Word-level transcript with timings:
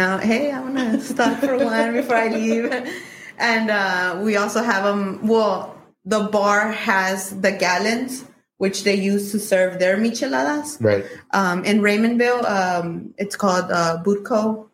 out. 0.00 0.22
Hey, 0.24 0.50
I 0.50 0.60
want 0.60 0.76
to 0.78 1.00
stop 1.00 1.38
for 1.38 1.56
one 1.56 1.92
before 1.92 2.16
I 2.16 2.28
leave. 2.28 2.72
And 3.38 3.70
uh, 3.70 4.20
we 4.22 4.36
also 4.36 4.62
have 4.62 4.84
them. 4.84 5.26
Well, 5.26 5.76
the 6.04 6.24
bar 6.24 6.72
has 6.72 7.38
the 7.40 7.52
gallons 7.52 8.24
which 8.58 8.84
they 8.84 8.94
use 8.94 9.32
to 9.32 9.38
serve 9.38 9.78
their 9.78 9.96
micheladas. 9.96 10.76
Right. 10.82 11.06
Um, 11.30 11.64
in 11.64 11.80
Raymondville, 11.80 12.44
um, 12.44 13.14
it's 13.16 13.34
called 13.34 13.70
uh, 13.70 14.02
Budco. 14.04 14.68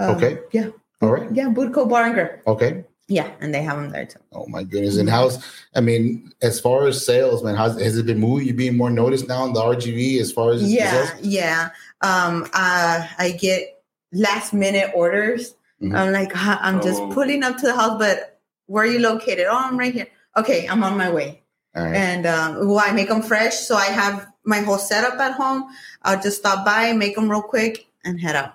Um, 0.00 0.16
Okay. 0.16 0.38
Yeah. 0.50 0.70
All 1.00 1.10
right. 1.10 1.28
Yeah, 1.32 1.44
Budco 1.44 1.88
Bar 1.88 2.04
and 2.06 2.14
Grill. 2.14 2.28
Okay. 2.48 2.84
Yeah, 3.06 3.30
and 3.40 3.54
they 3.54 3.62
have 3.62 3.76
them 3.76 3.90
there 3.90 4.04
too. 4.04 4.18
Oh 4.32 4.46
my 4.48 4.64
goodness! 4.64 4.96
And 4.98 5.08
how's 5.08 5.42
I 5.74 5.80
mean, 5.80 6.30
as 6.42 6.60
far 6.60 6.86
as 6.88 7.06
sales, 7.06 7.42
man, 7.42 7.54
how's, 7.54 7.80
has 7.80 7.96
it 7.96 8.04
been 8.04 8.18
moving? 8.18 8.46
You 8.48 8.52
being 8.52 8.76
more 8.76 8.90
noticed 8.90 9.28
now 9.28 9.46
in 9.46 9.54
the 9.54 9.60
RGV 9.60 10.20
as 10.20 10.30
far 10.30 10.50
as 10.50 10.62
Yeah, 10.70 10.90
sales? 11.06 11.20
yeah. 11.22 11.70
Um, 12.02 12.44
uh, 12.52 13.06
I 13.16 13.30
get 13.40 13.77
last 14.12 14.52
minute 14.52 14.90
orders. 14.94 15.54
Mhm. 15.82 15.96
I'm 15.96 16.12
like, 16.12 16.32
I'm 16.34 16.80
just 16.82 17.00
Oh. 17.00 17.08
pulling 17.12 17.42
up 17.42 17.56
to 17.58 17.66
the 17.66 17.74
house, 17.74 17.98
but 17.98 18.40
where 18.66 18.84
are 18.84 18.86
you 18.86 18.98
located? 18.98 19.46
Oh, 19.48 19.56
I'm 19.56 19.78
right 19.78 19.92
here. 19.94 20.08
Okay, 20.36 20.66
I'm 20.66 20.82
on 20.82 20.96
my 20.96 21.10
way. 21.10 21.42
All 21.76 21.84
right. 21.84 21.94
And 21.94 22.26
um, 22.26 22.66
well, 22.68 22.78
I 22.84 22.92
make 22.92 23.08
them 23.08 23.22
fresh, 23.22 23.58
so 23.60 23.76
I 23.76 23.86
have 23.86 24.26
my 24.44 24.60
whole 24.60 24.78
setup 24.78 25.18
at 25.20 25.32
home. 25.32 25.66
I'll 26.02 26.20
just 26.20 26.38
stop 26.38 26.64
by, 26.64 26.92
make 26.92 27.14
them 27.14 27.30
real 27.30 27.42
quick, 27.42 27.86
and 28.04 28.20
head 28.20 28.34
out. 28.36 28.54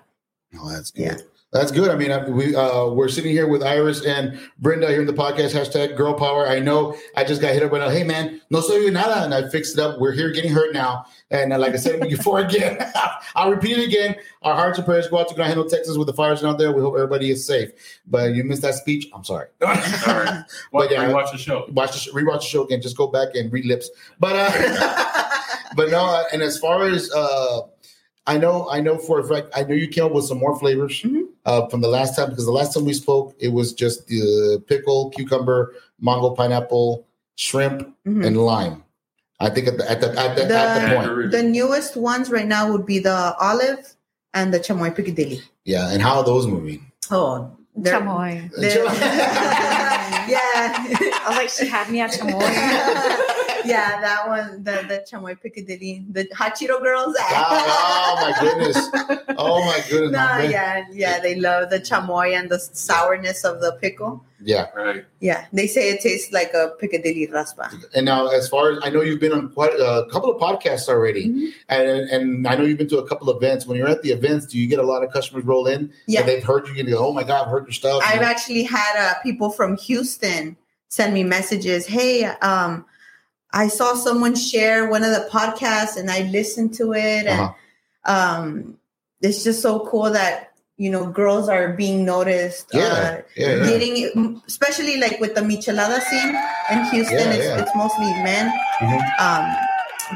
Oh, 0.58 0.70
that's 0.70 0.90
good. 0.90 1.02
Yeah. 1.02 1.16
That's 1.54 1.70
good. 1.70 1.88
I 1.88 1.94
mean, 1.94 2.10
I- 2.10 2.28
we 2.28 2.54
uh, 2.56 2.86
we're 2.88 3.08
sitting 3.08 3.30
here 3.30 3.46
with 3.46 3.62
Iris 3.62 4.04
and 4.04 4.40
Brenda 4.58 4.88
here 4.88 5.00
in 5.00 5.06
the 5.06 5.12
podcast 5.12 5.52
hashtag 5.54 5.96
Girl 5.96 6.12
Power. 6.12 6.48
I 6.48 6.58
know 6.58 6.96
I 7.16 7.22
just 7.22 7.40
got 7.40 7.54
hit 7.54 7.62
up 7.62 7.70
right 7.70 7.78
now. 7.78 7.88
Hey, 7.90 8.02
man, 8.02 8.40
no 8.50 8.60
soy 8.60 8.90
nada, 8.90 9.22
and 9.22 9.32
I 9.32 9.48
fixed 9.48 9.78
it 9.78 9.80
up. 9.80 10.00
We're 10.00 10.10
here 10.10 10.32
getting 10.32 10.50
hurt 10.52 10.74
now, 10.74 11.06
and 11.30 11.52
uh, 11.52 11.58
like 11.60 11.72
I 11.72 11.76
said 11.76 12.00
before, 12.00 12.40
again, 12.46 12.76
I'll 13.36 13.52
repeat 13.52 13.78
it 13.78 13.86
again. 13.88 14.16
Our 14.42 14.56
hearts 14.56 14.78
and 14.78 14.84
prayers 14.84 15.06
go 15.06 15.18
out 15.18 15.28
to 15.28 15.34
Grand 15.36 15.54
Granada, 15.54 15.70
Texas, 15.76 15.96
with 15.96 16.08
the 16.08 16.12
fires 16.12 16.42
out 16.42 16.58
there. 16.58 16.72
We 16.72 16.80
hope 16.82 16.94
everybody 16.96 17.30
is 17.30 17.46
safe. 17.46 17.70
But 18.04 18.34
you 18.34 18.42
missed 18.42 18.62
that 18.62 18.74
speech. 18.74 19.06
I'm 19.14 19.22
sorry. 19.22 19.46
Sorry. 20.02 20.26
But 20.26 20.46
Watch, 20.72 20.90
yeah. 20.90 21.12
watch 21.12 21.30
the 21.30 21.38
show. 21.38 21.66
Watch 21.70 21.92
the 21.92 21.98
sh- 21.98 22.08
rewatch 22.12 22.40
the 22.40 22.46
show 22.46 22.64
again. 22.64 22.82
Just 22.82 22.96
go 22.96 23.06
back 23.06 23.28
and 23.36 23.52
read 23.52 23.64
lips. 23.64 23.90
But 24.18 24.34
uh, 24.36 25.22
but 25.76 25.88
no. 25.90 26.04
uh, 26.04 26.24
And 26.32 26.42
as 26.42 26.58
far 26.58 26.88
as 26.88 27.12
uh, 27.12 27.60
I 28.26 28.38
know, 28.38 28.68
I 28.68 28.80
know 28.80 28.98
for 28.98 29.20
a 29.20 29.24
fact, 29.28 29.48
I 29.54 29.62
know 29.62 29.74
you 29.76 29.86
came 29.86 30.04
up 30.06 30.12
with 30.12 30.24
some 30.24 30.38
more 30.38 30.58
flavors 30.58 31.00
Mhm. 31.00 31.28
Uh, 31.44 31.66
from 31.68 31.80
the 31.80 31.88
last 31.88 32.16
time 32.16 32.30
because 32.30 32.46
the 32.46 32.52
last 32.52 32.74
time 32.74 32.84
we 32.84 32.92
spoke, 32.94 33.34
it 33.38 33.48
was 33.48 33.72
just 33.72 34.06
the 34.06 34.62
pickle, 34.66 35.10
cucumber, 35.10 35.74
mango, 36.00 36.30
pineapple, 36.30 37.06
shrimp, 37.36 37.88
Mhm. 38.06 38.26
and 38.26 38.36
lime. 38.36 38.82
I 39.40 39.50
think 39.50 39.66
at 39.68 39.76
the 39.78 39.90
at 39.90 40.00
the 40.00 40.08
at 40.18 40.36
the, 40.36 40.42
at 40.44 40.80
the 40.80 40.88
The- 40.88 40.94
point, 41.16 41.30
The 41.32 41.42
newest 41.42 41.96
ones 41.96 42.30
right 42.30 42.46
now 42.46 42.70
would 42.72 42.86
be 42.86 42.98
the 43.00 43.34
olive 43.40 43.94
and 44.32 44.54
the 44.54 44.60
chamoy 44.60 44.94
piccadilly. 44.94 45.42
yeah. 45.64 45.90
And 45.90 46.00
how 46.02 46.18
are 46.18 46.24
those 46.24 46.46
moving? 46.46 46.90
Oh, 47.10 47.50
they're- 47.76 47.94
Chamoy. 48.00 48.50
they're- 48.56 48.84
yeah. 50.34 50.86
I 51.24 51.24
was 51.28 51.36
like, 51.36 51.48
she 51.50 51.66
had 51.66 51.90
me 51.90 52.00
at 52.00 52.12
Chamoy. 52.12 52.40
yeah, 53.66 54.00
that 54.00 54.28
one, 54.28 54.64
the 54.64 54.84
the 54.88 55.04
chamoy 55.10 55.40
piccadilly, 55.40 56.04
the 56.10 56.28
hot 56.34 56.54
Cheeto 56.54 56.82
girls. 56.82 57.14
oh 57.18 58.18
my 58.20 58.32
goodness! 58.40 58.76
Oh 59.38 59.64
my 59.64 59.82
goodness! 59.88 60.12
No, 60.12 60.18
my 60.18 60.44
yeah, 60.48 60.84
yeah, 60.92 61.20
they 61.20 61.34
love 61.36 61.70
the 61.70 61.80
chamoy 61.80 62.36
and 62.38 62.50
the 62.50 62.58
sourness 62.58 63.44
of 63.44 63.60
the 63.60 63.72
pickle. 63.80 64.24
yeah. 64.42 64.66
Right. 64.76 65.04
Yeah, 65.20 65.46
they 65.52 65.66
say 65.66 65.90
it 65.90 66.00
tastes 66.00 66.32
like 66.32 66.52
a 66.54 66.72
piccadilly 66.78 67.26
raspa. 67.28 67.70
And 67.94 68.04
now, 68.06 68.28
as 68.28 68.48
far 68.48 68.72
as 68.72 68.78
I 68.82 68.90
know, 68.90 69.00
you've 69.00 69.20
been 69.20 69.32
on 69.32 69.48
quite 69.50 69.72
a 69.72 70.06
couple 70.12 70.30
of 70.30 70.40
podcasts 70.40 70.88
already, 70.88 71.28
Mhm. 71.28 71.52
and 71.68 71.88
and 72.10 72.46
I 72.46 72.54
know 72.56 72.64
you've 72.64 72.78
been 72.78 72.88
to 72.90 72.98
a 72.98 73.08
couple 73.08 73.30
of 73.30 73.36
events. 73.42 73.66
When 73.66 73.76
you're 73.78 73.88
at 73.88 74.02
the 74.02 74.10
events, 74.12 74.46
do 74.46 74.58
you 74.58 74.66
get 74.66 74.78
a 74.78 74.82
lot 74.92 75.02
of 75.02 75.12
customers 75.12 75.44
roll 75.44 75.66
in? 75.66 75.90
Yeah. 76.06 76.20
and 76.20 76.28
they've 76.28 76.44
heard 76.44 76.68
you 76.68 76.74
and 76.78 76.86
they 76.88 76.92
go, 76.92 77.06
"Oh 77.08 77.12
my 77.12 77.24
god, 77.24 77.44
I've 77.46 77.50
heard 77.50 77.64
your 77.66 77.72
stuff." 77.72 78.02
I've 78.06 78.22
actually 78.22 78.64
had 78.64 78.94
uh, 78.98 79.14
people 79.22 79.50
from 79.50 79.76
Houston 79.78 80.56
send 80.88 81.12
me 81.14 81.24
messages. 81.24 81.86
Hey, 81.86 82.24
um, 82.24 82.84
I 83.54 83.68
saw 83.68 83.94
someone 83.94 84.34
share 84.34 84.90
one 84.90 85.04
of 85.04 85.10
the 85.14 85.28
podcasts 85.30 85.96
and 85.96 86.10
I 86.10 86.22
listened 86.30 86.74
to 86.74 86.92
it, 86.92 87.26
and 87.26 87.40
Uh-huh. 87.40 88.12
um, 88.14 88.76
it's 89.22 89.44
just 89.44 89.62
so 89.62 89.80
cool 89.86 90.10
that 90.10 90.50
you 90.76 90.90
know 90.90 91.06
girls 91.06 91.48
are 91.48 91.68
being 91.72 92.04
noticed. 92.04 92.66
yeah, 92.74 92.82
Uh, 92.82 93.22
yeah, 93.36 93.54
yeah. 93.54 93.64
Getting 93.70 94.42
especially 94.46 94.96
like 94.98 95.20
with 95.20 95.34
the 95.38 95.40
michelada 95.40 96.00
scene 96.02 96.34
in 96.72 96.78
Houston, 96.90 97.30
Yeah, 97.30 97.38
it's, 97.38 97.62
it's 97.62 97.74
mostly 97.76 98.10
men. 98.26 98.50
Mhm. 98.82 99.00
Um, 99.22 99.44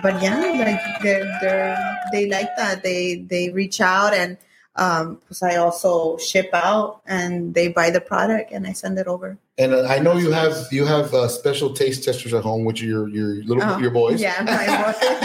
but 0.03 0.21
yeah, 0.21 0.35
like 0.67 0.83
they're 1.03 1.25
they're 1.41 1.79
they 2.13 2.27
like 2.29 2.51
that. 2.59 2.83
They 2.83 3.23
they 3.33 3.51
reach 3.51 3.81
out 3.81 4.13
and 4.15 4.37
um, 4.77 5.21
'cause 5.27 5.43
I 5.43 5.57
also 5.57 6.19
ship 6.19 6.51
out 6.53 7.01
and 7.07 7.55
they 7.55 7.69
buy 7.69 7.91
the 7.91 8.01
product 8.03 8.51
and 8.53 8.67
I 8.67 8.73
send 8.75 8.99
it 8.99 9.07
over. 9.07 9.39
And 9.61 9.75
I 9.75 9.99
know 9.99 10.17
you 10.17 10.31
have 10.31 10.55
you 10.71 10.85
have 10.87 11.13
uh, 11.13 11.27
special 11.27 11.75
taste 11.75 12.05
testers 12.05 12.33
at 12.33 12.45
home, 12.45 12.65
which 12.65 12.81
are 12.83 12.87
your 12.87 13.09
your 13.09 13.43
little 13.45 13.63
Oh, 13.65 13.79
your 13.79 13.91
boys. 13.91 14.21
Yeah, 14.21 14.45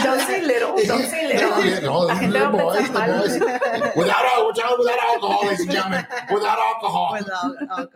Don't 0.02 0.20
say 0.26 0.44
little. 0.44 0.76
Don't 0.84 1.04
say 1.04 1.28
little. 1.32 1.64
Yeah, 1.64 1.78
no, 1.80 2.00
little 2.00 2.30
va 2.30 2.50
boys, 2.50 2.88
the 2.88 2.92
boys. 2.92 3.38
Without 3.96 4.24
al- 4.24 4.46
without 4.48 4.98
alcohol, 4.98 5.44
ladies 5.46 5.60
and 5.60 5.70
gentlemen, 5.70 6.04
without 6.32 6.58
alcohol. 6.58 7.12
Without 7.16 7.56
alcohol, 7.70 7.86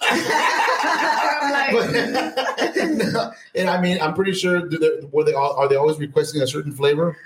I'm 0.00 1.74
But- 1.74 3.34
and 3.54 3.68
I 3.70 3.80
mean, 3.80 3.98
I'm 4.00 4.14
pretty 4.14 4.32
sure 4.32 4.60
do 4.68 4.78
they, 4.78 4.90
were 5.10 5.24
they 5.24 5.34
all, 5.34 5.54
are 5.54 5.68
they 5.68 5.76
always 5.76 5.98
requesting 5.98 6.42
a 6.42 6.46
certain 6.46 6.72
flavor? 6.72 7.16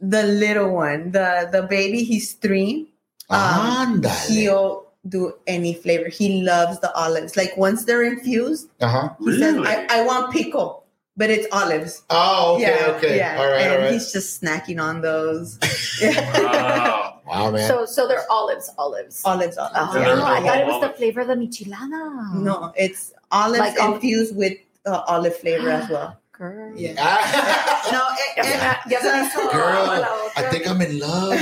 the 0.00 0.22
little 0.22 0.70
one, 0.74 1.10
the 1.10 1.48
the 1.50 1.62
baby, 1.62 2.04
he's 2.04 2.34
three. 2.34 2.86
Um. 3.30 4.02
He'll 4.28 4.86
do 5.08 5.32
any 5.46 5.74
flavor. 5.74 6.08
He 6.08 6.42
loves 6.42 6.80
the 6.80 6.92
olives. 6.94 7.36
Like 7.36 7.56
once 7.56 7.84
they're 7.84 8.02
infused, 8.04 8.68
Uh 8.80 8.88
huh. 8.88 9.08
he 9.20 9.38
says, 9.38 9.56
I, 9.58 9.86
I 9.90 10.02
want 10.04 10.32
pickle, 10.32 10.84
but 11.16 11.30
it's 11.30 11.46
olives. 11.52 12.02
Oh, 12.10 12.54
okay, 12.56 12.62
yeah, 12.62 12.86
okay. 12.96 13.16
yeah. 13.16 13.36
All 13.40 13.46
right, 13.50 13.60
and 13.62 13.72
all 13.72 13.78
right. 13.80 13.92
he's 13.92 14.12
just 14.12 14.42
snacking 14.42 14.80
on 14.82 15.00
those. 15.00 15.58
Wow. 16.02 17.20
Wow, 17.26 17.50
man. 17.50 17.68
So, 17.68 17.84
so 17.84 18.08
they're 18.08 18.24
olives, 18.30 18.70
olives. 18.78 19.20
olives, 19.24 19.58
olives. 19.58 19.76
Oh, 19.76 20.00
Yeah. 20.00 20.22
I 20.24 20.40
thought 20.40 20.58
it 20.60 20.66
was 20.66 20.80
the 20.80 20.96
flavor 20.96 21.20
of 21.20 21.28
the 21.28 21.34
michelada. 21.34 22.32
No, 22.34 22.72
it's 22.74 23.12
olives 23.30 23.58
Like 23.58 23.78
olive- 23.80 23.94
infused 23.96 24.34
with 24.34 24.54
uh, 24.86 25.02
olive 25.06 25.36
flavor 25.36 25.68
as 25.68 25.90
well. 25.90 26.16
Girl. 26.38 26.72
Yeah. 26.76 26.94
Ah, 26.98 27.82
No, 27.92 28.06
it, 28.14 28.36
Ya 28.36 28.42
se 28.44 28.54
me- 28.54 28.92
ya 28.94 29.00
se 29.26 29.50
Girl, 29.50 29.90
agua 29.90 30.30
I 30.36 30.42
think 30.50 30.68
I'm 30.68 30.80
in 30.80 30.98
love. 31.00 31.34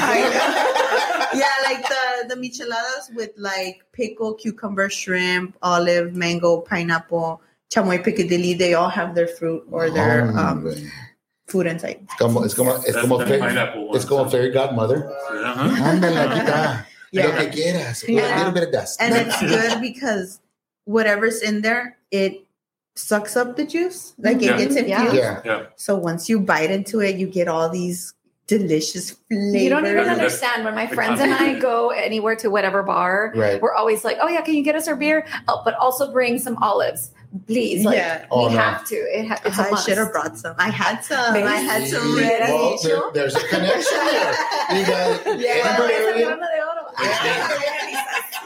yeah, 1.34 1.52
like 1.68 1.82
the 1.86 2.34
the 2.34 2.36
micheladas 2.40 3.12
with 3.14 3.30
like 3.36 3.84
pickle, 3.92 4.34
cucumber, 4.34 4.88
shrimp, 4.88 5.54
olive, 5.62 6.14
mango, 6.14 6.60
pineapple, 6.62 7.42
chamoy 7.70 8.02
piccadilly. 8.02 8.54
They 8.54 8.72
all 8.74 8.88
have 8.88 9.14
their 9.14 9.26
fruit 9.28 9.64
or 9.70 9.90
their 9.90 10.32
Oh, 10.32 10.38
um, 10.38 10.72
food 11.46 11.66
inside. 11.66 12.06
Es 12.08 12.16
como, 12.18 12.42
es 12.44 12.54
como, 12.54 12.72
es 12.76 12.84
That's 12.84 13.00
como, 13.02 13.18
the 13.18 13.26
fairy, 13.26 13.40
pineapple 13.40 13.88
one. 13.88 13.96
es 13.98 14.04
como 14.06 14.28
fairy 14.30 14.50
godmother. 14.50 15.04
Uh-huh. 15.04 15.84
Ándale, 15.84 16.20
aquí 16.24 16.40
está. 16.40 16.86
Lo 17.12 17.32
que 17.36 17.50
quieras. 17.50 18.02
A 18.04 18.12
Yeah. 18.12 18.36
little 18.38 18.52
bit 18.52 18.64
of 18.64 18.72
dust. 18.72 19.00
and 19.00 19.14
it's 19.14 19.38
good 19.40 19.80
because 19.80 20.40
whatever's 20.86 21.42
in 21.42 21.60
there, 21.62 21.98
it 22.10 22.45
sucks 22.96 23.36
up 23.36 23.56
the 23.56 23.64
juice. 23.64 24.14
Like 24.18 24.40
Yeah. 24.40 24.56
it 24.56 24.58
gets 24.58 24.74
Yeah. 24.74 24.80
infused. 25.02 25.14
yeah. 25.16 25.40
Yeah. 25.44 25.62
So 25.76 25.96
once 25.96 26.28
you 26.28 26.40
bite 26.40 26.70
into 26.70 27.00
it, 27.00 27.16
you 27.16 27.26
get 27.26 27.46
all 27.48 27.68
these 27.68 28.12
delicious 28.46 29.10
flavors. 29.28 29.54
You 29.62 29.68
don't 29.68 29.86
even 29.86 30.08
understand 30.08 30.64
when 30.64 30.74
my 30.74 30.86
friends 30.86 31.20
and 31.20 31.34
I 31.34 31.58
go 31.58 31.90
anywhere 31.90 32.36
to 32.36 32.48
whatever 32.48 32.82
bar. 32.84 33.32
Right. 33.34 33.60
We're 33.60 33.74
always 33.74 34.04
like, 34.04 34.18
"Oh 34.20 34.28
yeah, 34.28 34.40
can 34.42 34.54
you 34.54 34.62
get 34.62 34.76
us 34.76 34.86
our 34.88 34.94
beer? 34.96 35.26
Oh, 35.48 35.62
but 35.64 35.74
also 35.74 36.12
bring 36.12 36.38
some 36.38 36.56
olives, 36.62 37.10
please." 37.48 37.84
Like, 37.84 37.96
yeah. 37.96 38.24
Oh, 38.30 38.46
we 38.46 38.54
no. 38.54 38.60
have 38.60 38.86
to. 38.86 38.94
It 38.94 39.26
ha- 39.26 39.40
it's 39.44 39.58
a 39.58 39.62
I 39.66 39.70
must. 39.70 39.86
should 39.88 39.98
have 39.98 40.12
brought 40.12 40.38
some. 40.38 40.54
I 40.58 40.68
had 40.70 41.02
some. 41.02 41.32
Maybe. 41.32 41.48
I 41.48 41.56
had 41.56 41.88
some 41.88 42.16
Yeah. 42.16 42.28
ready. 42.38 42.52
Well, 42.52 42.78
there, 42.84 43.02
there's 43.14 43.34
a 43.34 43.48
connection 43.48 43.98
there. 44.12 44.32
You 44.78 44.86
got 44.86 45.26
Yeah. 45.40 45.76
Amber 45.76 46.46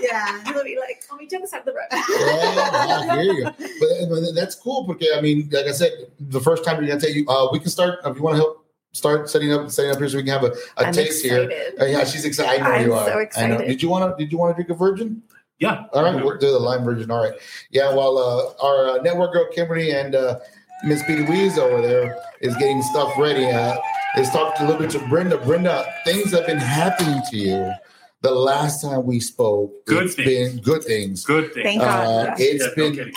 Yeah. 0.00 0.42
He'll 0.44 0.64
be 0.64 0.78
like, 0.78 1.02
"Oh, 1.10 1.16
me 1.16 1.26
just 1.26 1.52
have 1.54 1.64
the 1.64 1.72
rest." 1.72 1.92
Yeah, 2.10 3.14
here 3.14 3.22
you 3.22 3.44
go. 3.44 3.50
But, 3.80 4.08
but 4.10 4.34
that's 4.34 4.54
cool 4.54 4.86
because 4.86 5.08
I 5.16 5.20
mean, 5.20 5.48
like 5.52 5.66
I 5.66 5.72
said, 5.72 5.92
the 6.18 6.40
first 6.40 6.64
time 6.64 6.76
we're 6.78 6.86
gonna 6.86 7.00
tell 7.00 7.10
you, 7.10 7.26
uh, 7.28 7.48
we 7.52 7.58
can 7.58 7.70
start 7.70 8.00
if 8.04 8.16
you 8.16 8.22
want 8.22 8.34
to 8.36 8.42
help 8.42 8.66
start 8.92 9.30
setting 9.30 9.52
up 9.52 9.70
setting 9.70 9.90
up 9.90 9.98
here 9.98 10.08
so 10.08 10.16
we 10.16 10.24
can 10.24 10.32
have 10.32 10.44
a, 10.44 10.54
a 10.76 10.86
I'm 10.86 10.92
taste 10.92 11.24
here. 11.24 11.50
Uh, 11.80 11.84
yeah, 11.84 12.04
she's 12.04 12.24
excited. 12.24 12.60
I 12.62 12.68
know 12.68 12.74
I'm 12.74 12.86
you 12.86 12.94
are. 12.94 13.04
so 13.06 13.10
I 13.12 13.14
know. 13.14 13.20
excited. 13.20 13.66
Did 13.66 13.82
you 13.82 13.88
want 13.88 14.16
to? 14.18 14.22
Did 14.22 14.32
you 14.32 14.38
want 14.38 14.56
to 14.56 14.62
drink 14.62 14.70
a 14.70 14.74
virgin? 14.74 15.22
Yeah. 15.58 15.84
All 15.92 16.02
right, 16.02 16.14
we'll 16.14 16.38
do 16.38 16.50
the 16.50 16.58
lime 16.58 16.84
virgin. 16.84 17.10
All 17.10 17.22
right. 17.22 17.38
Yeah. 17.70 17.94
While 17.94 18.16
uh, 18.18 18.64
our 18.66 18.98
uh, 18.98 19.02
network 19.02 19.32
girl 19.32 19.46
Kimberly 19.52 19.92
and 19.92 20.14
uh, 20.14 20.40
Miss 20.84 21.02
P. 21.04 21.16
Louise 21.16 21.58
over 21.58 21.82
there 21.82 22.16
is 22.40 22.56
getting 22.56 22.82
stuff 22.82 23.12
ready, 23.18 23.46
uh, 23.46 23.76
let's 24.16 24.30
talk 24.30 24.54
a 24.58 24.64
little 24.64 24.78
bit 24.78 24.90
to 24.92 25.06
Brenda. 25.08 25.36
Brenda, 25.36 25.86
things 26.04 26.32
have 26.32 26.46
been 26.46 26.58
happening 26.58 27.20
to 27.30 27.36
you. 27.36 27.72
The 28.22 28.30
last 28.32 28.82
time 28.82 29.06
we 29.06 29.18
spoke, 29.20 29.72
Good 29.86 30.04
it's 30.06 30.14
things. 30.14 30.28
been 30.54 30.62
good 30.62 30.84
things. 30.84 31.24
Good 31.24 31.54
things. 31.54 31.64
Thank 31.64 31.82
Uh, 31.82 32.26
God. 32.26 32.34
it's 32.38 32.64
Yeah, 32.64 32.70
been 32.76 32.94
kidding. 32.94 33.14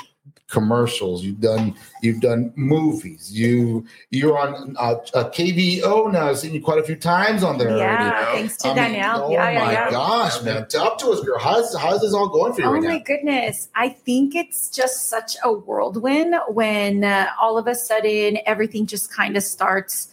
commercials. 0.49 1.23
You've 1.23 1.41
done 1.41 1.75
you've 2.01 2.21
done 2.21 2.53
movies. 2.55 3.31
You 3.31 3.85
you're 4.11 4.37
on 4.37 4.75
uh, 4.79 4.95
a 5.15 5.25
KVO 5.25 6.11
now. 6.13 6.29
I've 6.29 6.37
seen 6.37 6.53
you 6.53 6.61
quite 6.61 6.77
a 6.79 6.83
few 6.83 6.95
times 6.95 7.43
on 7.43 7.57
there 7.57 7.75
yeah, 7.77 8.11
already. 8.21 8.37
thanks 8.37 8.57
to 8.57 8.67
I 8.69 8.73
mean, 8.75 8.83
Danielle. 8.83 9.23
oh 9.25 9.31
yeah, 9.31 9.49
yeah, 9.51 9.65
my 9.65 9.71
yeah. 9.73 9.91
gosh, 9.91 10.41
man! 10.43 10.67
Talk 10.67 10.99
to 10.99 11.09
us, 11.09 11.19
girl. 11.21 11.39
How's 11.39 11.75
how's 11.75 12.01
this 12.01 12.13
all 12.13 12.29
going 12.29 12.53
for 12.53 12.61
you 12.61 12.67
Oh 12.67 12.71
right 12.73 12.83
my 12.83 12.97
now? 12.97 13.03
goodness. 13.03 13.67
I 13.75 13.89
think 13.89 14.35
it's 14.35 14.69
just 14.69 15.07
such 15.09 15.35
a 15.43 15.51
whirlwind 15.51 16.35
when 16.49 17.03
uh, 17.03 17.27
all 17.41 17.57
of 17.57 17.67
a 17.67 17.75
sudden 17.75 18.37
everything 18.45 18.85
just 18.85 19.11
kind 19.11 19.35
of 19.35 19.43
starts 19.43 20.07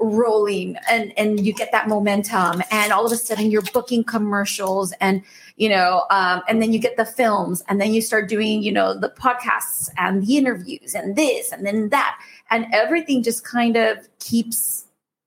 rolling 0.00 0.76
and 0.90 1.12
and 1.16 1.46
you 1.46 1.52
get 1.52 1.70
that 1.72 1.88
momentum 1.88 2.62
and 2.70 2.92
all 2.92 3.06
of 3.06 3.12
a 3.12 3.16
sudden 3.16 3.50
you're 3.50 3.62
booking 3.72 4.02
commercials 4.02 4.92
and 5.00 5.22
you 5.56 5.68
know 5.68 6.04
um, 6.10 6.42
and 6.48 6.60
then 6.60 6.72
you 6.72 6.78
get 6.78 6.96
the 6.96 7.04
films 7.04 7.62
and 7.68 7.80
then 7.80 7.94
you 7.94 8.02
start 8.02 8.28
doing 8.28 8.62
you 8.62 8.72
know 8.72 8.98
the 8.98 9.08
podcasts 9.08 9.88
and 9.96 10.26
the 10.26 10.36
interviews 10.36 10.94
and 10.94 11.16
this 11.16 11.52
and 11.52 11.64
then 11.64 11.88
that. 11.90 12.18
And 12.50 12.66
everything 12.72 13.22
just 13.22 13.44
kind 13.44 13.76
of 13.76 13.98
keeps 14.18 14.83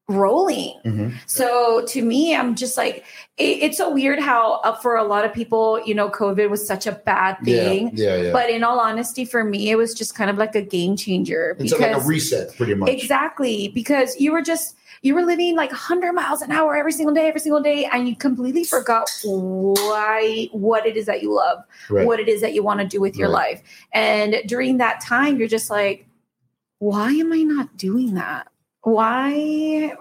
rolling 0.09 0.74
Mhm. 0.86 1.13
so 1.25 1.83
to 1.88 2.01
me, 2.01 2.33
I'm 2.36 2.56
just 2.56 2.77
like, 2.77 3.04
it, 3.38 3.57
it's 3.62 3.77
so 3.77 3.92
weird 3.92 4.19
how 4.19 4.62
uh, 4.63 4.74
for 4.77 4.95
a 4.95 5.04
lot 5.04 5.25
of 5.25 5.33
people, 5.33 5.81
you 5.86 5.94
know, 5.94 6.09
COVID 6.09 6.50
was 6.50 6.65
such 6.65 6.88
a 6.88 6.94
bad 6.94 7.38
thing. 7.44 7.92
Yeah, 7.94 8.15
yeah, 8.15 8.24
yeah. 8.24 8.31
But 8.31 8.50
in 8.50 8.63
all 8.63 8.80
honesty, 8.80 9.25
for 9.25 9.44
me, 9.44 9.69
it 9.69 9.75
was 9.75 9.94
just 9.94 10.15
kind 10.15 10.30
of 10.30 10.38
like 10.38 10.56
a 10.56 10.62
game 10.62 10.95
changer 10.95 11.57
it's 11.59 11.77
like 11.77 11.92
a 11.95 12.00
reset, 12.00 12.56
pretty 12.56 12.74
much. 12.74 12.89
exactly 12.89 13.68
because 13.69 14.18
you 14.19 14.31
were 14.31 14.42
just 14.42 14.75
you 15.04 15.13
were 15.13 15.24
living 15.24 15.56
like 15.56 15.69
100 15.71 16.12
miles 16.13 16.42
an 16.42 16.51
hour 16.51 16.75
every 16.75 16.92
single 16.92 17.13
day, 17.13 17.27
every 17.27 17.39
single 17.42 17.62
day, 17.62 17.86
and 17.92 18.07
you 18.10 18.15
completely 18.15 18.63
forgot 18.63 19.07
why 19.24 20.48
what 20.53 20.86
it 20.88 20.98
is 20.98 21.06
that 21.06 21.21
you 21.21 21.33
love, 21.33 21.60
Right. 21.89 22.06
what 22.06 22.19
it 22.19 22.27
is 22.27 22.42
that 22.42 22.53
you 22.53 22.63
want 22.63 22.80
to 22.80 22.88
do 22.88 23.00
with 23.00 23.15
your 23.15 23.30
Right. 23.30 23.57
life. 23.60 23.62
And 23.94 24.42
during 24.48 24.77
that 24.77 25.01
time, 25.01 25.38
you're 25.38 25.48
just 25.48 25.69
like, 25.69 26.07
why 26.80 27.12
am 27.12 27.31
I 27.33 27.44
not 27.44 27.77
doing 27.77 28.15
that? 28.15 28.48
Why? 28.81 29.94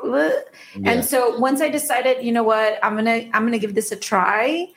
Yeah. 0.76 0.90
And 0.90 1.04
so 1.04 1.38
once 1.38 1.60
I 1.60 1.68
decided, 1.68 2.24
you 2.24 2.32
know 2.32 2.44
what, 2.44 2.78
I'm 2.82 2.94
gonna 2.94 3.28
I'm 3.32 3.44
gonna 3.44 3.58
give 3.58 3.74
this 3.74 3.92
a 3.92 3.96
try. 3.96 4.68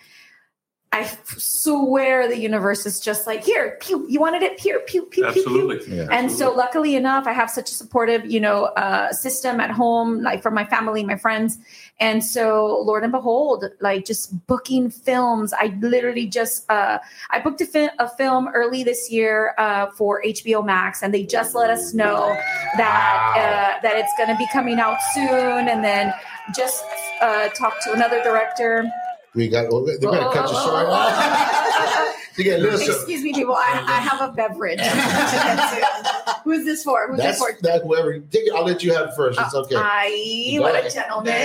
I 0.92 1.02
f- 1.02 1.38
swear 1.38 2.28
the 2.28 2.40
universe 2.40 2.88
is 2.88 3.00
just 3.00 3.28
like 3.28 3.44
here, 3.44 3.78
pew. 3.80 4.08
You 4.10 4.20
wanted 4.20 4.42
it, 4.42 4.58
pew, 4.58 4.82
pew, 4.88 5.04
pew, 5.04 5.24
pew, 5.24 5.32
pew. 5.34 5.44
Absolutely. 5.44 5.98
Yeah. 5.98 6.08
And 6.10 6.32
so, 6.32 6.52
luckily 6.52 6.96
enough, 6.96 7.28
I 7.28 7.32
have 7.32 7.52
such 7.52 7.70
a 7.70 7.76
supportive, 7.76 8.26
you 8.26 8.40
know, 8.40 8.66
uh, 8.66 9.14
system 9.14 9.60
at 9.60 9.70
home, 9.70 10.24
like 10.24 10.42
from 10.42 10.56
my 10.56 10.66
family, 10.66 11.04
my 11.04 11.16
friends. 11.16 11.60
And 12.00 12.26
so, 12.26 12.82
Lord 12.84 13.04
and 13.04 13.12
behold, 13.12 13.66
like 13.82 14.06
just 14.06 14.48
booking 14.48 14.90
films. 14.90 15.54
I 15.54 15.78
literally 15.80 16.26
just 16.26 16.66
uh, 16.72 16.98
I 17.30 17.40
booked 17.40 17.62
a, 17.62 17.68
fi- 17.68 17.92
a 18.00 18.10
film 18.10 18.48
early 18.48 18.84
this 18.84 19.12
year 19.12 19.54
uh, 19.60 19.92
for 19.92 20.24
HBO 20.26 20.66
Max, 20.66 21.04
and 21.04 21.14
they 21.14 21.24
just 21.24 21.54
let 21.54 21.70
us 21.70 21.94
know 21.94 22.36
that 22.78 23.34
uh, 23.38 23.82
that 23.84 23.96
it's 23.96 24.12
going 24.18 24.30
to 24.30 24.38
be 24.38 24.48
coming 24.52 24.80
out 24.80 24.98
soon. 25.14 25.68
And 25.68 25.84
then 25.84 26.12
just 26.56 26.84
uh, 27.22 27.50
talked 27.50 27.84
to 27.84 27.94
another 27.94 28.24
director. 28.24 28.90
We 29.36 29.48
got. 29.48 29.68
oh, 29.72 29.86
They're 29.86 29.98
gonna 30.00 30.32
cut 30.34 30.50
you 30.50 30.56
oh, 30.58 30.66
short. 30.66 30.86
Oh, 30.88 30.92
oh. 30.92 32.16
you 32.38 32.44
get 32.44 32.60
a 32.60 32.64
little 32.64 32.80
short. 32.80 32.98
Excuse 32.98 33.22
me, 33.24 33.32
people. 33.34 33.56
I, 33.56 33.84
I 33.88 34.00
have 34.02 34.22
a 34.22 34.32
beverage. 34.34 34.80
Who's 36.44 36.66
this 36.66 36.84
for? 36.84 37.08
Who's 37.10 37.18
That's 37.18 37.40
this 37.40 37.56
for? 37.58 37.62
that. 37.64 37.82
Whoever 37.84 38.20
take 38.20 38.48
it, 38.48 38.54
I'll 38.56 38.66
let 38.66 38.84
you 38.84 38.94
have 38.94 39.08
it 39.10 39.16
first. 39.16 39.40
It's 39.40 39.54
uh, 39.54 39.60
okay. 39.62 39.76
I, 39.78 40.54
Go 40.58 40.64
what 40.64 40.74
ahead. 40.76 40.86
a 40.86 40.90
gentleman. 40.94 41.36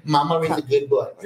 Mama 0.04 0.40
reads 0.40 0.58
a 0.58 0.62
good 0.62 0.88
book. 0.90 1.20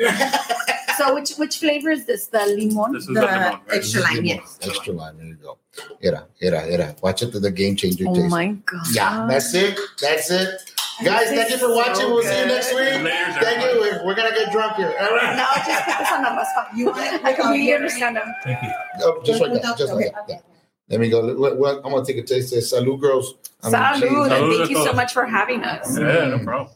So 0.96 1.12
which 1.14 1.32
which 1.38 1.58
flavor 1.58 1.90
is 1.90 2.04
this? 2.06 2.28
The 2.28 2.38
limon? 2.46 2.92
This 2.92 3.02
is 3.02 3.08
The 3.08 3.14
the 3.14 3.20
lemon, 3.22 3.42
right? 3.42 3.60
extra 3.72 4.00
lime, 4.02 4.24
yes. 4.24 4.58
Extra 4.62 4.92
lime. 4.92 5.16
There 5.16 5.26
you 5.26 5.34
go. 5.34 5.58
Era, 6.00 6.24
era, 6.40 6.62
era. 6.66 6.94
Watch 7.02 7.22
it 7.22 7.32
to 7.32 7.40
the 7.40 7.50
game 7.50 7.74
changer 7.74 8.04
Oh 8.06 8.14
taste. 8.14 8.28
my 8.30 8.46
god. 8.64 8.86
Yeah, 8.92 9.26
that's 9.28 9.52
it. 9.54 9.76
That's 10.00 10.30
it. 10.30 10.72
Guys, 11.02 11.28
thank 11.28 11.50
you 11.50 11.58
for 11.58 11.74
watching. 11.74 12.06
We'll 12.06 12.22
see 12.22 12.38
you 12.38 12.46
next 12.46 12.72
week. 12.72 12.84
Thank 12.84 13.64
you. 13.64 13.80
We're, 13.80 14.06
we're, 14.06 14.14
gonna 14.14 14.30
get 14.30 14.52
drunk 14.52 14.76
here. 14.76 14.94
All 15.00 15.16
right. 15.16 15.36
No, 15.36 15.46
just 15.66 15.84
put 15.84 15.98
this 15.98 16.12
on 16.12 16.22
number. 16.22 16.44
You, 16.76 16.92
I 16.92 17.32
completely 17.32 17.74
understand 17.74 18.16
them. 18.16 18.32
Thank 18.44 18.62
you. 18.62 18.72
Oh, 19.00 19.22
just 19.24 19.40
like 19.40 19.52
that. 19.60 19.76
Just 19.76 19.92
like 19.92 20.14
that. 20.28 20.44
Let 20.88 21.00
me 21.00 21.08
go. 21.10 21.20
I'm 21.28 21.90
gonna 21.90 22.04
take 22.04 22.18
a 22.18 22.22
taste. 22.22 22.52
Of 22.52 22.60
Salud, 22.60 23.00
girls. 23.00 23.34
I'm 23.62 23.72
Salud, 23.72 24.28
Salud. 24.28 24.58
Thank 24.58 24.70
you 24.70 24.84
so 24.84 24.92
much 24.92 25.12
for 25.12 25.26
having 25.26 25.64
us. 25.64 25.98
Yeah, 25.98 26.28
no 26.28 26.38
problem. 26.38 26.70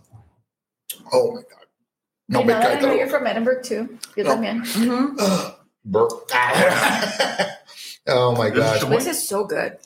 Oh 1.12 1.34
my 1.34 1.42
god. 1.42 1.44
No, 2.30 2.40
I 2.40 2.44
know, 2.44 2.54
I 2.54 2.80
know 2.80 2.92
you're 2.92 3.06
from 3.06 3.26
Edinburg 3.26 3.62
too. 3.62 3.98
Good 4.14 4.26
no. 4.26 4.36
man. 4.36 4.62
Mm-hmm. 4.62 5.54
Burp. 5.84 6.10
oh 8.08 8.34
my 8.36 8.50
gosh. 8.50 8.84
This 8.84 9.06
is 9.06 9.28
so 9.28 9.44
good. 9.44 9.78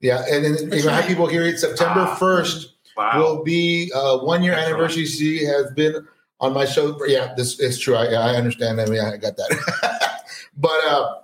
Yeah, 0.00 0.24
and 0.30 0.44
then 0.44 0.72
you 0.72 0.84
know, 0.84 0.90
have 0.90 1.06
people 1.06 1.26
here. 1.26 1.44
It's 1.44 1.62
September 1.62 2.00
ah. 2.00 2.18
1st. 2.18 2.66
Wow. 2.96 3.18
will 3.18 3.44
be 3.44 3.92
uh, 3.94 4.18
one 4.18 4.42
year 4.42 4.52
Excellent. 4.52 4.74
anniversary. 4.74 5.06
She 5.06 5.44
has 5.44 5.70
been 5.72 6.06
on 6.40 6.52
my 6.52 6.64
show. 6.64 6.98
Yeah, 7.06 7.34
this 7.36 7.60
is 7.60 7.78
true. 7.78 7.94
I, 7.94 8.06
I 8.06 8.34
understand. 8.36 8.80
I 8.80 8.86
mean, 8.86 9.00
I 9.00 9.16
got 9.16 9.36
that. 9.36 10.22
but 10.56 10.84
uh, 10.86 11.20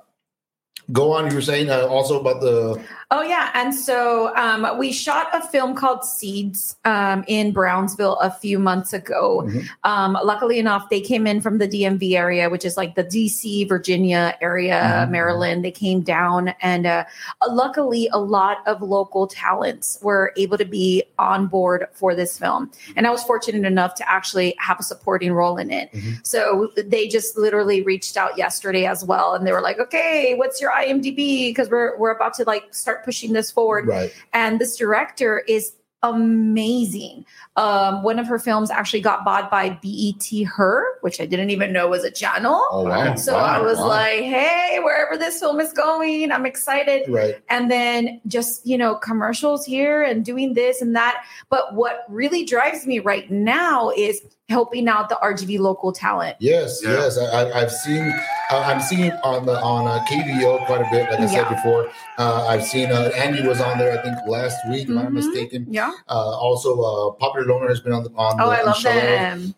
go 0.92 1.12
on. 1.12 1.28
You 1.30 1.36
were 1.36 1.42
saying 1.42 1.70
uh, 1.70 1.86
also 1.86 2.20
about 2.20 2.40
the 2.40 2.82
Oh 3.14 3.20
yeah, 3.20 3.50
and 3.52 3.74
so 3.74 4.34
um, 4.36 4.78
we 4.78 4.90
shot 4.90 5.28
a 5.34 5.42
film 5.46 5.74
called 5.74 6.02
Seeds 6.02 6.76
um, 6.86 7.24
in 7.28 7.52
Brownsville 7.52 8.16
a 8.20 8.30
few 8.30 8.58
months 8.58 8.94
ago. 8.94 9.42
Mhm. 9.46 9.68
Um, 9.84 10.16
luckily 10.24 10.58
enough, 10.58 10.88
they 10.88 11.02
came 11.02 11.26
in 11.26 11.42
from 11.42 11.58
the 11.58 11.68
DMV 11.68 12.16
area, 12.16 12.48
which 12.48 12.64
is 12.64 12.78
like 12.78 12.94
the 12.94 13.04
DC, 13.04 13.68
Virginia 13.68 14.34
area, 14.40 14.80
Mhm. 15.06 15.10
Maryland. 15.10 15.62
They 15.62 15.70
came 15.70 16.00
down, 16.00 16.54
and 16.62 16.86
uh, 16.86 17.04
luckily, 17.46 18.08
a 18.14 18.18
lot 18.18 18.66
of 18.66 18.80
local 18.80 19.26
talents 19.26 19.98
were 20.00 20.32
able 20.38 20.56
to 20.56 20.64
be 20.64 21.02
on 21.18 21.48
board 21.48 21.88
for 21.92 22.14
this 22.14 22.38
film. 22.38 22.70
And 22.96 23.06
I 23.06 23.10
was 23.10 23.22
fortunate 23.24 23.66
enough 23.66 23.94
to 23.96 24.10
actually 24.10 24.54
have 24.58 24.80
a 24.80 24.82
supporting 24.82 25.34
role 25.34 25.58
in 25.58 25.70
it. 25.70 25.92
Mhm. 25.92 26.26
So 26.26 26.70
they 26.78 27.08
just 27.08 27.36
literally 27.36 27.82
reached 27.82 28.16
out 28.16 28.38
yesterday 28.38 28.86
as 28.86 29.04
well, 29.04 29.34
and 29.34 29.46
they 29.46 29.52
were 29.52 29.60
like, 29.60 29.78
"Okay, 29.78 30.34
what's 30.34 30.62
your 30.62 30.70
IMDb? 30.70 31.50
Because 31.50 31.68
we're 31.68 31.94
we're 31.98 32.12
about 32.12 32.32
to 32.34 32.44
like 32.44 32.72
start 32.72 33.01
pushing 33.04 33.32
this 33.32 33.50
forward." 33.50 33.86
right. 33.86 34.12
And 34.32 34.60
this 34.60 34.76
director 34.76 35.40
is 35.48 35.72
amazing. 36.04 37.24
Um, 37.56 38.02
one 38.02 38.18
of 38.18 38.26
her 38.26 38.38
films 38.38 38.70
actually 38.70 39.02
got 39.02 39.24
bought 39.24 39.50
by 39.50 39.70
BET 39.82 40.44
Her, 40.46 40.84
which 41.02 41.20
I 41.20 41.26
didn't 41.26 41.50
even 41.50 41.72
know 41.72 41.88
was 41.88 42.02
a 42.02 42.10
channel. 42.10 42.60
Oh 42.70 42.84
wow. 42.84 43.14
So 43.14 43.34
Wow, 43.34 43.44
I 43.44 43.60
was 43.60 43.78
wow. 43.78 43.86
like, 43.86 44.20
hey, 44.22 44.78
wherever 44.82 45.16
this 45.16 45.38
film 45.38 45.60
is 45.60 45.72
going, 45.72 46.32
I'm 46.32 46.44
excited. 46.46 47.08
right. 47.08 47.36
And 47.50 47.70
then 47.70 48.20
just, 48.26 48.66
you 48.66 48.76
know, 48.76 48.96
commercials 48.96 49.64
here 49.64 50.02
and 50.02 50.24
doing 50.24 50.54
this 50.54 50.80
and 50.82 50.96
that. 50.96 51.24
But 51.50 51.74
what 51.74 52.04
really 52.08 52.44
drives 52.44 52.86
me 52.86 52.98
right 52.98 53.30
now 53.30 53.90
is 53.96 54.22
helping 54.52 54.86
out 54.86 55.08
the 55.08 55.18
RGV 55.22 55.58
local 55.58 55.90
talent. 55.92 56.36
Yes, 56.38 56.80
Yeah. 56.84 56.90
yes. 56.92 57.18
I, 57.18 57.24
I, 57.24 57.60
I've 57.62 57.72
seen. 57.72 58.04
Uh, 58.50 58.60
I'm 58.60 58.80
seeing 58.80 59.10
on 59.24 59.46
the 59.46 59.58
on 59.60 59.86
uh, 59.88 60.04
KVO 60.10 60.66
quite 60.66 60.82
a 60.82 60.90
bit. 60.90 61.10
Like 61.10 61.20
I 61.20 61.26
said 61.26 61.48
before, 61.48 61.88
uh, 62.18 62.46
I've 62.46 62.64
seen 62.64 62.92
uh, 62.92 63.10
Andy 63.16 63.46
was 63.48 63.60
on 63.60 63.78
there. 63.78 63.98
I 63.98 64.02
think 64.02 64.16
last 64.28 64.58
week, 64.68 64.88
if 64.90 64.96
I'm 64.96 65.06
Mhm. 65.06 65.12
mistaken. 65.14 65.66
Yeah. 65.70 65.90
Uh, 66.08 66.36
also, 66.46 66.70
uh, 66.80 67.10
Popular 67.14 67.46
Loner 67.48 67.68
has 67.68 67.80
been 67.80 67.92
on 67.94 68.04
the 68.04 68.10
on 68.10 68.38
Oh, 68.40 68.50
the 68.50 68.56
I 68.56 68.60
on 68.60 68.66
love 68.66 68.76
show. 68.76 68.92
them. 68.92 69.54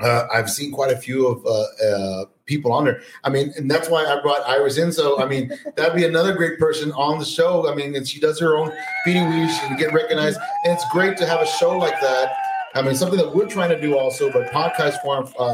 Uh, 0.00 0.26
I've 0.32 0.48
seen 0.48 0.70
quite 0.72 0.92
a 0.92 0.96
few 0.96 1.26
of 1.26 1.44
uh, 1.44 1.64
uh, 1.88 2.24
people 2.46 2.72
on 2.72 2.84
there. 2.84 3.00
I 3.24 3.30
mean, 3.30 3.52
and 3.56 3.68
that's 3.68 3.88
why 3.90 4.04
I 4.04 4.20
brought 4.22 4.48
Iris 4.48 4.78
in. 4.78 4.92
So, 4.92 5.20
I 5.20 5.26
mean, 5.26 5.50
that'd 5.74 5.96
be 5.96 6.04
another 6.04 6.32
great 6.34 6.56
person 6.60 6.92
on 6.92 7.18
the 7.18 7.24
show. 7.24 7.68
I 7.68 7.74
mean, 7.74 7.96
and 7.96 8.06
she 8.06 8.20
does 8.20 8.38
her 8.38 8.56
own 8.56 8.70
feeding 9.04 9.28
weeks 9.28 9.58
and 9.64 9.76
get 9.76 9.92
recognized. 9.92 10.38
And 10.64 10.72
it's 10.72 10.84
great 10.92 11.16
to 11.18 11.26
have 11.26 11.40
a 11.40 11.46
show 11.46 11.76
like 11.76 12.00
that. 12.00 12.30
I 12.74 12.82
mean, 12.82 12.94
something 12.94 13.18
that 13.18 13.34
we're 13.34 13.46
trying 13.46 13.70
to 13.70 13.80
do 13.80 13.96
also, 13.98 14.30
but 14.32 14.50
podcast 14.50 15.00
form, 15.02 15.28
uh, 15.38 15.44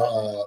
uh, 0.41 0.43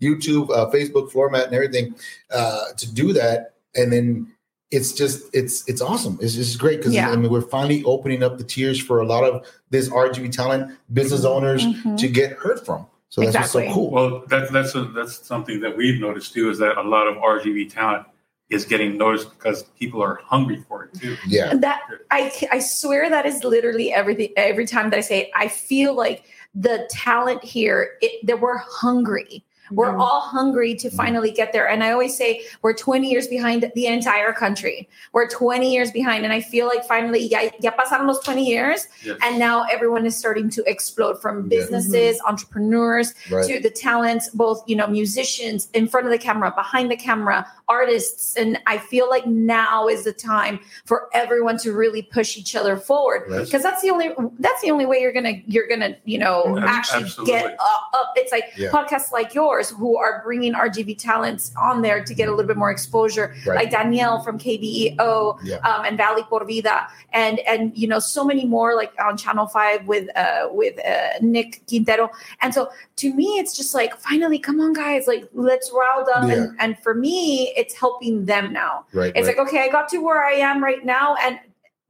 YouTube, 0.00 0.50
uh, 0.50 0.70
Facebook 0.70 1.10
format, 1.10 1.46
and 1.46 1.54
everything 1.54 1.94
uh, 2.32 2.64
to 2.76 2.92
do 2.92 3.12
that. 3.12 3.54
And 3.74 3.92
then 3.92 4.32
it's 4.70 4.92
just 4.92 5.22
it's 5.32 5.66
it's 5.68 5.80
awesome. 5.80 6.18
It's 6.20 6.34
just 6.34 6.58
great 6.58 6.78
because 6.78 6.92
Yeah. 6.94 7.10
I 7.10 7.16
mean 7.16 7.30
we're 7.30 7.40
finally 7.40 7.82
opening 7.84 8.22
up 8.22 8.36
the 8.38 8.44
tiers 8.44 8.78
for 8.78 9.00
a 9.00 9.06
lot 9.06 9.24
of 9.24 9.46
this 9.70 9.88
RGV 9.88 10.30
talent 10.30 10.76
business 10.92 11.24
owners 11.24 11.64
Mhm. 11.64 11.96
to 11.98 12.08
get 12.08 12.32
heard 12.32 12.60
from. 12.60 12.86
So 13.08 13.22
that's 13.22 13.34
what's 13.34 13.50
so 13.52 13.58
Exactly. 13.60 13.74
cool. 13.74 13.90
Well, 13.90 14.24
that, 14.28 14.52
that's 14.52 14.74
a, 14.74 14.84
that's 14.84 15.26
something 15.26 15.60
that 15.60 15.74
we've 15.74 15.98
noticed 15.98 16.34
too. 16.34 16.50
Is 16.50 16.58
that 16.58 16.76
a 16.76 16.82
lot 16.82 17.06
of 17.06 17.16
RGV 17.16 17.72
talent 17.72 18.06
is 18.50 18.64
getting 18.64 18.96
noticed 18.96 19.30
because 19.38 19.64
people 19.78 20.02
are 20.02 20.20
hungry 20.24 20.64
for 20.68 20.84
it 20.84 20.94
too. 20.98 21.16
Yeah. 21.26 21.54
that 21.56 21.82
I 22.10 22.32
I 22.50 22.58
swear 22.60 23.10
that 23.10 23.26
is 23.26 23.44
literally 23.44 23.92
everything. 23.92 24.30
Every 24.36 24.66
time 24.66 24.90
that 24.90 24.96
I 24.98 25.02
say 25.02 25.20
it, 25.22 25.30
I 25.34 25.48
feel 25.48 25.94
like 25.94 26.24
the 26.54 26.88
talent 26.90 27.44
here 27.44 27.98
it, 28.00 28.24
that 28.26 28.40
we're 28.40 28.58
hungry. 28.58 29.44
We're 29.70 29.92
Mhm. 29.92 30.00
all 30.00 30.20
hungry 30.22 30.74
to 30.76 30.88
finally 30.90 31.30
get 31.30 31.52
there. 31.52 31.68
And 31.68 31.84
I 31.84 31.90
always 31.92 32.16
say 32.16 32.40
we're 32.62 32.72
20 32.72 33.10
years 33.10 33.26
behind 33.28 33.70
the 33.74 33.86
entire 33.86 34.32
country. 34.32 34.88
We're 35.12 35.28
20 35.28 35.70
years 35.70 35.90
behind. 35.90 36.24
And 36.24 36.32
I 36.32 36.40
feel 36.40 36.66
like 36.66 36.86
finally, 36.86 37.20
ya, 37.20 37.50
ya 37.60 37.72
pasaron 37.72 38.06
los 38.06 38.20
20 38.20 38.46
years. 38.46 38.88
Yes. 39.04 39.18
And 39.22 39.38
now 39.38 39.64
everyone 39.70 40.06
is 40.06 40.16
starting 40.16 40.48
to 40.56 40.62
explode 40.66 41.20
from 41.20 41.50
Yeah. 41.50 41.58
businesses, 41.58 42.18
entrepreneurs, 42.26 43.12
Right. 43.30 43.44
to 43.46 43.60
the 43.60 43.68
talents, 43.68 44.30
both, 44.30 44.64
you 44.66 44.74
know, 44.74 44.86
musicians 44.86 45.68
in 45.74 45.86
front 45.86 46.06
of 46.06 46.12
the 46.12 46.18
camera, 46.18 46.50
behind 46.50 46.90
the 46.90 46.96
camera, 46.96 47.46
artists. 47.68 48.36
And 48.36 48.58
I 48.66 48.78
feel 48.78 49.08
like 49.08 49.26
now 49.26 49.88
is 49.88 50.04
the 50.04 50.12
time 50.12 50.60
for 50.84 51.08
everyone 51.12 51.58
to 51.58 51.72
really 51.72 52.02
push 52.02 52.36
each 52.36 52.54
other 52.56 52.76
forward. 52.76 53.24
Right. 53.28 53.44
Because 53.44 53.62
that's 53.62 53.82
the 53.82 53.90
only 53.90 54.10
that's 54.38 54.60
the 54.62 54.70
only 54.70 54.86
way 54.86 54.98
you're 55.00 55.12
gonna 55.12 55.34
you're 55.46 55.68
gonna 55.68 55.96
you 56.04 56.18
know 56.18 56.56
Ab- 56.58 56.64
actually 56.64 57.04
absolutely. 57.04 57.32
get 57.34 57.46
up, 57.60 57.90
up. 57.94 58.12
It's 58.16 58.32
like 58.32 58.44
Yeah. 58.56 58.70
podcasts 58.70 59.12
like 59.12 59.34
yours 59.34 59.70
who 59.70 59.96
are 59.96 60.22
bringing 60.24 60.54
RGV 60.54 60.98
talents 60.98 61.52
on 61.60 61.82
there 61.82 62.02
to 62.04 62.14
get 62.14 62.28
a 62.28 62.30
little 62.30 62.46
bit 62.46 62.56
more 62.56 62.70
exposure, 62.70 63.34
Right. 63.46 63.56
like 63.56 63.70
Danielle 63.70 64.22
from 64.22 64.38
KVEO 64.38 65.38
Yeah. 65.42 65.56
um, 65.58 65.84
and 65.84 65.96
Valley 65.96 66.22
Por 66.28 66.44
Vida, 66.44 66.88
and 67.12 67.38
and 67.40 67.76
you 67.76 67.86
know 67.88 67.98
so 67.98 68.24
many 68.24 68.44
more 68.44 68.74
like 68.74 68.92
on 69.00 69.16
Channel 69.16 69.46
Five 69.46 69.86
with 69.86 70.08
uh, 70.16 70.48
with 70.50 70.78
uh, 70.84 71.18
Nick 71.20 71.62
Quintero. 71.68 72.10
And 72.42 72.54
so 72.54 72.70
to 72.96 73.12
me, 73.14 73.38
it's 73.38 73.56
just 73.56 73.74
like 73.74 73.96
finally, 73.98 74.38
come 74.38 74.60
on, 74.60 74.72
guys, 74.72 75.06
like 75.06 75.28
let's 75.34 75.70
rile 75.72 76.04
them. 76.04 76.30
And, 76.30 76.56
and 76.60 76.78
for 76.78 76.94
me, 76.94 77.52
it's 77.58 77.74
helping 77.74 78.24
them 78.24 78.52
now. 78.52 78.86
Right. 78.94 79.12
It's 79.16 79.26
right. 79.26 79.36
like 79.36 79.46
okay, 79.48 79.60
I 79.66 79.68
got 79.68 79.88
to 79.90 79.98
where 79.98 80.24
I 80.24 80.32
am 80.50 80.62
right 80.62 80.84
now, 80.84 81.16
and 81.24 81.38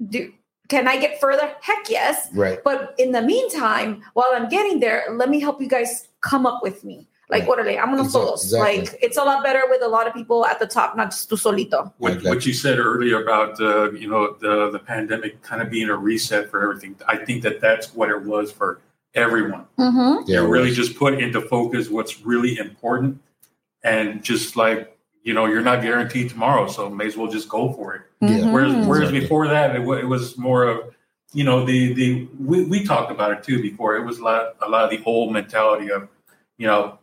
do 0.09 0.33
can 0.69 0.87
I 0.87 0.97
get 0.99 1.19
further? 1.21 1.47
Heck 1.63 1.89
yes. 1.89 2.29
right. 2.35 2.59
But 2.63 2.95
in 2.99 3.13
the 3.13 3.23
meantime, 3.23 4.03
while 4.13 4.31
I'm 4.35 4.49
getting 4.51 4.81
there, 4.81 5.05
let 5.13 5.29
me 5.31 5.41
help 5.41 5.61
you 5.63 5.69
guys 5.69 6.09
come 6.21 6.45
up 6.45 6.61
with 6.63 6.85
me. 6.85 7.09
Like, 7.31 7.47
Right. 7.47 7.59
orale, 7.59 7.77
vámonos 7.79 8.07
Exact- 8.07 8.13
todos. 8.13 8.45
exactly. 8.45 8.79
Like, 8.81 8.99
it's 9.03 9.17
a 9.19 9.23
lot 9.31 9.43
better 9.45 9.63
with 9.69 9.83
a 9.83 9.89
lot 9.89 10.07
of 10.07 10.13
people 10.15 10.45
at 10.47 10.59
the 10.59 10.67
top, 10.67 10.95
not 10.97 11.11
just 11.11 11.29
tu 11.31 11.37
solito. 11.37 11.93
What, 11.99 12.13
Okay. 12.19 12.29
what 12.29 12.45
you 12.47 12.53
said 12.55 12.79
earlier 12.79 13.23
about 13.23 13.59
uh, 13.61 13.91
you 13.93 14.09
know 14.13 14.23
the 14.41 14.71
the 14.71 14.79
pandemic 14.79 15.41
kind 15.43 15.61
of 15.63 15.69
being 15.71 15.89
a 15.89 15.97
reset 15.97 16.51
for 16.51 16.63
everything, 16.63 16.97
I 17.07 17.17
think 17.17 17.43
that 17.47 17.61
that's 17.61 17.95
what 17.95 18.09
it 18.11 18.23
was 18.33 18.53
for 18.53 18.81
everyone. 19.15 19.65
Mm-hmm. 19.79 20.25
Yeah. 20.31 20.41
it 20.43 20.49
really 20.49 20.73
just 20.73 20.97
put 20.97 21.15
into 21.25 21.41
focus 21.41 21.89
what's 21.91 22.15
really 22.33 22.59
important, 22.59 23.21
and 23.83 24.23
just 24.23 24.57
like 24.57 24.98
you 25.29 25.35
know 25.37 25.45
you're 25.51 25.67
not 25.71 25.79
guaranteed 25.83 26.27
tomorrow, 26.31 26.65
so 26.77 26.89
may 27.01 27.07
as 27.07 27.17
well 27.19 27.31
just 27.39 27.49
go 27.49 27.63
for 27.77 27.89
it. 27.97 28.03
Yeah. 28.21 28.51
Whereas, 28.53 28.73
whereas 28.87 29.09
Exactly. 29.11 29.21
before 29.21 29.45
that, 29.55 29.77
it, 29.77 29.83
wa- 29.89 30.01
it 30.05 30.09
was 30.17 30.25
more 30.39 30.63
of, 30.71 30.77
you 31.39 31.45
know, 31.49 31.59
the 31.71 31.93
the 32.01 32.09
we, 32.51 32.65
we 32.65 32.79
talked 32.93 33.11
about 33.17 33.31
it 33.35 33.41
too 33.49 33.59
before. 33.63 33.97
It 34.01 34.05
was 34.11 34.19
a 34.19 34.25
lot 34.25 34.43
a 34.67 34.69
lot 34.75 34.83
of 34.87 34.91
the 34.91 35.01
old 35.05 35.29
mentality 35.33 35.89
of, 35.97 36.09
you 36.57 36.67
know, 36.67 36.99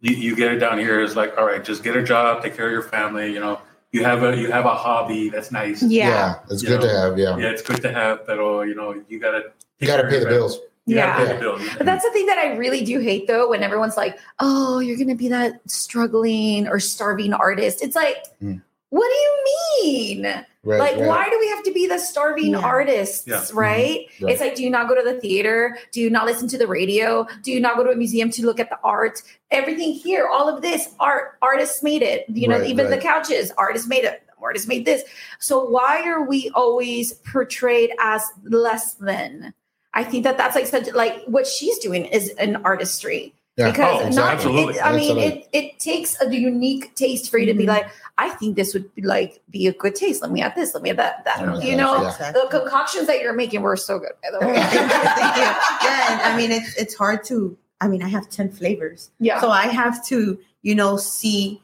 you, 0.00 0.14
you 0.24 0.32
get 0.42 0.48
it 0.54 0.58
down 0.58 0.78
here 0.78 0.98
is 1.06 1.14
like, 1.14 1.36
all 1.38 1.44
right, 1.50 1.62
just 1.70 1.82
get 1.84 1.94
a 1.96 2.02
job, 2.02 2.42
take 2.42 2.56
care 2.56 2.66
of 2.66 2.72
your 2.72 2.82
family. 2.96 3.26
You 3.34 3.40
know, 3.40 3.60
you 3.92 4.02
have 4.04 4.22
a 4.22 4.36
you 4.36 4.50
have 4.50 4.64
a 4.64 4.74
hobby 4.74 5.28
that's 5.28 5.50
nice. 5.52 5.82
Yeah. 5.82 6.36
It's 6.50 6.62
You 6.62 6.68
good 6.70 6.80
to 6.82 6.88
have. 6.88 7.18
Yeah. 7.18 7.36
Yeah, 7.36 7.50
it's 7.54 7.62
good 7.62 7.82
to 7.82 7.92
have, 7.92 8.26
but 8.26 8.38
oh, 8.38 8.62
you 8.62 8.74
know, 8.74 8.88
you 9.08 9.18
gotta 9.20 9.42
You 9.80 9.86
got 9.86 9.98
to 9.98 10.04
pay 10.08 10.18
the 10.20 10.24
family. 10.24 10.38
bills. 10.38 10.58
You 10.88 10.96
Yeah. 10.96 11.16
pay 11.16 11.32
the 11.34 11.38
bills. 11.38 11.62
But 11.76 11.86
that's 11.86 12.04
the 12.04 12.10
thing 12.10 12.26
that 12.26 12.38
I 12.38 12.56
really 12.56 12.82
do 12.84 12.98
hate 12.98 13.26
though, 13.26 13.50
when 13.50 13.62
everyone's 13.62 13.96
like, 13.96 14.18
oh, 14.40 14.78
you're 14.80 14.96
going 14.96 15.08
to 15.08 15.14
be 15.14 15.28
that 15.28 15.60
struggling 15.66 16.66
or 16.66 16.80
starving 16.80 17.32
artist. 17.32 17.82
It's 17.82 17.94
like, 17.96 18.16
Mm. 18.42 18.62
what 18.90 19.08
do 19.08 19.14
you 19.14 19.44
mean? 19.82 20.44
Right. 20.64 20.80
like, 20.80 20.96
right. 20.96 21.06
why 21.06 21.30
do 21.30 21.38
we 21.38 21.48
have 21.48 21.62
to 21.64 21.72
be 21.72 21.86
the 21.86 21.98
starving 21.98 22.50
Yeah. 22.52 22.58
artists, 22.58 23.26
Yeah. 23.26 23.42
right? 23.54 24.06
Right. 24.20 24.32
It's 24.32 24.40
like, 24.40 24.54
do 24.54 24.62
you 24.62 24.68
not 24.70 24.88
go 24.88 24.94
to 24.94 25.02
the 25.02 25.18
theater? 25.20 25.78
Do 25.92 26.00
you 26.00 26.10
not 26.10 26.26
listen 26.26 26.46
to 26.48 26.58
the 26.58 26.66
radio? 26.66 27.26
Do 27.42 27.52
you 27.52 27.60
not 27.60 27.76
go 27.76 27.84
to 27.84 27.90
a 27.90 27.96
museum 27.96 28.28
to 28.30 28.44
look 28.44 28.60
at 28.60 28.68
the 28.68 28.78
art? 28.84 29.22
Everything 29.50 29.92
here, 29.92 30.26
all 30.26 30.48
of 30.48 30.60
this 30.60 30.88
art, 31.00 31.38
artists 31.40 31.82
made 31.82 32.02
it. 32.02 32.24
You 32.28 32.48
know, 32.48 32.58
Right, 32.58 32.68
even 32.68 32.86
right. 32.88 32.96
the 32.96 33.00
couches, 33.00 33.50
artists 33.56 33.88
made 33.88 34.04
it. 34.04 34.22
Artists 34.42 34.68
made 34.68 34.84
this. 34.84 35.02
So 35.40 35.64
why 35.64 36.02
are 36.08 36.22
we 36.22 36.50
always 36.54 37.14
portrayed 37.14 37.90
as 38.00 38.22
less 38.44 38.94
than? 38.94 39.52
I 39.94 40.04
think 40.04 40.24
that 40.24 40.36
that's 40.38 40.54
like 40.54 40.66
such 40.66 40.92
like 40.92 41.24
what 41.26 41.46
she's 41.46 41.78
doing 41.78 42.04
is 42.06 42.30
an 42.38 42.56
artistry 42.64 43.34
Yeah. 43.56 43.70
because 43.70 44.02
Oh, 44.06 44.08
not, 44.10 44.34
absolutely. 44.34 44.74
it- 44.76 44.84
I 44.84 44.96
mean, 44.96 45.18
it, 45.18 45.48
it 45.52 45.78
takes 45.78 46.20
a 46.20 46.28
unique 46.34 46.94
taste 46.94 47.30
for 47.30 47.38
you 47.38 47.46
to 47.46 47.54
be 47.54 47.64
Mhm. 47.64 47.68
like, 47.68 47.88
I 48.18 48.28
think 48.30 48.56
this 48.56 48.74
would 48.74 48.94
be 48.94 49.02
like 49.02 49.40
be 49.50 49.66
a 49.66 49.72
good 49.72 49.94
taste. 49.94 50.22
Let 50.22 50.30
me 50.30 50.42
add 50.42 50.54
this. 50.54 50.74
Let 50.74 50.82
me 50.82 50.90
add 50.90 50.98
that. 50.98 51.24
That 51.24 51.40
Oh 51.40 51.58
you 51.60 51.76
gosh, 51.76 51.78
know, 51.78 52.02
yeah. 52.20 52.32
the 52.32 52.46
concoctions 52.50 53.06
that 53.06 53.20
you're 53.20 53.32
making 53.32 53.62
were 53.62 53.76
so 53.76 53.98
good. 53.98 54.12
By 54.22 54.30
the 54.32 54.46
way. 54.46 54.54
Thank. 54.54 54.72
Yeah, 55.38 56.06
and 56.10 56.20
I 56.22 56.36
mean 56.36 56.50
it's 56.52 56.74
it's 56.76 56.94
hard 56.94 57.24
to. 57.24 57.56
I 57.80 57.86
mean, 57.88 58.02
I 58.02 58.08
have 58.08 58.28
ten 58.28 58.50
flavors, 58.50 59.10
yeah. 59.20 59.40
so 59.40 59.50
I 59.50 59.68
have 59.68 60.04
to, 60.06 60.38
you 60.62 60.74
know, 60.74 60.96
see 60.96 61.60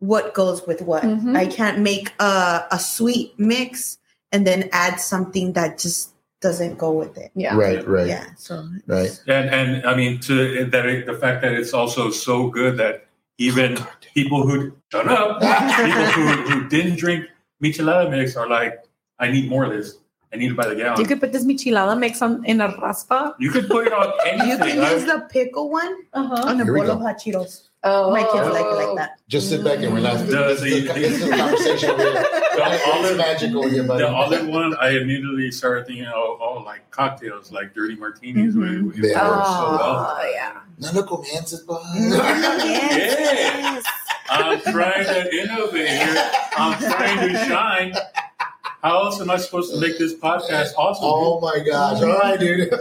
what 0.00 0.34
goes 0.34 0.66
with 0.66 0.82
what. 0.82 1.04
Mhm. 1.04 1.36
I 1.36 1.46
can't 1.46 1.78
make 1.78 2.12
a 2.18 2.66
a 2.72 2.78
sweet 2.80 3.38
mix 3.38 3.98
and 4.32 4.44
then 4.46 4.68
add 4.72 4.98
something 5.00 5.52
that 5.52 5.78
just 5.78 6.10
doesn't 6.42 6.76
go 6.76 6.90
with 6.92 7.16
it. 7.16 7.30
yeah. 7.34 7.54
Right. 7.56 7.86
Right. 7.86 8.06
Yeah. 8.08 8.26
So 8.36 8.68
Right. 8.86 9.10
And 9.26 9.48
and 9.58 9.86
I 9.86 9.94
mean 9.96 10.20
to 10.28 10.64
that 10.66 10.84
it, 10.86 11.06
the 11.06 11.14
fact 11.14 11.40
that 11.42 11.52
it's 11.52 11.72
also 11.72 12.10
so 12.10 12.48
good 12.50 12.76
that 12.76 13.06
even 13.38 13.78
people 14.14 14.46
who 14.46 14.72
shut 14.92 15.08
up, 15.08 15.40
people 15.40 16.06
who, 16.16 16.26
who 16.50 16.68
didn't 16.68 16.96
drink 16.98 17.26
michelada 17.62 18.10
mix 18.10 18.36
are 18.36 18.48
like, 18.48 18.84
I 19.18 19.30
need 19.30 19.48
more 19.48 19.64
of 19.64 19.72
this. 19.72 19.98
I 20.32 20.36
need 20.36 20.50
it 20.52 20.56
by 20.56 20.66
the 20.68 20.74
gallon. 20.76 20.96
You 20.96 21.02
You 21.02 21.08
could, 21.08 21.20
could 21.20 21.20
put 21.20 21.32
this 21.32 21.44
michelada 21.44 21.98
mix 21.98 22.22
on 22.22 22.44
in 22.44 22.60
a 22.60 22.68
raspa. 22.80 23.34
You 23.38 23.50
could 23.50 23.68
put 23.68 23.86
it 23.86 23.92
on 23.92 24.12
anything. 24.26 24.48
you 24.50 24.56
can 24.82 24.92
use 24.92 25.04
the 25.04 25.26
pickle 25.30 25.70
one 25.70 25.94
Uh-huh. 26.12 26.48
on 26.48 26.60
a 26.60 26.64
bowl 26.64 26.90
of 26.90 27.00
hot 27.00 27.18
Cheetos. 27.18 27.68
Oh, 27.84 28.12
My 28.12 28.22
kids 28.22 28.34
like 28.34 28.64
it 28.64 28.74
like 28.86 28.96
that. 28.96 29.18
Just 29.28 29.48
sit 29.48 29.64
back 29.64 29.80
and 29.80 29.92
relax. 29.92 30.20
The- 30.22 30.26
This 30.36 30.62
is 30.62 30.62
the- 30.62 30.80
the- 30.80 30.92
this 31.00 31.24
the 31.24 31.36
conversation. 31.36 31.90
over 31.90 32.02
here. 32.02 32.12
the 32.12 33.08
It's 33.08 33.16
magical 33.18 33.68
here, 33.68 33.82
buddy. 33.82 34.04
the 34.04 34.08
olive 34.10 34.46
one, 34.46 34.76
I 34.76 34.90
immediately 34.90 35.50
started 35.50 35.86
thinking, 35.88 36.06
oh, 36.06 36.38
oh 36.40 36.62
like 36.64 36.88
cocktails, 36.92 37.50
like 37.50 37.74
dirty 37.74 37.96
martinis. 37.96 38.54
Mhm. 38.54 38.96
It, 38.98 39.04
it 39.04 39.10
Yeah. 39.10 39.28
works 39.28 39.48
so 39.48 39.62
well. 39.70 40.16
Oh, 40.16 40.30
yeah. 40.32 40.60
No 40.78 40.90
lo 40.92 41.02
comiences, 41.02 41.60
bud. 41.66 41.82
Yes. 41.96 43.84
I'm 44.30 44.60
trying 44.62 45.04
to 45.04 45.36
innovate 45.42 45.88
here. 45.88 46.30
I'm 46.56 46.78
trying 46.78 47.28
to 47.32 47.34
shine. 47.46 47.94
How 48.82 49.02
else 49.04 49.20
am 49.20 49.30
I 49.30 49.36
supposed 49.38 49.72
to 49.74 49.80
make 49.80 49.98
this 49.98 50.14
podcast 50.14 50.72
awesome? 50.76 51.04
Oh 51.04 51.40
my 51.40 51.58
gosh! 51.64 52.00
All 52.02 52.18
right, 52.18 52.38
dude. 52.40 52.72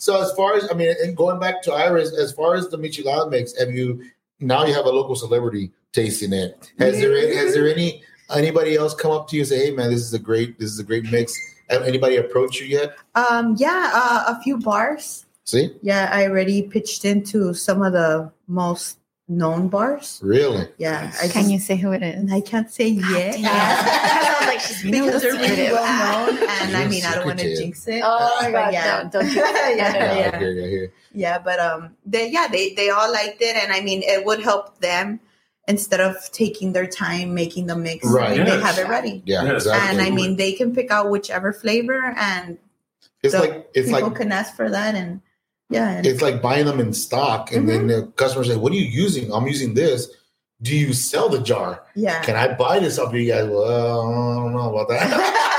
So 0.00 0.20
as 0.20 0.32
far 0.32 0.54
as 0.56 0.66
I 0.70 0.74
mean, 0.74 0.94
and 1.02 1.14
going 1.14 1.38
back 1.38 1.62
to 1.64 1.72
Iris, 1.72 2.12
as 2.16 2.32
far 2.32 2.54
as 2.54 2.68
the 2.68 2.78
michelada 2.78 3.30
mix, 3.30 3.56
have 3.58 3.70
you 3.70 4.02
now 4.40 4.64
you 4.64 4.72
have 4.72 4.86
a 4.86 4.90
local 4.90 5.14
celebrity 5.14 5.70
tasting 5.92 6.32
it? 6.32 6.72
Has 6.78 6.98
there 6.98 7.36
has 7.36 7.52
there 7.54 7.68
any 7.68 8.02
anybody 8.34 8.76
else 8.76 8.94
come 8.94 9.12
up 9.12 9.28
to 9.28 9.36
you 9.36 9.42
and 9.42 9.48
say, 9.48 9.66
"Hey, 9.66 9.70
man, 9.72 9.90
this 9.90 10.00
is 10.00 10.14
a 10.14 10.18
great 10.18 10.58
this 10.58 10.70
is 10.70 10.78
a 10.78 10.84
great 10.84 11.04
mix"? 11.12 11.34
Have 11.68 11.82
anybody 11.82 12.16
approached 12.16 12.60
you 12.60 12.66
yet? 12.66 12.96
Um, 13.14 13.54
yeah, 13.58 13.90
uh, 13.94 14.24
a 14.36 14.42
few 14.42 14.56
bars. 14.56 15.26
See, 15.44 15.70
Yeah, 15.82 16.08
I 16.12 16.26
already 16.28 16.62
pitched 16.62 17.04
into 17.04 17.52
some 17.54 17.82
of 17.82 17.92
the 17.92 18.30
most 18.48 18.98
known 19.28 19.68
bars. 19.68 20.18
really? 20.22 20.66
Yeah, 20.78 21.12
I 21.22 21.28
Can 21.28 21.50
you 21.50 21.58
say 21.58 21.76
who 21.76 21.92
it 21.92 22.02
is? 22.02 22.32
I 22.32 22.40
can't 22.40 22.70
say 22.70 22.88
yet. 22.88 23.38
Yeah. 23.40 24.39
Like 24.50 24.60
she's 24.60 24.82
being 24.82 25.04
because 25.04 25.22
they're 25.22 25.32
secretive. 25.32 25.58
really 25.58 25.72
well 25.72 26.26
known, 26.32 26.38
and 26.60 26.76
I 26.76 26.86
mean, 26.88 27.04
I 27.04 27.14
don't 27.14 27.26
want 27.26 27.38
to 27.40 27.56
jinx 27.56 27.86
it. 27.88 28.02
Oh 28.04 28.38
my 28.42 28.50
god! 28.50 28.72
yeah. 28.72 29.00
Don't, 29.02 29.12
don't 29.12 29.26
you? 29.32 29.36
Yeah, 29.36 29.68
Yeah, 29.74 30.14
yeah. 30.18 30.30
I 30.34 30.38
hear 30.38 30.50
I 30.64 30.68
hear. 30.68 30.92
Yeah, 31.12 31.38
but 31.38 31.58
um, 31.60 31.96
they 32.06 32.30
yeah 32.30 32.48
they 32.50 32.74
they 32.74 32.90
all 32.90 33.10
liked 33.12 33.40
it, 33.42 33.56
and 33.56 33.72
I 33.72 33.80
mean, 33.80 34.02
it 34.04 34.24
would 34.24 34.40
help 34.40 34.78
them 34.80 35.20
instead 35.68 36.00
of 36.00 36.16
taking 36.32 36.72
their 36.72 36.86
time 36.86 37.32
making 37.34 37.66
the 37.66 37.76
mix. 37.76 38.04
Right. 38.06 38.30
They 38.38 38.44
Yes. 38.44 38.62
have 38.64 38.78
it 38.78 38.88
ready, 38.88 39.22
Yeah, 39.24 39.44
Yes. 39.44 39.62
exactly. 39.62 39.88
and 39.90 40.00
I 40.00 40.10
mean, 40.10 40.36
they 40.36 40.52
can 40.52 40.74
pick 40.74 40.90
out 40.90 41.10
whichever 41.10 41.52
flavor, 41.52 42.12
and 42.16 42.58
it's 43.22 43.34
the 43.34 43.40
like 43.40 43.70
it's 43.74 43.88
people 43.90 44.08
like 44.08 44.16
can 44.18 44.32
ask 44.32 44.56
for 44.56 44.68
that, 44.70 44.94
and 44.94 45.20
yeah, 45.68 45.90
and 45.90 46.06
it's 46.06 46.22
like 46.22 46.42
buying 46.42 46.64
them 46.66 46.80
in 46.80 46.92
stock, 46.92 47.52
and 47.52 47.68
then 47.68 47.86
the 47.86 48.06
customer 48.16 48.44
says, 48.44 48.56
"What 48.56 48.72
are 48.72 48.76
you 48.76 48.86
using? 48.86 49.32
I'm 49.32 49.46
using 49.46 49.74
this." 49.74 50.08
Do 50.62 50.76
you 50.76 50.92
sell 50.92 51.28
the 51.28 51.40
jar? 51.40 51.84
yeah. 51.94 52.22
Can 52.22 52.36
I 52.36 52.52
buy 52.54 52.78
this 52.80 52.98
off 52.98 53.14
you 53.14 53.26
guys? 53.30 53.48
Well, 53.48 53.64
I 53.64 54.34
don't 54.42 54.52
know 54.52 54.74
about 54.74 54.88
that. 54.88 55.46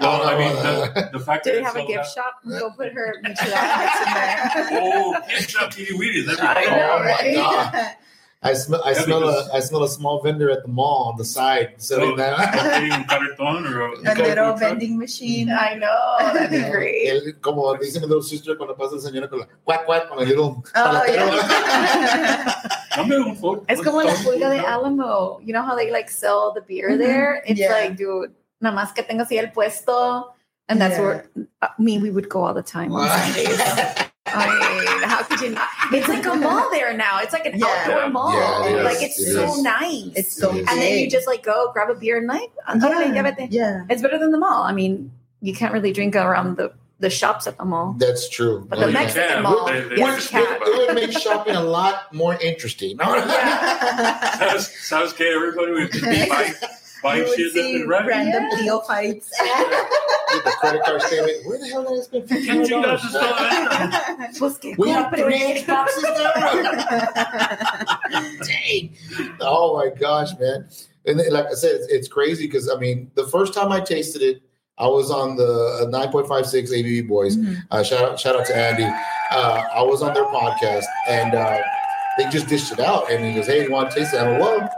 Well, 0.00 0.22
I 0.22 0.38
mean, 0.38 0.54
the, 0.54 1.10
the 1.12 1.18
fact 1.20 1.44
Do 1.44 1.50
that 1.50 1.56
they 1.56 1.62
have 1.62 1.76
a 1.76 1.84
gift 1.86 1.98
out- 2.00 2.06
shop? 2.08 2.40
Go 2.48 2.70
put 2.70 2.92
her 2.92 3.14
michelada 3.24 3.78
mix 3.78 3.96
in 4.06 4.14
there. 4.14 4.80
Oh, 4.82 5.16
gift 5.28 5.50
shop 5.50 5.70
TV 5.72 5.88
Wheaties. 5.90 6.26
That'd 6.26 6.40
be 6.40 6.46
I 6.46 6.64
cool. 6.64 6.76
know, 6.76 6.98
oh 6.98 7.04
my 7.04 7.34
god! 7.34 7.90
I 8.40 8.54
smell. 8.54 8.80
I 8.84 8.92
Yeah, 8.92 9.02
smell 9.02 9.20
because- 9.20 9.48
a. 9.48 9.54
I 9.56 9.60
smell 9.60 9.82
a 9.82 9.88
small 9.88 10.22
vendor 10.22 10.48
at 10.48 10.62
the 10.62 10.68
mall 10.68 11.08
on 11.10 11.16
the 11.18 11.24
side 11.24 11.74
selling 11.78 12.10
So, 12.10 12.16
that. 12.16 12.54
getting 12.54 12.92
un 12.92 13.04
cartón 13.04 13.66
or 13.68 13.82
a, 13.82 13.90
a 13.90 14.14
little 14.14 14.54
vending 14.54 14.96
machine. 14.96 15.50
I 15.50 15.74
know 15.74 16.16
that'd 16.32 16.50
be 16.50 16.62
great. 16.70 17.08
El- 17.08 17.32
como 17.40 17.74
dice 17.76 17.96
mi 18.00 18.06
little 18.06 18.22
sister 18.22 18.54
cuando 18.56 18.74
pasa 18.76 18.94
la 18.94 19.00
señora 19.02 19.28
con 19.28 19.40
la 19.40 19.46
cuac 19.64 19.84
cuac 19.86 20.08
con 20.08 20.20
el 20.20 20.28
little 20.28 20.62
Oh, 20.76 21.04
yeah. 21.08 22.54
Dame 22.96 23.16
un 23.18 23.34
fo- 23.36 23.64
It's 23.68 23.80
un 23.80 23.84
como 23.84 24.02
la 24.04 24.12
pulga 24.22 24.50
de. 24.50 24.58
Alamo. 24.64 25.40
You 25.44 25.52
know 25.52 25.62
how 25.62 25.74
they 25.74 25.90
like 25.90 26.08
sell 26.08 26.52
the 26.54 26.60
beer 26.62 26.90
Mhm. 26.90 26.98
there? 26.98 27.42
It's 27.44 27.58
Yeah. 27.58 27.72
like, 27.72 27.96
dude, 27.96 28.30
nada 28.60 28.72
más 28.76 28.94
que 28.94 29.02
tengo 29.02 29.24
así 29.24 29.36
el 29.36 29.50
puesto. 29.50 30.32
And 30.68 30.80
that's 30.80 30.96
Yeah. 30.96 31.02
where, 31.02 31.30
I 31.60 31.70
mean, 31.78 32.02
we 32.02 32.10
would 32.10 32.28
go 32.28 32.44
all 32.44 32.54
the 32.54 32.62
time 32.62 32.92
on 32.92 33.08
Sundays. 33.34 34.07
I 34.34 34.98
mean, 35.00 35.08
how 35.08 35.22
could 35.22 35.40
you 35.40 35.50
not? 35.50 35.68
It's 35.92 36.08
like 36.08 36.24
a 36.26 36.34
mall 36.34 36.68
there 36.70 36.92
now. 36.96 37.18
It's 37.20 37.32
like 37.32 37.46
an 37.46 37.58
Yeah. 37.58 37.66
outdoor 37.66 38.10
mall. 38.10 38.32
Yeah, 38.32 38.66
it 38.80 38.84
like 38.84 39.02
it's 39.02 39.18
It 39.20 39.32
so 39.32 39.44
is. 39.54 39.62
nice. 39.62 40.10
It's 40.16 40.32
so 40.36 40.50
It 40.54 40.62
is. 40.62 40.68
and 40.68 40.80
then 40.80 40.98
you 40.98 41.10
just 41.10 41.26
like 41.26 41.42
go 41.42 41.70
grab 41.72 41.90
a 41.90 41.94
beer 41.94 42.18
and 42.18 42.26
like, 42.26 42.50
"Ándale, 42.68 43.14
yeah. 43.14 43.22
llévate." 43.22 43.48
yeah. 43.50 43.82
it's 43.90 44.02
better 44.02 44.18
than 44.18 44.30
the 44.32 44.38
mall. 44.38 44.62
I 44.62 44.72
mean, 44.72 45.10
you 45.40 45.54
can't 45.54 45.72
really 45.72 45.92
drink 45.92 46.16
around 46.16 46.56
the 46.56 46.72
the 47.00 47.08
shops 47.10 47.46
at 47.46 47.56
the 47.58 47.64
mall. 47.64 47.94
That's 47.96 48.28
true. 48.28 48.66
But 48.68 48.78
Oh, 48.78 48.86
the 48.86 48.86
yeah. 48.92 49.00
Mexican 49.00 49.28
can. 49.28 49.42
mall, 49.44 49.66
They- 49.66 49.82
they 49.82 49.96
yes, 49.98 50.32
Which 50.32 50.42
it, 50.42 50.60
would 50.88 50.94
make 50.96 51.12
shopping 51.16 51.54
a 51.54 51.62
lot 51.62 52.12
more 52.12 52.34
interesting. 52.42 52.98
Sounds, 52.98 54.68
sounds 54.80 55.12
good. 55.12 55.32
Everybody 55.34 55.72
would 55.72 55.90
be 55.92 56.00
buying, 56.28 56.54
buying 57.02 57.22
You 57.22 57.28
would 57.28 57.38
shit 57.38 57.52
see 57.52 57.76
and 57.80 57.88
running. 57.88 58.08
random 58.08 58.50
Theo 58.58 58.80
fights. 58.80 59.30
Get 59.38 60.44
the 60.44 60.50
credit 60.60 60.82
card 60.84 61.02
statement. 61.02 61.46
Where 61.46 61.58
the 61.58 61.66
hell 61.68 61.82
did 61.84 61.98
I 61.98 62.02
spend 62.02 62.28
fifteen 62.28 62.46
Can't 62.46 62.68
you 62.68 62.82
guys 62.82 62.84
dollars? 62.84 63.02
just 63.02 63.12
tell 63.14 63.22
that? 63.22 64.34
Pues 64.38 64.58
que 64.58 64.74
We 64.76 64.90
have 64.90 65.12
three 65.14 65.42
inch 65.42 65.66
boxes 65.66 66.02
now. 66.04 66.32
Dang. 68.44 68.96
Oh 69.40 69.76
my 69.76 69.90
gosh, 69.98 70.30
man. 70.38 70.68
And 71.06 71.18
then, 71.18 71.32
like 71.32 71.46
I 71.46 71.54
said, 71.54 71.76
it's, 71.76 71.86
it's 71.88 72.08
crazy 72.08 72.46
because 72.46 72.68
I 72.70 72.78
mean, 72.78 73.10
the 73.14 73.26
first 73.28 73.54
time 73.54 73.72
I 73.72 73.80
tasted 73.80 74.22
it, 74.22 74.42
I 74.76 74.86
was 74.86 75.10
on 75.10 75.36
the 75.36 75.80
uh, 75.82 75.86
9.56 75.90 76.70
ABV 76.70 77.08
Boys. 77.08 77.36
Mhm. 77.36 77.56
Uh, 77.70 77.82
shout 77.82 78.02
out, 78.04 78.20
shout 78.20 78.36
out 78.36 78.46
to 78.46 78.56
Andy. 78.56 78.84
Uh, 79.30 79.62
I 79.74 79.82
was 79.82 80.02
on 80.02 80.14
their 80.14 80.24
podcast 80.26 80.84
and 81.08 81.34
uh, 81.34 81.58
they 82.16 82.28
just 82.30 82.46
dished 82.48 82.72
it 82.72 82.80
out. 82.80 83.10
And 83.10 83.24
he 83.24 83.34
goes, 83.34 83.46
"Hey, 83.46 83.64
you 83.64 83.70
want 83.72 83.90
to 83.90 83.98
taste 83.98 84.14
it?" 84.14 84.18
I'm 84.18 84.38
like, 84.38 84.40
"Well, 84.40 84.70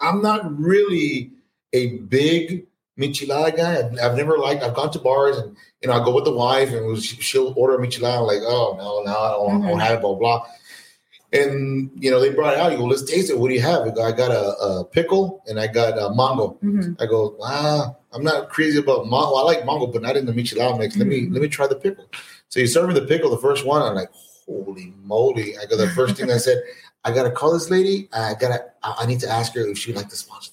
I'm 0.00 0.22
not 0.22 0.58
really 0.58 1.32
a 1.72 1.98
big 1.98 2.66
michelada 2.98 3.56
guy. 3.56 3.78
I've, 3.78 3.98
I've 4.00 4.16
never 4.16 4.38
liked. 4.38 4.62
I've 4.62 4.74
gone 4.74 4.90
to 4.92 4.98
bars 4.98 5.36
and 5.38 5.56
you 5.82 5.88
know 5.88 5.94
I 6.00 6.04
go 6.04 6.12
with 6.14 6.24
the 6.24 6.32
wife 6.32 6.72
and 6.72 6.86
was, 6.86 7.04
she'll 7.04 7.54
order 7.56 7.74
a 7.76 7.78
michelada. 7.86 8.18
I'm 8.18 8.24
like, 8.26 8.40
oh 8.42 8.74
no, 8.78 9.02
no, 9.12 9.18
I 9.18 9.30
don't, 9.52 9.62
I 9.64 9.68
don't 9.70 9.80
have 9.80 9.98
it. 9.98 10.02
Blah 10.02 10.14
blah. 10.16 10.46
And 11.32 11.90
you 11.98 12.10
know 12.10 12.20
they 12.20 12.30
brought 12.30 12.54
it 12.54 12.58
out. 12.60 12.72
You 12.72 12.78
go, 12.78 12.84
let's 12.84 13.02
taste 13.02 13.30
it. 13.30 13.38
What 13.38 13.48
do 13.48 13.54
you 13.54 13.60
have? 13.60 13.82
I 13.82 13.90
go, 13.90 14.02
I 14.02 14.12
got 14.12 14.30
a, 14.30 14.56
a 14.58 14.84
pickle 14.84 15.42
and 15.46 15.60
I 15.60 15.66
got 15.66 15.98
a 15.98 16.08
mango. 16.14 16.56
Mhm. 16.64 16.96
I 17.00 17.04
go, 17.06 17.36
ah, 17.42 17.94
I'm 18.12 18.24
not 18.24 18.48
crazy 18.48 18.78
about 18.78 19.04
mango. 19.04 19.34
I 19.34 19.42
like 19.42 19.66
mango, 19.66 19.88
but 19.88 20.00
not 20.00 20.16
in 20.16 20.24
the 20.24 20.32
michelada 20.32 20.78
mix. 20.78 20.96
Let 20.96 21.06
me 21.06 21.22
Mhm. 21.26 21.32
let 21.34 21.42
me 21.42 21.48
try 21.48 21.66
the 21.66 21.76
pickle. 21.76 22.06
So 22.48 22.60
you 22.60 22.66
serve 22.66 22.88
me 22.88 22.94
the 22.94 23.02
pickle, 23.06 23.28
the 23.30 23.36
first 23.38 23.66
one. 23.66 23.82
I'm 23.82 23.94
like, 23.94 24.08
holy 24.46 24.94
moly! 25.04 25.58
I 25.58 25.66
go, 25.66 25.76
the 25.76 25.90
first 25.90 26.16
thing 26.16 26.30
I 26.30 26.38
said, 26.38 26.62
I 27.04 27.12
gotta 27.12 27.30
call 27.30 27.52
this 27.52 27.68
lady. 27.68 28.08
I 28.10 28.32
gotta, 28.40 28.64
I 28.82 29.00
I 29.00 29.06
need 29.06 29.20
to 29.20 29.28
ask 29.28 29.52
her 29.54 29.60
if 29.68 29.76
she'd 29.76 29.96
like 29.96 30.08
to 30.08 30.16
sponsor. 30.16 30.52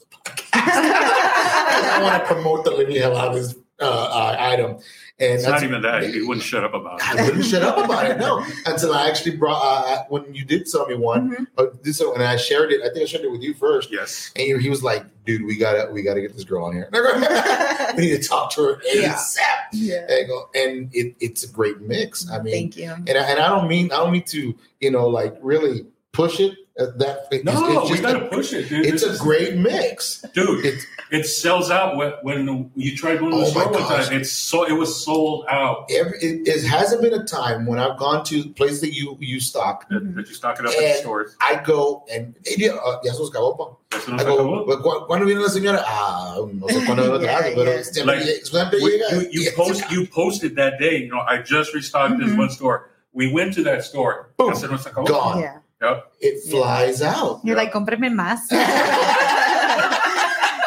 I 0.68 2.00
want 2.02 2.24
to 2.24 2.34
promote 2.34 2.64
the 2.66 2.72
living 2.72 2.96
hell 2.96 3.16
out 3.18 3.30
of 3.30 3.36
this 3.36 3.56
uh, 3.82 3.84
uh, 3.86 4.36
item. 4.40 4.72
And 5.18 5.34
It's 5.34 5.46
not 5.48 5.64
even 5.64 5.82
that. 5.84 6.04
He 6.14 6.22
wouldn't 6.22 6.46
shut 6.46 6.66
up 6.66 6.74
about 6.74 7.02
I 7.02 7.18
it. 7.18 7.26
wouldn't 7.26 7.46
shut 7.46 7.64
up 7.64 7.78
about 7.86 8.06
it. 8.12 8.18
No, 8.18 8.46
until 8.66 8.94
I 8.94 9.08
actually 9.08 9.38
brought 9.38 9.62
uh, 9.64 10.04
when 10.10 10.34
you 10.34 10.44
did 10.44 10.68
sell 10.68 10.86
me 10.88 10.96
one. 10.96 11.32
Mhm. 11.32 11.48
Uh, 11.58 11.66
this 11.84 12.02
and 12.02 12.22
I 12.22 12.36
shared 12.36 12.74
it. 12.74 12.82
I 12.82 12.90
think 12.90 13.04
I 13.04 13.06
shared 13.06 13.24
it 13.24 13.32
with 13.32 13.42
you 13.42 13.54
first. 13.54 13.92
Yes. 13.92 14.32
And 14.36 14.46
he- 14.46 14.64
he 14.66 14.70
was 14.70 14.84
like, 14.84 15.06
"Dude, 15.26 15.44
we 15.46 15.58
gotta, 15.58 15.90
we 15.92 16.02
gotta 16.04 16.20
get 16.20 16.34
this 16.34 16.44
girl 16.44 16.66
on 16.66 16.74
here. 16.74 16.90
we 17.96 18.02
need 18.08 18.22
to 18.22 18.28
talk 18.28 18.52
to 18.56 18.62
her 18.64 18.76
ASAP." 18.94 19.38
yeah. 19.72 20.06
And, 20.10 20.28
go, 20.28 20.50
and 20.54 20.90
it, 20.94 21.16
it's 21.22 21.46
a 21.46 21.48
great 21.48 21.80
mix. 21.80 22.30
I 22.30 22.42
mean, 22.42 22.54
Thank 22.54 22.76
you. 22.78 22.92
and 22.92 23.10
I, 23.18 23.22
and 23.24 23.40
I 23.40 23.48
don't 23.48 23.70
mean 23.70 23.92
I 23.94 23.98
don't 23.98 24.12
mean 24.12 24.24
to 24.24 24.54
you 24.82 24.92
know 24.92 25.08
like 25.08 25.38
really 25.42 25.86
push 26.12 26.42
it. 26.42 26.58
Uh, 26.78 26.88
that 26.98 27.28
it's, 27.32 27.46
No, 27.46 27.84
it's 27.84 27.90
we 27.90 27.96
just 27.98 28.04
gotta 28.04 28.26
a, 28.26 28.30
push 28.30 28.52
it, 28.52 28.68
dude. 28.68 28.86
it's 28.86 29.02
This 29.02 29.04
a 29.04 29.14
is- 29.14 29.20
great 29.22 29.56
mix. 29.56 30.22
dude. 30.34 30.66
It's 30.66 30.86
It 31.10 31.24
sells 31.26 31.72
out 31.72 31.96
when, 31.96 32.12
when 32.24 32.70
you 32.76 32.98
tried 32.98 33.20
going 33.20 33.32
to 33.32 33.38
the 33.38 33.44
Oh 33.44 33.46
my 33.46 33.62
store 33.62 33.72
one 33.72 33.82
gosh. 33.84 34.08
time. 34.10 34.20
It's 34.20 34.32
so 34.32 34.66
it 34.68 34.74
was 34.74 34.92
sold 35.06 35.46
out. 35.50 35.86
every, 35.90 36.18
it, 36.20 36.48
it 36.48 36.64
hasn't 36.66 37.02
been 37.02 37.14
a 37.14 37.24
time 37.24 37.66
when 37.66 37.80
I've 37.80 37.98
gone 37.98 38.26
to 38.26 38.50
places 38.56 38.82
that 38.82 38.94
you 38.94 39.16
you 39.22 39.40
stock. 39.40 39.88
That, 39.90 40.02
that 40.16 40.28
you 40.28 40.34
stock 40.34 40.60
it 40.60 40.66
up 40.66 40.74
at 40.74 40.78
the 40.80 40.94
stores. 41.00 41.36
I 41.40 41.62
go 41.64 42.04
and 42.12 42.36
hey, 42.46 42.68
uh, 42.70 42.98
ya 43.04 43.14
sos 43.14 43.30
cabopa. 43.30 43.78
I 43.94 44.24
go, 44.26 44.36
acabó. 44.36 44.66
"But 44.68 44.82
cu- 44.84 45.06
¿cuándo 45.08 45.26
viene 45.26 45.40
la 45.42 45.48
señora? 45.50 45.82
Ah, 45.86 46.40
no 46.52 46.68
sé 46.68 46.84
cuándo 46.86 47.04
viene 47.10 47.24
Yeah, 47.24 47.38
otra 47.40 47.56
pero 47.56 47.84
siempre 47.84 48.16
Like, 48.18 48.26
llega- 48.26 48.46
siempre 48.46 48.80
We- 48.82 48.92
llega. 48.92 49.12
you, 49.32 49.42
you 49.44 49.52
post 49.56 49.90
you 49.92 50.08
posted 50.08 50.56
that 50.58 50.78
day. 50.80 51.04
You 51.04 51.10
know, 51.10 51.22
I 51.22 51.38
just 51.42 51.74
restocked 51.74 52.18
this 52.20 52.32
Mhm. 52.34 52.38
one 52.40 52.50
store. 52.50 52.90
We 53.14 53.32
went 53.32 53.54
to 53.54 53.64
that 53.64 53.84
store. 53.86 54.32
Boom. 54.38 54.50
Ya 54.50 54.56
se 54.60 54.68
nos. 54.68 54.84
Gone. 54.88 55.40
Yeah. 55.40 55.60
Yep. 55.82 56.12
It 56.22 56.50
flies 56.50 57.02
out. 57.02 57.42
You're 57.44 57.58
like, 57.58 57.72
cómpreme 57.74 58.10
más. 58.14 58.40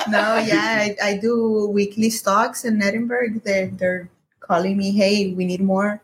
no, 0.08 0.36
yeah, 0.38 0.86
I, 0.88 0.96
I 1.02 1.16
do 1.16 1.68
weekly 1.68 2.10
stocks 2.10 2.64
in 2.64 2.80
Edinburg. 2.82 3.42
They're 3.44 3.68
they're 3.68 4.08
calling 4.40 4.76
me, 4.76 4.90
hey, 4.92 5.32
we 5.34 5.44
need 5.44 5.60
more, 5.60 6.00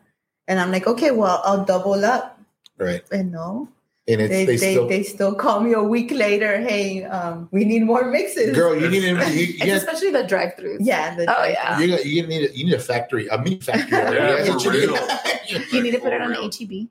and 0.49 0.61
I'm 0.61 0.71
like, 0.71 0.87
okay, 0.87 1.11
well, 1.11 1.41
I'll 1.45 1.65
double 1.65 2.05
up. 2.05 2.39
Right. 2.77 3.03
And 3.13 3.31
no, 3.33 3.69
And 4.09 4.21
it's, 4.21 4.29
they 4.31 4.45
they, 4.45 4.57
they, 4.57 4.73
still, 4.75 4.89
they 4.89 5.03
still 5.05 5.35
call 5.35 5.61
me 5.61 5.73
a 5.73 5.83
week 5.83 6.11
later. 6.11 6.59
Hey, 6.61 7.05
um, 7.05 7.49
we 7.53 7.65
need 7.65 7.85
more 7.85 8.05
mixes. 8.11 8.55
girl, 8.55 8.75
you 8.75 8.89
need 8.91 9.01
to, 9.03 9.15
you, 9.33 9.47
you, 9.47 9.57
It's 9.61 9.85
especially 9.85 10.11
the 10.11 10.25
drive-throughs. 10.25 10.79
Yeah. 10.81 11.15
the- 11.15 11.25
Oh, 11.31 11.45
yeah. 11.45 11.79
you, 11.79 11.97
you 12.03 12.27
need 12.27 12.51
a, 12.51 12.57
you 12.57 12.65
need 12.65 12.75
a 12.75 12.81
factory, 12.81 13.29
a 13.29 13.39
meat 13.41 13.63
factory. 13.63 13.97
Yeah, 13.97 14.43
That's 14.45 14.65
for 14.65 14.73
you 14.75 14.81
need. 14.81 14.89
real. 14.91 15.09
You 15.73 15.83
need 15.83 15.93
to 15.93 16.01
put 16.01 16.13
it 16.13 16.21
on 16.21 16.35
For 16.35 16.41
real. 16.41 16.51
HEB. 16.51 16.89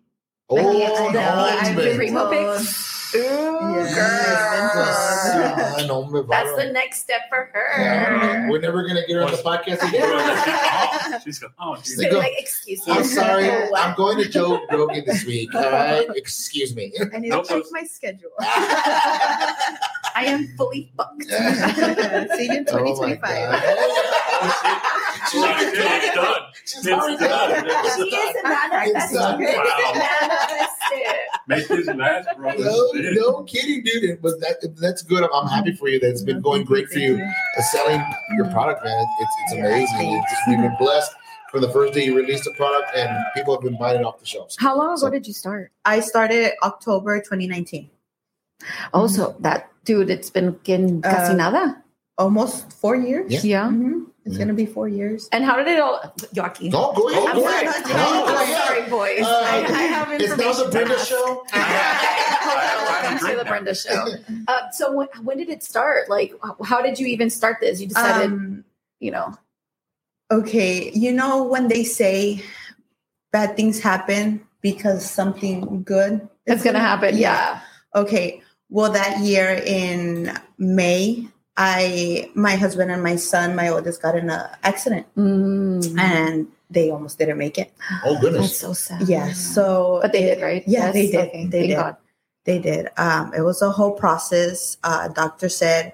Oh, 0.60 1.04
Like, 1.04 1.14
no, 1.14 1.20
the- 1.20 1.20
I've 1.22 1.76
the 1.76 1.96
Primo 1.96 2.32
told. 2.32 2.58
Picks. 2.60 3.16
Ooh, 3.16 3.20
Yeah, 3.22 4.72
girl. 4.74 5.88
No 5.88 6.06
me 6.08 6.22
That's 6.28 6.56
the 6.56 6.72
next 6.72 7.02
step 7.02 7.22
for 7.30 7.48
her. 7.54 7.68
Yeah, 7.78 8.50
We're 8.50 8.60
never 8.60 8.88
gonna 8.88 9.06
get 9.06 9.16
her 9.18 9.24
on 9.24 9.30
the 9.32 9.38
podcast 9.38 9.88
again. 9.88 11.22
She's 11.24 11.38
going, 11.38 11.54
oh, 11.60 11.76
She's 11.84 11.98
geez. 12.00 12.12
like, 12.14 12.34
excuse 12.38 12.88
me. 12.88 12.94
I'm 12.94 13.04
sorry. 13.04 13.52
I'm 13.78 13.96
going 13.96 14.18
to 14.18 14.28
Joe 14.28 14.66
Rogan 14.72 15.04
this 15.06 15.26
week. 15.26 15.54
All 15.54 15.62
right. 15.62 16.08
Excuse 16.16 16.76
me. 16.76 16.92
I 17.14 17.20
need 17.20 17.30
Nope. 17.30 17.48
to 17.50 17.54
check 17.62 17.64
my 17.72 17.84
schedule. 17.84 18.32
I 18.40 20.26
am 20.28 20.48
fully 20.58 20.92
fucked. 20.98 21.24
See 21.24 22.46
you 22.46 22.54
in 22.58 22.66
Oh 22.70 22.98
my 23.02 23.16
2025. 23.16 23.22
God. 23.22 24.82
She's 25.34 25.42
already 25.44 25.66
it's 25.66 26.16
done. 26.16 26.42
She's 26.66 26.86
It's 26.86 26.88
already 26.94 27.18
done. 27.18 27.66
done. 27.66 27.86
She 27.96 28.16
is 28.16 28.36
a 28.36 28.44
manifested. 28.44 29.20
Wow. 29.20 30.54
Make 31.48 31.68
this 31.68 31.88
last, 31.88 32.28
bro. 32.38 32.52
No, 32.54 32.92
no 32.94 33.44
kidding, 33.44 33.84
dude. 33.84 34.04
It 34.04 34.22
was 34.22 34.38
that. 34.40 34.58
That's 34.80 35.02
good. 35.02 35.24
I'm, 35.24 35.30
I'm 35.34 35.48
happy 35.48 35.74
for 35.74 35.90
you. 35.90 36.00
That 36.00 36.10
it's 36.12 36.22
been 36.22 36.42
going 36.42 36.64
great 36.64 36.88
for 36.90 37.00
you. 37.00 37.16
Uh, 37.58 37.62
selling 37.64 38.02
your 38.36 38.46
product, 38.52 38.84
man. 38.86 39.06
It's 39.20 39.32
it's 39.44 39.54
amazing. 39.60 39.88
thanks. 39.98 40.32
It's, 40.32 40.42
you've 40.48 40.62
been 40.62 40.76
blessed 40.80 41.12
from 41.52 41.62
the 41.62 41.70
first 41.70 41.94
day 41.94 42.06
you 42.06 42.16
released 42.16 42.44
the 42.46 42.52
product, 42.52 42.96
and 42.96 43.10
people 43.36 43.54
have 43.56 43.62
been 43.64 43.78
buying 43.78 44.00
it 44.00 44.06
off 44.06 44.20
the 44.20 44.26
shelves. 44.26 44.56
How 44.60 44.78
long 44.78 44.90
ago 44.94 44.96
So- 44.98 45.10
did 45.10 45.28
you 45.28 45.34
start? 45.34 45.72
I 45.86 46.00
started 46.00 46.52
October 46.64 47.20
2019. 47.20 47.90
Also, 48.94 49.36
that 49.40 49.70
dude, 49.84 50.10
it's 50.10 50.30
been 50.30 50.58
getting 50.64 51.02
casi 51.02 51.34
Uh, 51.34 51.36
nada. 51.36 51.84
Almost 52.18 52.72
four 52.74 52.96
years. 52.96 53.30
Yeah. 53.32 53.42
Yeah. 53.44 53.70
Mhm. 53.70 54.06
It's 54.26 54.36
Yeah. 54.36 54.40
gonna 54.40 54.54
be 54.54 54.66
four 54.66 54.88
years. 54.88 55.28
And 55.34 55.44
how 55.44 55.58
did 55.58 55.68
it 55.68 55.80
all? 55.80 56.14
Joaquin. 56.36 56.72
No, 56.72 56.94
go 56.94 57.10
ahead. 57.10 57.24
I'm 57.28 57.36
go 57.36 57.42
sorry. 57.44 57.66
ahead. 57.68 57.84
No, 57.86 57.90
No, 57.92 57.98
no, 57.98 58.26
go 58.26 58.28
I'm 58.28 58.36
ahead. 58.44 58.68
sorry, 58.68 58.90
boys. 58.90 59.22
Uh, 59.22 59.42
I, 59.44 59.58
I 59.68 59.82
have 59.84 60.12
It's 60.22 60.30
not 60.38 60.66
the 60.66 60.72
Brenda 60.72 60.94
ask. 60.96 61.08
show. 61.08 61.44
Welcome 61.54 63.30
to 63.30 63.36
the 63.38 63.46
Brenda 63.46 63.76
show. 63.76 64.06
Uh, 64.48 64.72
so 64.72 64.94
when, 64.94 65.08
when 65.24 65.38
did 65.38 65.50
it 65.50 65.62
start? 65.64 66.10
Like, 66.10 66.34
how 66.64 66.82
did 66.82 67.00
you 67.00 67.08
even 67.08 67.30
start 67.30 67.58
this? 67.60 67.82
You 67.82 67.88
decided, 67.88 68.32
Um, 68.32 68.64
you 69.00 69.12
know, 69.12 69.34
okay, 70.32 70.90
you 70.94 71.12
know 71.12 71.44
when 71.44 71.68
they 71.68 71.84
say 71.84 72.42
bad 73.34 73.58
things 73.58 73.80
happen 73.80 74.46
because 74.62 75.10
something 75.10 75.84
good 75.84 76.22
is 76.46 76.56
it's 76.56 76.64
gonna 76.64 76.80
happen. 76.80 77.18
Yeah. 77.18 77.60
Okay. 77.94 78.42
Well, 78.70 78.92
that 78.94 79.20
year 79.20 79.62
in 79.66 80.32
May, 80.58 81.28
I, 81.58 82.30
my 82.36 82.56
husband 82.56 82.92
and 82.92 83.04
my 83.04 83.16
son, 83.16 83.56
my 83.56 83.70
oldest, 83.70 84.02
got 84.02 84.16
in 84.16 84.30
an 84.30 84.50
accident, 84.64 85.06
Mm. 85.16 85.98
and 86.00 86.48
they 86.70 86.90
almost 86.90 87.20
didn't 87.20 87.38
make 87.38 87.58
it. 87.60 87.72
Oh 88.04 88.14
That's 88.14 88.22
goodness. 88.22 88.60
so 88.60 88.74
sad. 88.74 89.08
Yeah. 89.08 89.32
So, 89.34 90.00
but 90.02 90.12
they 90.12 90.22
did, 90.24 90.42
right? 90.42 90.64
Yeah, 90.66 90.92
they 90.92 91.12
did. 91.12 91.28
Okay, 91.30 91.46
They 91.46 91.60
thank 91.60 91.70
did. 91.70 91.76
God. 91.76 91.96
They 92.46 92.60
did. 92.60 92.88
Um, 92.98 93.34
it 93.34 93.42
was 93.42 93.62
a 93.62 93.70
whole 93.72 93.92
process. 93.92 94.78
Uh, 94.84 95.08
doctor 95.10 95.48
said 95.50 95.94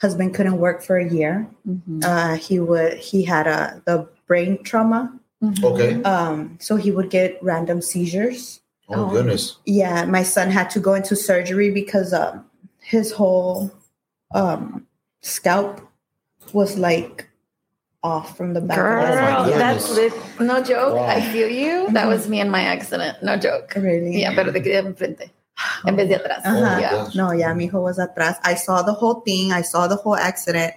husband 0.00 0.34
couldn't 0.34 0.58
work 0.58 0.82
for 0.82 0.96
a 0.96 1.08
year. 1.08 1.46
Mhm. 1.68 2.02
Uh, 2.04 2.34
he 2.36 2.58
would. 2.58 2.94
He 2.94 3.22
had 3.24 3.46
a 3.46 3.82
the 3.84 4.08
brain 4.26 4.62
trauma. 4.64 5.12
Mhm. 5.42 5.62
Okay. 5.64 6.02
Um, 6.02 6.56
so 6.60 6.76
he 6.76 6.90
would 6.90 7.10
get 7.10 7.38
random 7.42 7.82
seizures. 7.82 8.60
Oh 8.88 9.06
Oh. 9.06 9.10
goodness. 9.10 9.58
Yeah, 9.66 10.04
my 10.06 10.22
son 10.22 10.50
had 10.50 10.70
to 10.70 10.80
go 10.80 10.94
into 10.94 11.14
surgery 11.14 11.70
because 11.70 12.12
um, 12.14 12.44
his 12.80 13.12
whole 13.12 13.70
um, 14.34 14.86
scalp 15.24 15.80
was 16.52 16.76
like 16.76 17.28
off 18.02 18.36
from 18.36 18.52
the 18.52 18.60
back. 18.60 18.76
of 18.78 18.84
Girl, 18.84 19.02
my 19.02 19.48
head. 19.48 19.60
that's 19.60 19.90
lit. 19.96 20.12
no 20.38 20.62
joke. 20.62 20.94
Wow. 20.94 21.06
I 21.06 21.20
feel 21.32 21.48
you. 21.48 21.88
That 21.92 22.04
Mhm. 22.04 22.08
was 22.12 22.28
me 22.28 22.40
and 22.40 22.50
my 22.52 22.60
accident. 22.62 23.22
No 23.22 23.36
joke. 23.36 23.72
Really? 23.74 24.20
Yeah, 24.20 24.34
pero 24.36 24.52
te 24.52 24.60
quedé 24.60 24.84
enfrente. 24.84 25.30
En 25.86 25.96
vez 25.96 26.08
de 26.08 26.16
atrás. 26.16 26.42
Oh 26.44 26.50
Uh-huh. 26.50 26.78
Yeah. 26.80 26.90
gosh. 26.90 27.14
No, 27.14 27.32
yeah, 27.32 27.54
mi 27.54 27.64
hijo 27.66 27.80
was 27.80 27.98
atrás. 27.98 28.36
I 28.44 28.54
saw 28.54 28.82
the 28.82 28.92
whole 28.92 29.22
thing. 29.24 29.52
I 29.52 29.62
saw 29.62 29.86
the 29.88 29.96
whole 29.96 30.16
accident. 30.16 30.74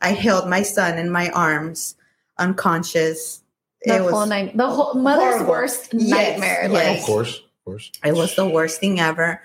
I 0.00 0.12
held 0.12 0.48
my 0.48 0.62
son 0.62 0.96
in 0.98 1.10
my 1.10 1.28
arms, 1.30 1.96
unconscious, 2.38 3.42
The 3.84 3.96
it 3.96 4.02
was 4.02 4.12
whole 4.12 4.26
night, 4.26 4.56
the 4.56 4.66
whole 4.68 4.94
mother's 4.94 5.34
horrible. 5.34 5.50
worst 5.52 5.92
Yes, 5.92 6.08
nightmare. 6.10 6.62
yes. 6.62 6.72
Like, 6.72 6.98
of 7.00 7.04
course, 7.04 7.36
of 7.36 7.64
course. 7.64 7.90
it 8.04 8.14
was 8.14 8.34
the 8.36 8.46
worst 8.48 8.80
thing 8.80 9.00
ever. 9.00 9.40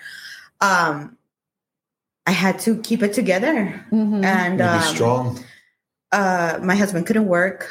Um, 0.60 1.15
I 2.26 2.32
had 2.32 2.58
to 2.60 2.80
keep 2.82 3.02
it 3.02 3.12
together, 3.12 3.84
mhm. 3.92 4.24
and 4.24 4.54
You 4.54 4.58
be 4.58 4.64
um, 4.64 4.82
strong. 4.94 5.44
uh, 6.12 6.58
my 6.62 6.74
husband 6.74 7.06
couldn't 7.06 7.26
work. 7.28 7.68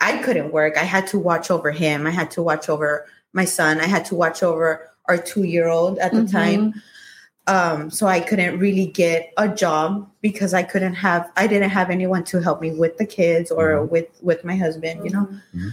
I 0.00 0.18
couldn't 0.18 0.52
work. 0.52 0.78
I 0.78 0.84
had 0.84 1.06
to 1.08 1.18
watch 1.18 1.50
over 1.50 1.70
him. 1.70 2.06
I 2.06 2.10
had 2.10 2.30
to 2.32 2.42
watch 2.42 2.68
over 2.68 3.06
my 3.32 3.44
son. 3.44 3.80
I 3.80 3.86
had 3.86 4.04
to 4.06 4.14
watch 4.14 4.42
over 4.42 4.88
our 5.06 5.18
two 5.18 5.42
year 5.42 5.68
old 5.68 5.98
at 5.98 6.12
the 6.12 6.22
Mhm. 6.22 6.30
time. 6.32 6.74
Um, 7.46 7.90
so 7.90 8.06
I 8.06 8.20
couldn't 8.20 8.58
really 8.60 8.86
get 8.86 9.32
a 9.36 9.48
job 9.48 10.08
because 10.20 10.54
I 10.54 10.62
couldn't 10.62 10.94
have. 10.94 11.28
I 11.36 11.46
didn't 11.48 11.70
have 11.70 11.90
anyone 11.90 12.22
to 12.24 12.40
help 12.40 12.60
me 12.60 12.70
with 12.70 12.96
the 12.96 13.04
kids 13.06 13.50
or 13.50 13.70
Mhm. 13.72 13.88
with 13.90 14.06
with 14.22 14.44
my 14.44 14.56
husband. 14.56 15.04
You 15.04 15.10
know. 15.10 15.28
Mhm. 15.54 15.70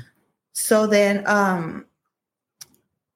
So 0.53 0.87
then, 0.87 1.23
um, 1.27 1.85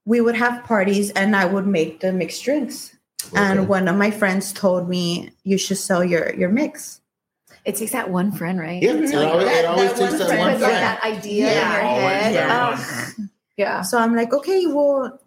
we 0.05 0.21
would 0.21 0.35
have 0.35 0.63
parties, 0.63 1.09
and 1.11 1.35
I 1.35 1.45
would 1.45 1.65
make 1.65 2.01
the 2.01 2.13
mixed 2.13 2.43
drinks. 2.43 2.95
Okay. 3.27 3.37
And 3.37 3.67
one 3.67 3.87
of 3.87 3.95
my 3.95 4.11
friends 4.11 4.51
told 4.53 4.89
me 4.89 5.31
you 5.43 5.57
should 5.57 5.77
sell 5.77 6.03
your 6.03 6.33
your 6.35 6.49
mix. 6.49 7.01
It 7.65 7.75
takes 7.75 7.91
that 7.91 8.09
one 8.09 8.31
friend, 8.31 8.59
right? 8.59 8.81
Yeah, 8.81 8.93
Mhm. 8.93 9.13
it 9.13 9.15
always, 9.15 9.47
it 9.47 9.65
always 9.65 9.89
that 9.91 9.97
takes 9.99 10.09
one 10.11 10.19
that 10.19 10.27
friend 10.27 10.39
one 10.41 10.53
Put 10.53 10.61
like 10.61 10.71
that 10.71 11.03
idea 11.03 11.45
Yeah. 11.45 11.77
in 11.77 12.01
your 12.01 12.09
head. 12.09 12.33
that 12.35 12.49
Oh, 12.51 13.15
one. 13.17 13.29
yeah. 13.57 13.81
So 13.83 13.97
I'm 13.99 14.15
like, 14.15 14.33
okay, 14.33 14.65
well, 14.65 15.19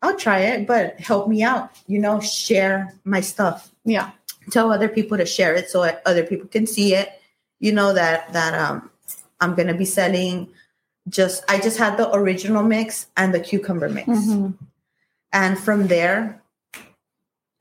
I'll 0.00 0.16
try 0.16 0.38
it, 0.40 0.66
but 0.66 0.98
help 0.98 1.28
me 1.28 1.42
out. 1.42 1.70
You 1.86 1.98
know, 2.00 2.20
share 2.20 2.94
my 3.04 3.20
stuff. 3.20 3.70
Yeah. 3.84 4.10
Tell 4.50 4.72
other 4.72 4.88
people 4.88 5.18
to 5.18 5.26
share 5.26 5.54
it 5.54 5.68
so 5.70 5.82
other 6.06 6.24
people 6.24 6.48
can 6.48 6.66
see 6.66 6.94
it. 6.94 7.10
You 7.60 7.72
know 7.72 7.92
that 7.92 8.32
that 8.32 8.54
um 8.58 8.90
I'm 9.40 9.54
gonna 9.54 9.74
be 9.74 9.84
selling 9.84 10.48
just 11.08 11.44
I 11.48 11.58
just 11.60 11.78
had 11.78 11.96
the 11.96 12.10
original 12.14 12.62
mix 12.64 13.06
and 13.16 13.32
the 13.34 13.40
cucumber 13.40 13.88
mix. 13.88 14.08
Mhm. 14.08 14.54
And 15.32 15.58
from 15.58 15.86
there 15.88 16.41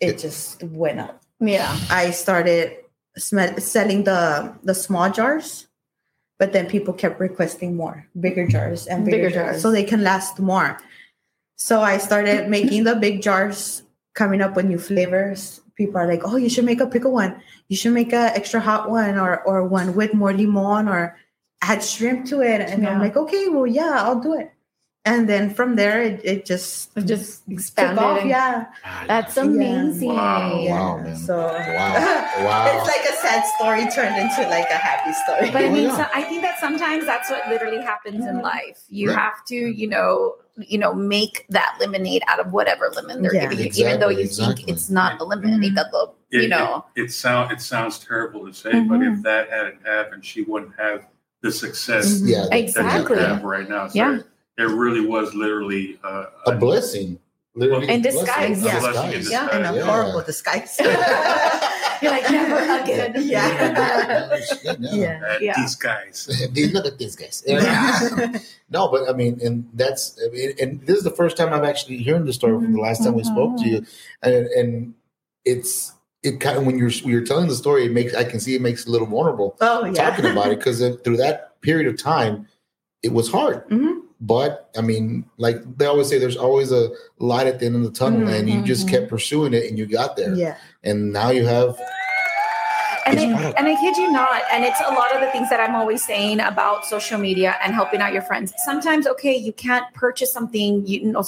it 0.01 0.17
just 0.19 0.63
went 0.63 0.99
up. 0.99 1.21
Yeah. 1.39 1.71
I 1.89 2.11
started 2.11 2.75
sm- 3.17 3.57
selling 3.59 4.03
the 4.03 4.53
the 4.63 4.73
small 4.75 5.09
jars, 5.11 5.67
but 6.39 6.51
then 6.53 6.67
people 6.67 6.93
kept 6.93 7.19
requesting 7.19 7.75
more, 7.77 8.05
bigger 8.19 8.47
jars 8.47 8.87
and 8.87 9.05
bigger, 9.05 9.17
Bigger 9.17 9.29
jars, 9.29 9.45
jars. 9.55 9.61
so 9.61 9.71
they 9.71 9.83
can 9.85 10.03
last 10.03 10.39
more. 10.39 10.77
So 11.55 11.81
I 11.81 11.97
started 11.97 12.49
making 12.57 12.83
the 12.83 12.95
big 12.95 13.21
jars, 13.21 13.83
coming 14.13 14.41
up 14.41 14.55
with 14.55 14.65
new 14.65 14.79
flavors. 14.79 15.61
People 15.75 15.97
are 15.97 16.07
like, 16.07 16.21
"Oh, 16.25 16.35
you 16.35 16.49
should 16.49 16.65
make 16.65 16.81
a 16.81 16.87
pickle 16.87 17.13
one. 17.13 17.41
You 17.69 17.77
should 17.77 17.93
make 17.93 18.11
a 18.13 18.35
extra 18.35 18.59
hot 18.59 18.89
one, 18.89 19.17
or 19.17 19.41
or 19.45 19.63
one 19.65 19.95
with 19.95 20.13
more 20.13 20.33
limon, 20.33 20.87
or 20.89 21.15
add 21.61 21.81
shrimp 21.83 22.25
to 22.27 22.41
it." 22.41 22.61
And 22.61 22.85
I'm 22.85 22.99
like, 22.99 23.15
"Okay, 23.17 23.47
well, 23.49 23.65
yeah, 23.65 24.01
I'll 24.03 24.19
do 24.19 24.33
it." 24.35 24.51
And 25.03 25.27
then 25.27 25.51
from 25.51 25.75
there, 25.77 25.99
it, 26.03 26.21
it 26.23 26.45
just 26.45 26.95
It 26.95 27.05
just 27.07 27.43
took 27.45 27.53
expanded. 27.53 27.97
off. 28.03 28.23
Yeah. 28.23 28.65
That's 29.07 29.35
Yeah. 29.35 29.43
amazing. 29.43 30.09
Wow. 30.09 30.63
Wow, 30.63 30.97
man. 30.97 31.15
So 31.17 31.37
Wow. 31.37 32.27
Wow. 32.45 32.67
it's 32.77 32.87
like 32.87 33.09
a 33.09 33.17
sad 33.17 33.43
story 33.57 33.89
turned 33.89 34.15
into 34.21 34.47
like 34.47 34.69
a 34.69 34.77
happy 34.77 35.11
story. 35.25 35.49
But 35.49 35.63
I 35.63 35.67
Oh, 35.69 35.71
mean, 35.71 35.83
yeah. 35.85 35.97
so 35.97 36.05
I 36.13 36.21
think 36.21 36.43
that 36.43 36.59
sometimes 36.59 37.07
that's 37.07 37.31
what 37.31 37.47
literally 37.49 37.81
happens 37.81 38.23
in 38.27 38.41
life. 38.43 38.81
You 38.89 39.09
Right. 39.09 39.17
have 39.17 39.43
to, 39.45 39.55
you 39.55 39.87
know, 39.87 40.35
you 40.57 40.77
know, 40.77 40.93
make 40.93 41.47
that 41.49 41.77
lemonade 41.79 42.21
out 42.27 42.39
of 42.39 42.53
whatever 42.53 42.91
lemon 42.95 43.23
they're 43.23 43.33
Yeah. 43.33 43.47
giving 43.49 43.57
you, 43.65 43.71
even 43.77 43.99
though 43.99 44.09
you 44.09 44.19
Exactly, 44.19 44.55
think 44.65 44.69
it's 44.69 44.91
not 44.91 45.19
a 45.19 45.23
lemonade. 45.23 45.73
That 45.73 45.89
the 45.91 46.11
It, 46.29 46.43
you 46.43 46.47
know, 46.47 46.85
it, 46.95 47.05
it 47.05 47.11
sound 47.11 47.51
it 47.51 47.59
sounds 47.61 47.97
terrible 47.97 48.45
to 48.45 48.53
say, 48.53 48.69
but 48.81 48.99
Mhm. 48.99 49.17
if 49.17 49.23
that 49.23 49.49
hadn't 49.49 49.79
happened, 49.83 50.23
she 50.23 50.43
wouldn't 50.43 50.73
have 50.77 51.07
the 51.41 51.51
success 51.51 52.21
Mhm. 52.21 52.27
yeah, 52.29 52.41
that- 52.41 52.49
that 52.51 52.59
Exactly. 52.59 53.17
you 53.17 53.23
have 53.25 53.43
right 53.43 53.67
now. 53.67 53.87
So 53.87 53.93
Yeah. 53.97 54.19
It, 54.61 54.71
it 54.71 54.75
really 54.75 55.05
was 55.05 55.33
literally 55.33 55.99
uh, 56.03 56.25
a 56.47 56.55
blessing. 56.55 57.19
Literally, 57.53 57.89
In 57.89 58.01
disguise. 58.01 58.63
A 58.63 58.65
Yeah. 58.65 58.79
Blessing 58.79 59.05
in 59.11 59.19
disguise. 59.19 59.31
Yeah. 59.31 59.57
in 59.57 59.65
a 59.65 59.75
Yeah. 59.75 59.81
horrible 59.83 60.21
disguise. 60.21 60.77
you're 62.01 62.11
like 62.11 62.31
never 62.31 62.81
again. 62.81 63.13
Yeah. 63.17 64.37
yeah. 64.79 65.21
at 65.27 65.41
Yeah. 65.41 65.53
these 65.57 65.75
guys. 65.75 66.47
Dude, 66.53 66.73
Look 66.73 66.85
at 66.85 66.97
these 66.97 67.15
guys. 67.17 67.43
no, 68.69 68.87
but 68.89 69.09
I 69.09 69.13
mean, 69.13 69.39
and 69.43 69.67
that's, 69.73 70.17
I 70.25 70.29
mean, 70.33 70.53
and 70.61 70.81
this 70.87 70.97
is 70.97 71.03
the 71.03 71.11
first 71.11 71.35
time 71.37 71.51
I'm 71.53 71.65
actually 71.65 71.97
hearing 71.97 72.25
the 72.25 72.33
story 72.33 72.53
from 72.53 72.71
the 72.73 72.79
last 72.79 73.03
time 73.03 73.13
we 73.15 73.23
spoke 73.23 73.57
to 73.57 73.67
you, 73.67 73.85
and 74.23 74.45
and 74.47 74.93
it's 75.45 75.93
it 76.23 76.39
kind 76.39 76.57
of 76.57 76.65
when 76.65 76.77
you're 76.77 76.91
when 77.03 77.11
you're 77.11 77.25
telling 77.25 77.47
the 77.49 77.55
story, 77.55 77.85
it 77.85 77.91
makes 77.91 78.13
I 78.15 78.23
can 78.23 78.39
see 78.39 78.55
it 78.55 78.61
makes 78.61 78.83
it 78.83 78.87
a 78.87 78.91
little 78.91 79.07
vulnerable 79.07 79.57
Oh 79.59 79.85
yeah. 79.85 80.09
talking 80.09 80.25
about 80.25 80.51
it 80.51 80.59
because 80.59 80.79
through 81.03 81.17
that 81.17 81.59
period 81.61 81.87
of 81.87 81.97
time, 82.01 82.47
it 83.03 83.11
was 83.11 83.29
hard. 83.29 83.67
Mhm. 83.69 84.03
But 84.21 84.69
I 84.77 84.81
mean, 84.81 85.25
like 85.37 85.57
they 85.77 85.85
always 85.85 86.07
say, 86.07 86.19
there's 86.19 86.37
always 86.37 86.71
a 86.71 86.89
light 87.17 87.47
at 87.47 87.59
the 87.59 87.65
end 87.65 87.75
of 87.75 87.83
the 87.83 87.91
tunnel, 87.91 88.27
Mhm, 88.27 88.39
and 88.39 88.49
you 88.49 88.61
just 88.61 88.85
mhm. 88.85 88.91
kept 88.91 89.09
pursuing 89.09 89.53
it, 89.53 89.65
and 89.67 89.77
you 89.79 89.87
got 89.87 90.15
there. 90.15 90.35
Yeah. 90.35 90.57
And 90.83 91.11
now 91.11 91.31
you 91.31 91.45
have 91.45 91.75
And 93.05 93.19
I, 93.19 93.49
and 93.57 93.67
I 93.67 93.75
kid 93.75 93.97
you 93.97 94.11
not, 94.11 94.41
and 94.51 94.63
it's 94.63 94.79
a 94.79 94.93
lot 94.93 95.13
of 95.13 95.21
the 95.21 95.31
things 95.31 95.49
that 95.49 95.59
I'm 95.59 95.75
always 95.75 96.05
saying 96.05 96.39
about 96.39 96.85
social 96.85 97.17
media 97.17 97.55
and 97.63 97.73
helping 97.73 98.01
out 98.01 98.13
your 98.13 98.21
friends. 98.21 98.53
Sometimes, 98.65 99.07
okay, 99.07 99.35
you 99.35 99.53
can't 99.53 99.91
purchase 99.93 100.31
something, 100.31 100.85
you 100.85 101.05
know, 101.05 101.23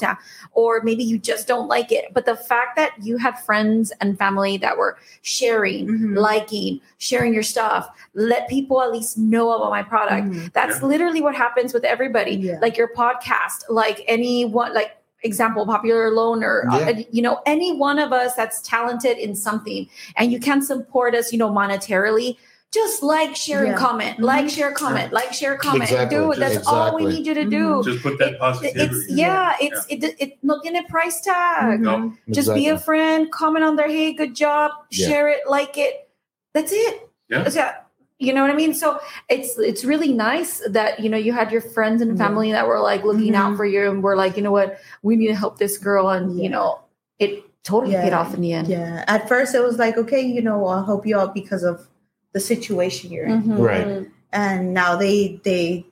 or 0.54 0.82
maybe 0.84 1.04
you 1.04 1.18
just 1.18 1.48
don't 1.48 1.68
like 1.68 1.92
it. 1.92 2.06
But 2.14 2.26
the 2.26 2.36
fact 2.36 2.76
that 2.76 2.92
you 3.02 3.18
have 3.18 3.40
friends 3.44 3.92
and 4.02 4.18
family 4.18 4.58
that 4.58 4.78
were 4.78 4.98
sharing, 5.22 5.88
Mhm. 5.88 6.18
liking, 6.18 6.82
sharing 6.98 7.34
your 7.34 7.44
stuff, 7.44 7.90
let 8.14 8.48
people 8.48 8.82
at 8.82 8.92
least 8.92 9.18
know 9.18 9.52
about 9.52 9.70
my 9.70 9.84
product. 9.84 10.28
Mhm. 10.28 10.54
That's 10.54 10.82
literally 10.82 11.22
what 11.22 11.36
happens 11.36 11.74
with 11.74 11.84
everybody. 11.84 12.36
Yeah. 12.36 12.60
Like 12.62 12.78
your 12.78 12.90
podcast, 12.94 13.64
like 13.70 14.04
anyone, 14.08 14.74
like 14.74 14.98
example, 15.24 15.66
popular 15.66 16.12
loner, 16.12 16.66
Yeah. 16.72 16.78
uh, 16.78 16.94
you 17.12 17.22
know, 17.22 17.42
any 17.46 17.74
one 17.76 18.00
of 18.00 18.12
us 18.12 18.36
that's 18.36 18.62
talented 18.62 19.18
in 19.18 19.36
something 19.36 19.88
and 20.18 20.32
you 20.32 20.40
can 20.40 20.62
support 20.62 21.16
us, 21.16 21.32
you 21.32 21.38
know, 21.40 21.50
monetarily. 21.50 22.38
Just 22.72 23.04
like, 23.04 23.36
share, 23.36 23.60
and 23.60 23.74
Yeah. 23.74 23.78
comment, 23.78 24.18
Mhm. 24.18 24.24
like, 24.24 24.50
share, 24.50 24.72
comment, 24.72 25.14
like, 25.14 25.32
share, 25.32 25.56
comment. 25.58 25.84
Exactly. 25.92 26.18
Dude, 26.18 26.38
that's 26.38 26.66
all 26.66 26.96
we 26.96 27.06
need 27.06 27.24
you 27.28 27.36
to 27.36 27.46
Mhm. 27.46 27.52
do. 27.52 27.84
Just 27.92 28.02
put 28.02 28.18
that 28.18 28.34
It- 28.34 28.40
positivity. 28.40 28.96
it's 28.96 29.10
yeah, 29.12 29.54
it's 29.62 29.86
it, 29.90 30.04
it, 30.18 30.38
no 30.42 30.60
tiene 30.60 30.84
price 30.88 31.22
tag. 31.22 31.80
Mhm. 31.80 31.82
No. 31.82 32.14
Just 32.32 32.52
be 32.56 32.70
a 32.70 32.78
friend, 32.80 33.32
comment 33.32 33.64
on 33.64 33.76
their 33.76 33.88
hey, 33.88 34.12
good 34.14 34.34
job, 34.34 34.72
Yeah. 34.90 35.08
share 35.08 35.28
it, 35.30 35.42
like 35.48 35.78
it. 35.78 36.10
That's 36.56 36.72
it. 36.74 37.08
Yeah. 37.30 37.76
That's 38.20 38.22
it. 38.22 38.26
You 38.28 38.34
know 38.34 38.42
what 38.42 38.52
I 38.52 38.56
mean? 38.56 38.74
So 38.74 39.00
it's 39.30 39.58
it's 39.58 39.84
really 39.84 40.14
nice 40.14 40.62
that 40.70 41.00
you 41.00 41.10
know 41.10 41.18
you 41.18 41.34
had 41.34 41.52
your 41.52 41.62
friends 41.62 42.02
and 42.02 42.18
Yeah. 42.18 42.26
family 42.26 42.52
that 42.52 42.68
were 42.68 42.80
like 42.80 43.04
looking 43.04 43.36
out 43.36 43.54
Mhm. 43.54 43.58
for 43.58 43.66
you 43.66 43.90
and 43.90 44.04
were 44.04 44.16
like, 44.16 44.38
you 44.38 44.44
know 44.44 44.52
what, 44.52 44.78
we 45.02 45.16
need 45.16 45.28
to 45.28 45.36
help 45.36 45.58
this 45.58 45.78
girl, 45.78 46.10
and 46.10 46.38
Yeah. 46.38 46.44
you 46.44 46.50
know 46.50 46.80
it 47.20 47.44
totally 47.64 47.94
Yeah. 47.94 48.04
paid 48.04 48.14
off 48.14 48.34
in 48.34 48.42
the 48.42 48.54
end. 48.54 48.68
Yeah. 48.68 49.04
At 49.08 49.28
first, 49.28 49.56
it 49.56 49.64
was 49.64 49.78
like, 49.78 49.98
okay, 49.98 50.22
you 50.22 50.42
know, 50.42 50.66
I'll 50.68 50.86
help 50.86 51.06
you 51.06 51.18
out 51.18 51.34
because 51.34 51.64
of 51.64 51.88
the 52.34 52.40
situation 52.40 53.12
you're 53.12 53.26
in. 53.26 53.44
Mhm. 53.44 53.60
Right. 53.60 54.08
And 54.32 54.74
now 54.74 54.96
they 54.96 55.40
they 55.44 55.86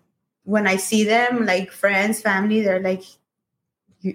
when 0.44 0.68
I 0.68 0.78
see 0.78 1.04
them, 1.04 1.46
like 1.46 1.72
friends, 1.72 2.20
family, 2.22 2.62
they're 2.62 2.80
like, 2.82 3.04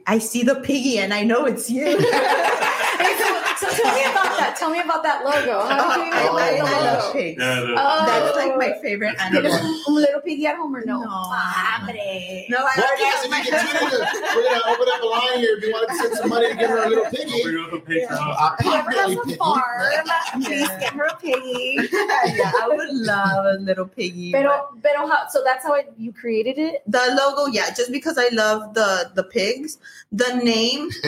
I 0.06 0.18
see 0.18 0.42
the 0.42 0.56
piggy 0.56 0.98
and 0.98 1.14
I 1.14 1.22
know 1.22 1.44
it's 1.46 1.70
you. 1.70 1.86
Hey, 3.58 3.66
so, 3.66 3.68
so 3.68 3.82
tell 3.82 3.94
me 3.94 4.04
about 4.04 4.36
that. 4.38 4.56
Tell 4.58 4.70
me 4.70 4.80
about 4.80 5.02
that 5.02 5.24
logo. 5.24 5.66
How 5.66 5.96
did 5.96 6.06
you 6.06 6.12
I, 6.12 6.22
get 6.22 6.30
I, 6.32 6.58
the 6.58 6.64
love 6.64 7.02
logo? 7.04 7.12
pigs. 7.12 7.38
Yeah, 7.40 7.60
the- 7.60 7.74
Oh. 7.78 8.06
That's 8.06 8.36
like 8.36 8.56
my 8.56 8.72
favorite 8.82 9.16
animal. 9.20 9.52
Un 9.52 9.94
little 9.94 10.20
piggy 10.20 10.46
at 10.46 10.56
home 10.56 10.74
or 10.74 10.84
no? 10.84 11.00
No. 11.02 11.08
Ah, 11.10 11.78
hombre. 11.78 12.46
No, 12.48 12.58
I 12.58 12.70
Well, 12.76 12.86
already 12.86 13.02
guys, 13.02 13.14
have 13.14 13.24
if 13.24 13.30
my 13.30 13.38
you 13.38 13.50
continue 13.50 13.90
to, 13.90 13.98
we're 14.36 14.44
gonna 14.44 14.72
open 14.72 14.88
up 14.92 15.02
a 15.02 15.06
line 15.06 15.38
here. 15.40 15.56
If 15.56 15.64
you 15.64 15.72
want 15.72 15.88
to 15.88 15.94
send 15.96 16.14
some 16.16 16.28
money 16.28 16.48
to 16.48 16.54
give 16.56 16.70
her 16.70 16.84
a 16.84 16.88
little 16.88 17.04
piggy, 17.06 17.42
Bring 17.42 17.64
up 17.64 17.72
a 17.72 17.80
picture. 17.80 18.14
a 18.14 18.56
If 18.58 18.64
you 18.66 18.72
ever 18.72 18.90
have 18.90 19.10
a 19.10 19.16
piggy. 19.24 19.36
farm, 19.36 20.42
please 20.42 20.68
get 20.80 20.92
her 20.94 21.04
a 21.04 21.16
piggy. 21.16 21.78
yeah, 21.92 22.52
I 22.62 22.68
would 22.68 22.90
love 22.94 23.44
a 23.46 23.58
little 23.60 23.86
piggy. 23.86 24.32
but- 24.32 24.38
Pero, 24.40 24.68
pero 24.82 25.06
how, 25.08 25.28
so 25.28 25.42
that's 25.44 25.64
how 25.64 25.74
it, 25.74 25.92
you 25.98 26.12
created 26.12 26.58
it? 26.58 26.82
the 26.86 27.02
logo, 27.16 27.46
yeah, 27.50 27.70
just 27.70 27.90
because 27.92 28.16
I 28.18 28.28
love 28.32 28.74
the 28.74 29.10
the 29.14 29.24
pigs. 29.24 29.78
The 30.12 30.32
name, 30.34 30.88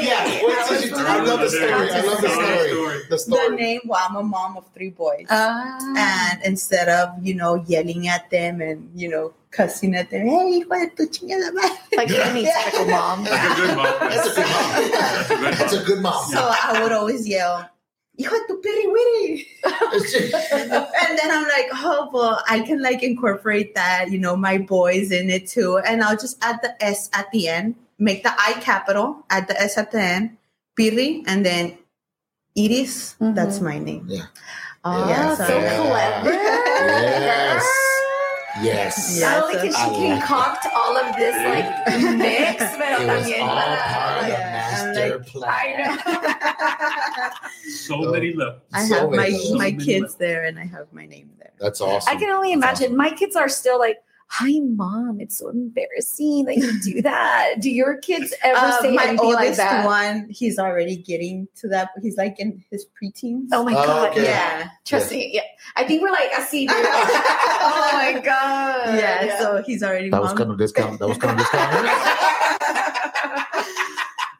yeah, 0.00 0.40
wait, 0.70 0.80
so 0.90 0.96
you- 0.98 1.06
I 1.06 1.22
love 1.22 1.40
the 1.40 1.50
story. 1.50 1.90
I 1.90 2.00
love 2.00 2.20
the 2.20 2.28
story. 2.28 2.70
The 2.70 3.06
the 3.10 3.18
story. 3.18 3.56
name. 3.56 3.80
Well, 3.86 4.00
I'm 4.08 4.16
a 4.16 4.22
mom 4.22 4.56
of 4.56 4.64
three 4.74 4.90
boys, 4.90 5.26
Ah. 5.30 5.78
and 5.96 6.42
instead 6.44 6.88
of 6.88 7.10
you 7.22 7.34
know 7.34 7.62
yelling 7.66 8.08
at 8.08 8.30
them 8.30 8.60
and 8.60 8.90
you 8.94 9.08
know 9.08 9.32
cussing 9.50 9.94
at 9.94 10.10
them, 10.10 10.26
hey, 10.26 10.60
hijo 10.60 10.74
de 10.74 10.90
tu 10.96 11.06
chingada 11.06 11.52
madre. 11.54 11.78
like 11.96 12.10
any 12.10 12.44
typical 12.44 12.86
mom. 12.86 13.24
That's 13.24 13.46
a 13.46 13.54
good 13.62 13.76
mom. 13.76 13.86
That's 14.00 14.26
a 14.26 14.34
good 14.34 14.50
mom. 14.50 15.50
That's 15.54 15.72
a 15.72 15.76
good 15.78 15.78
mom. 15.78 15.84
good 15.86 16.02
mom. 16.02 16.24
So 16.32 16.40
I 16.42 16.82
would 16.82 16.92
always 16.92 17.28
yell, 17.28 17.68
hijo 18.18 18.30
de 18.30 18.46
tu 18.48 18.56
piri 18.62 18.86
wiri. 18.86 19.46
and 21.08 21.18
then 21.18 21.30
I'm 21.30 21.44
like, 21.44 21.68
oh, 21.74 22.10
well, 22.12 22.42
I 22.48 22.60
can 22.60 22.82
like 22.82 23.02
incorporate 23.02 23.74
that, 23.74 24.10
you 24.10 24.18
know, 24.18 24.34
my 24.36 24.58
boys 24.58 25.10
in 25.12 25.30
it 25.30 25.46
too. 25.46 25.78
And 25.78 26.02
I'll 26.02 26.16
just 26.18 26.36
add 26.42 26.60
the 26.62 26.74
S 26.82 27.08
at 27.12 27.30
the 27.32 27.48
end, 27.48 27.76
make 27.98 28.22
the 28.24 28.32
I 28.36 28.54
capital, 28.60 29.24
add 29.30 29.46
the 29.48 29.60
S 29.60 29.78
at 29.78 29.90
the 29.92 30.00
end, 30.00 30.36
Piri, 30.76 31.22
and 31.26 31.44
then 31.46 31.78
Iris. 32.58 33.16
That's 33.20 33.60
my 33.60 33.78
name. 33.78 34.06
Yeah. 34.08 34.26
Ah, 34.84 35.08
Yeah, 35.08 35.34
so 35.34 35.44
so- 35.46 35.60
clever. 35.60 36.32
Yes. 36.34 37.64
Yes. 38.62 39.18
Yeah. 39.18 39.30
Not 39.30 39.42
only 39.44 39.54
can 39.54 39.72
she 39.74 40.08
like 40.14 40.22
concoct 40.24 40.66
all 40.74 40.94
of 40.96 41.16
this 41.16 41.34
like 41.34 41.66
mix, 42.14 42.62
pero 42.78 43.02
It 43.02 43.06
was 43.10 43.26
all 43.42 43.50
part 43.50 44.14
of 44.18 44.26
the 44.26 44.30
Yeah, 44.30 44.54
master 44.54 45.18
like, 45.18 45.26
plan. 45.26 45.50
I 45.50 45.66
know. 45.74 45.94
So 47.70 47.94
Oh. 47.94 48.12
many 48.12 48.32
levels. 48.34 48.62
I 48.72 48.84
So 48.86 48.94
have 48.94 49.10
my 49.10 49.16
levels. 49.34 49.52
my 49.58 49.70
So 49.70 49.74
many 49.74 49.84
kids 49.84 50.14
levels. 50.14 50.16
there, 50.22 50.44
and 50.44 50.58
I 50.58 50.66
have 50.66 50.86
my 50.92 51.06
name 51.06 51.30
there. 51.38 51.50
That's 51.58 51.80
awesome. 51.80 52.06
I 52.06 52.14
can 52.18 52.30
only 52.30 52.52
imagine. 52.52 52.94
My 52.96 53.10
kids 53.10 53.34
are 53.34 53.48
still 53.48 53.78
like, 53.78 53.98
"Hi, 54.28 54.58
mom. 54.60 55.20
It's 55.20 55.38
so 55.38 55.48
embarrassing 55.48 56.44
that 56.46 56.56
you 56.56 56.80
do 56.80 57.02
that." 57.08 57.54
Do 57.60 57.70
your 57.70 57.96
kids 57.98 58.34
ever 58.42 58.56
Uh, 58.58 58.80
say 58.82 58.90
my 58.92 59.04
anything 59.06 59.28
like 59.32 59.38
oldest 59.40 59.56
that? 59.58 59.86
one, 59.86 60.26
he's 60.30 60.58
already 60.58 60.96
getting 60.96 61.46
to 61.56 61.68
that. 61.68 61.90
He's 62.02 62.16
like 62.16 62.38
in 62.40 62.64
his 62.70 62.86
preteens. 63.00 63.48
Oh 63.52 63.64
my 63.64 63.72
Oh, 63.72 63.86
god! 63.86 64.10
okay. 64.12 64.24
yeah, 64.24 64.68
Trust 64.84 65.10
me. 65.12 65.30
Yeah, 65.32 65.42
I 65.76 65.84
think 65.84 66.02
we're 66.02 66.10
like 66.10 66.32
así. 66.32 66.66
dude. 66.66 66.70
oh 66.76 67.90
my 67.92 68.20
god! 68.24 68.98
yeah, 68.98 69.38
So 69.38 69.62
he's 69.66 69.82
already. 69.82 70.10
that 70.10 70.20
was 70.20 70.32
kind 70.32 70.50
of 70.50 70.58
discount. 70.58 70.98
That 70.98 71.08
was 71.08 71.18
kind 71.18 71.38
of 71.38 71.44
discount. 71.46 71.88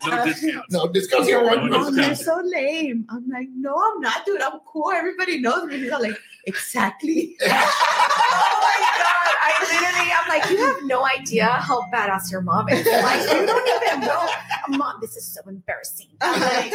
No 0.06 0.12
Uh, 0.16 0.24
discounts. 0.24 0.72
no 0.72 0.88
discount. 0.88 1.26
They're 1.26 1.42
like, 1.44 1.62
No 1.64 1.78
Mom, 1.78 1.96
you're 1.96 2.14
so 2.14 2.40
lame. 2.44 3.06
I'm 3.10 3.28
like, 3.28 3.48
no, 3.54 3.74
I'm 3.76 4.00
not, 4.00 4.24
dude. 4.26 4.40
I'm 4.42 4.58
cool. 4.66 4.90
Everybody 4.92 5.40
knows 5.40 5.64
me. 5.66 5.78
He's 5.78 5.92
all 5.92 6.02
like, 6.02 6.18
exactly. 6.46 7.36
oh 7.42 7.46
my 7.48 8.76
god! 8.98 9.34
I 9.46 9.52
literally, 9.60 10.10
I'm 10.12 10.28
like, 10.28 10.50
you 10.50 10.58
have 10.64 10.76
no 10.84 11.06
idea 11.06 11.46
how 11.46 11.82
badass 11.92 12.30
your 12.30 12.40
mom 12.42 12.68
is. 12.68 12.84
Like, 12.86 13.20
you 13.30 13.46
don't 13.46 13.82
even 13.84 14.00
know, 14.06 14.28
mom. 14.70 14.98
This 15.00 15.16
is 15.16 15.24
so 15.26 15.40
embarrassing. 15.48 16.08
I'm 16.20 16.40
like, 16.40 16.72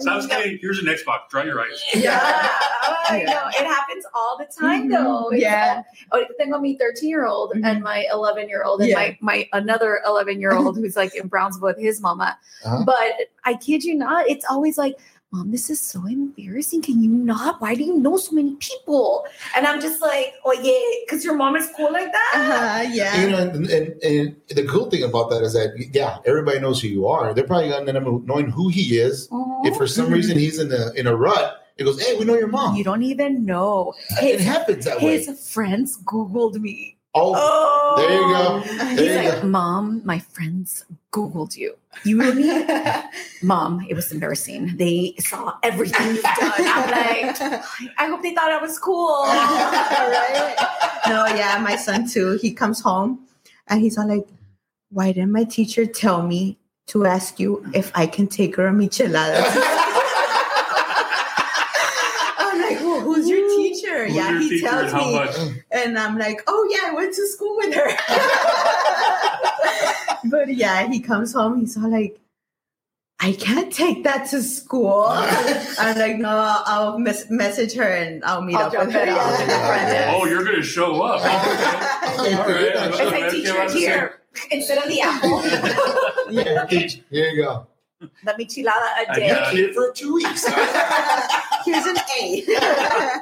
Sounds 0.00 0.26
no. 0.28 0.42
good. 0.42 0.58
Here's 0.60 0.78
an 0.78 0.86
Xbox. 0.86 1.28
Dry 1.30 1.44
your 1.44 1.60
eyes. 1.60 1.82
Yeah, 1.94 2.18
I 2.22 3.24
Yeah. 3.26 3.32
know. 3.32 3.48
It 3.48 3.66
happens 3.66 4.04
all 4.14 4.38
the 4.38 4.46
time, 4.60 4.88
Mhm. 4.88 4.92
though. 4.92 5.28
It's 5.30 5.42
Yeah. 5.42 5.82
all- 6.12 6.20
Oh, 6.20 6.24
tengo 6.38 6.58
mi 6.58 6.76
13 6.78 7.08
year 7.08 7.26
old 7.26 7.54
Mhm. 7.54 7.64
and 7.64 7.82
my 7.82 8.06
11 8.12 8.48
year 8.48 8.62
old 8.64 8.80
and 8.80 8.90
Yeah. 8.90 8.96
my, 8.96 9.18
my 9.20 9.48
another 9.52 10.00
11 10.06 10.40
year 10.40 10.52
old 10.52 10.76
who's 10.76 10.96
like 10.96 11.14
in 11.14 11.26
Brownsville 11.28 11.68
with 11.68 11.78
his 11.78 12.00
mama. 12.00 12.38
Uh-huh. 12.64 12.71
But 12.84 13.12
I 13.44 13.54
kid 13.54 13.84
you 13.84 13.94
not, 13.94 14.28
it's 14.28 14.44
always 14.48 14.78
like, 14.78 14.96
Mom, 15.34 15.50
this 15.50 15.70
is 15.70 15.80
so 15.80 16.04
embarrassing. 16.04 16.82
Can 16.82 17.02
you 17.02 17.08
not? 17.08 17.58
Why 17.58 17.74
do 17.74 17.82
you 17.82 17.96
know 17.96 18.18
so 18.18 18.32
many 18.36 18.54
people? 18.56 19.24
And 19.56 19.66
I'm 19.66 19.80
just 19.80 20.02
like, 20.02 20.34
oh 20.44 20.52
yeah, 20.52 21.04
because 21.06 21.24
your 21.24 21.34
mom 21.34 21.56
is 21.56 21.70
cool 21.74 21.90
like 21.90 22.12
that. 22.12 22.32
Uh-huh, 22.34 22.90
yeah. 22.92 23.22
You 23.22 23.30
know, 23.30 23.38
and, 23.38 23.66
and, 23.70 24.02
and 24.02 24.36
the 24.50 24.66
cool 24.66 24.90
thing 24.90 25.02
about 25.02 25.30
that 25.30 25.42
is 25.42 25.54
that 25.54 25.72
yeah, 25.94 26.18
everybody 26.26 26.60
knows 26.60 26.82
who 26.82 26.88
you 26.88 27.06
are. 27.06 27.32
They're 27.32 27.46
probably 27.46 27.70
gonna 27.70 27.88
end 27.88 27.96
up 27.96 28.04
knowing 28.24 28.50
who 28.50 28.68
he 28.68 28.98
is. 28.98 29.26
Oh, 29.32 29.62
If 29.64 29.74
for 29.78 29.86
some 29.86 30.12
reason 30.12 30.36
he's 30.36 30.58
in 30.58 30.70
a 30.70 30.92
in 30.96 31.06
a 31.06 31.16
rut, 31.16 31.66
it 31.78 31.84
goes, 31.84 31.98
"Hey, 32.06 32.18
we 32.18 32.26
know 32.26 32.34
your 32.34 32.48
mom." 32.48 32.76
you 32.76 32.84
don't 32.84 33.02
even 33.02 33.46
know. 33.46 33.94
it 34.20 34.38
happens 34.38 34.84
that 34.84 35.00
his 35.00 35.28
way. 35.28 35.34
friends 35.34 35.96
Googled 36.04 36.60
me. 36.60 36.98
Oh, 37.14 37.34
Oh, 37.36 37.94
there 37.98 38.10
you 38.10 38.26
go. 38.28 38.62
Oh. 38.82 38.86
He's 38.88 38.96
There 38.96 39.22
you 39.22 39.28
like, 39.30 39.42
go. 39.42 39.48
Mom, 39.48 40.00
my 40.04 40.18
friends 40.18 40.84
Googled 41.12 41.56
you. 41.56 41.76
You 42.04 42.16
know 42.16 42.32
me? 42.32 42.66
Mom, 43.42 43.84
it 43.88 43.94
was 43.94 44.10
embarrassing. 44.12 44.76
They 44.78 45.14
saw 45.18 45.58
everything 45.62 46.06
you've 46.14 46.22
done. 46.22 46.34
I'm 46.40 46.90
like, 46.90 47.36
I 47.98 48.06
hope 48.06 48.22
they 48.22 48.34
thought 48.34 48.50
I 48.50 48.56
was 48.62 48.78
cool. 48.78 49.24
right? 49.26 50.56
No, 51.06 51.26
yeah, 51.26 51.58
my 51.62 51.76
son 51.76 52.08
too. 52.08 52.38
He 52.40 52.52
comes 52.54 52.80
home 52.80 53.26
and 53.68 53.80
he's 53.82 53.98
all 53.98 54.08
like, 54.08 54.26
Why 54.90 55.12
didn't 55.12 55.32
my 55.32 55.44
teacher 55.44 55.84
tell 55.84 56.22
me 56.22 56.56
to 56.86 57.04
ask 57.04 57.38
you 57.38 57.62
if 57.74 57.92
I 57.94 58.06
can 58.06 58.26
take 58.26 58.56
her 58.56 58.66
a 58.68 58.72
michelada? 58.72 59.44
I'm 62.38 62.60
like, 62.60 62.80
well, 62.80 63.00
who's 63.00 63.28
your 63.28 63.46
teacher? 64.60 64.60
Who's 64.60 64.62
yeah, 64.62 64.74
your 64.74 64.84
he 64.84 64.88
teacher 64.88 64.88
and 64.88 64.90
tells 64.90 64.92
how 64.92 65.08
me. 65.10 65.14
much? 65.14 65.36
And 65.70 65.98
I'm 65.98 66.18
like, 66.18 66.42
oh 66.46 66.68
yeah, 66.70 66.90
I 66.90 66.94
went 66.94 67.14
to 67.14 67.26
school 67.28 67.56
with 67.56 67.74
her. 67.74 67.88
but 70.30 70.54
yeah, 70.54 70.88
he 70.90 71.00
comes 71.00 71.32
home, 71.32 71.60
he's 71.60 71.76
all 71.76 71.88
like, 71.90 72.18
I 73.24 73.32
can't 73.34 73.72
take 73.72 74.02
that 74.02 74.28
to 74.30 74.42
school. 74.42 75.04
I'm 75.08 75.96
like, 75.96 76.16
no, 76.18 76.28
I'll 76.66 76.98
mes- 76.98 77.30
message 77.30 77.72
her 77.74 77.84
and 77.88 78.24
I'll 78.24 78.42
meet 78.42 78.56
I'll 78.56 78.66
up 78.66 78.72
with 78.86 78.92
her. 78.94 79.00
it 79.02 79.08
off 79.10 79.40
in 79.40 79.46
the 79.46 79.54
front 79.54 79.88
desk. 79.88 80.16
Oh, 80.20 80.26
you're 80.26 80.44
gonna 80.44 80.62
show 80.62 81.02
up. 81.02 81.20
Okay. 82.12 82.30
Yeah, 82.32 82.38
All 82.42 82.48
right. 82.48 82.60
yeah, 82.74 82.88
It's 82.88 82.98
Yeah, 82.98 83.04
like 83.06 83.20
yeah, 83.22 83.30
teacher 83.30 83.54
yeah, 83.54 83.68
here 83.70 84.20
instead 84.50 84.78
of 84.78 84.88
the 84.88 85.00
apple. 85.00 85.42
yeah, 86.32 86.66
here 86.66 87.30
you 87.30 87.36
go. 87.42 87.66
the 88.00 88.32
michelada 88.32 89.06
a 89.06 89.10
I 89.10 89.14
day. 89.14 89.30
I 89.30 89.34
got 89.34 89.50
Clear 89.50 89.72
for 89.72 89.92
two 89.92 90.14
weeks. 90.14 90.44
Here's 91.64 91.86
an 91.86 91.96
A. 92.20 92.44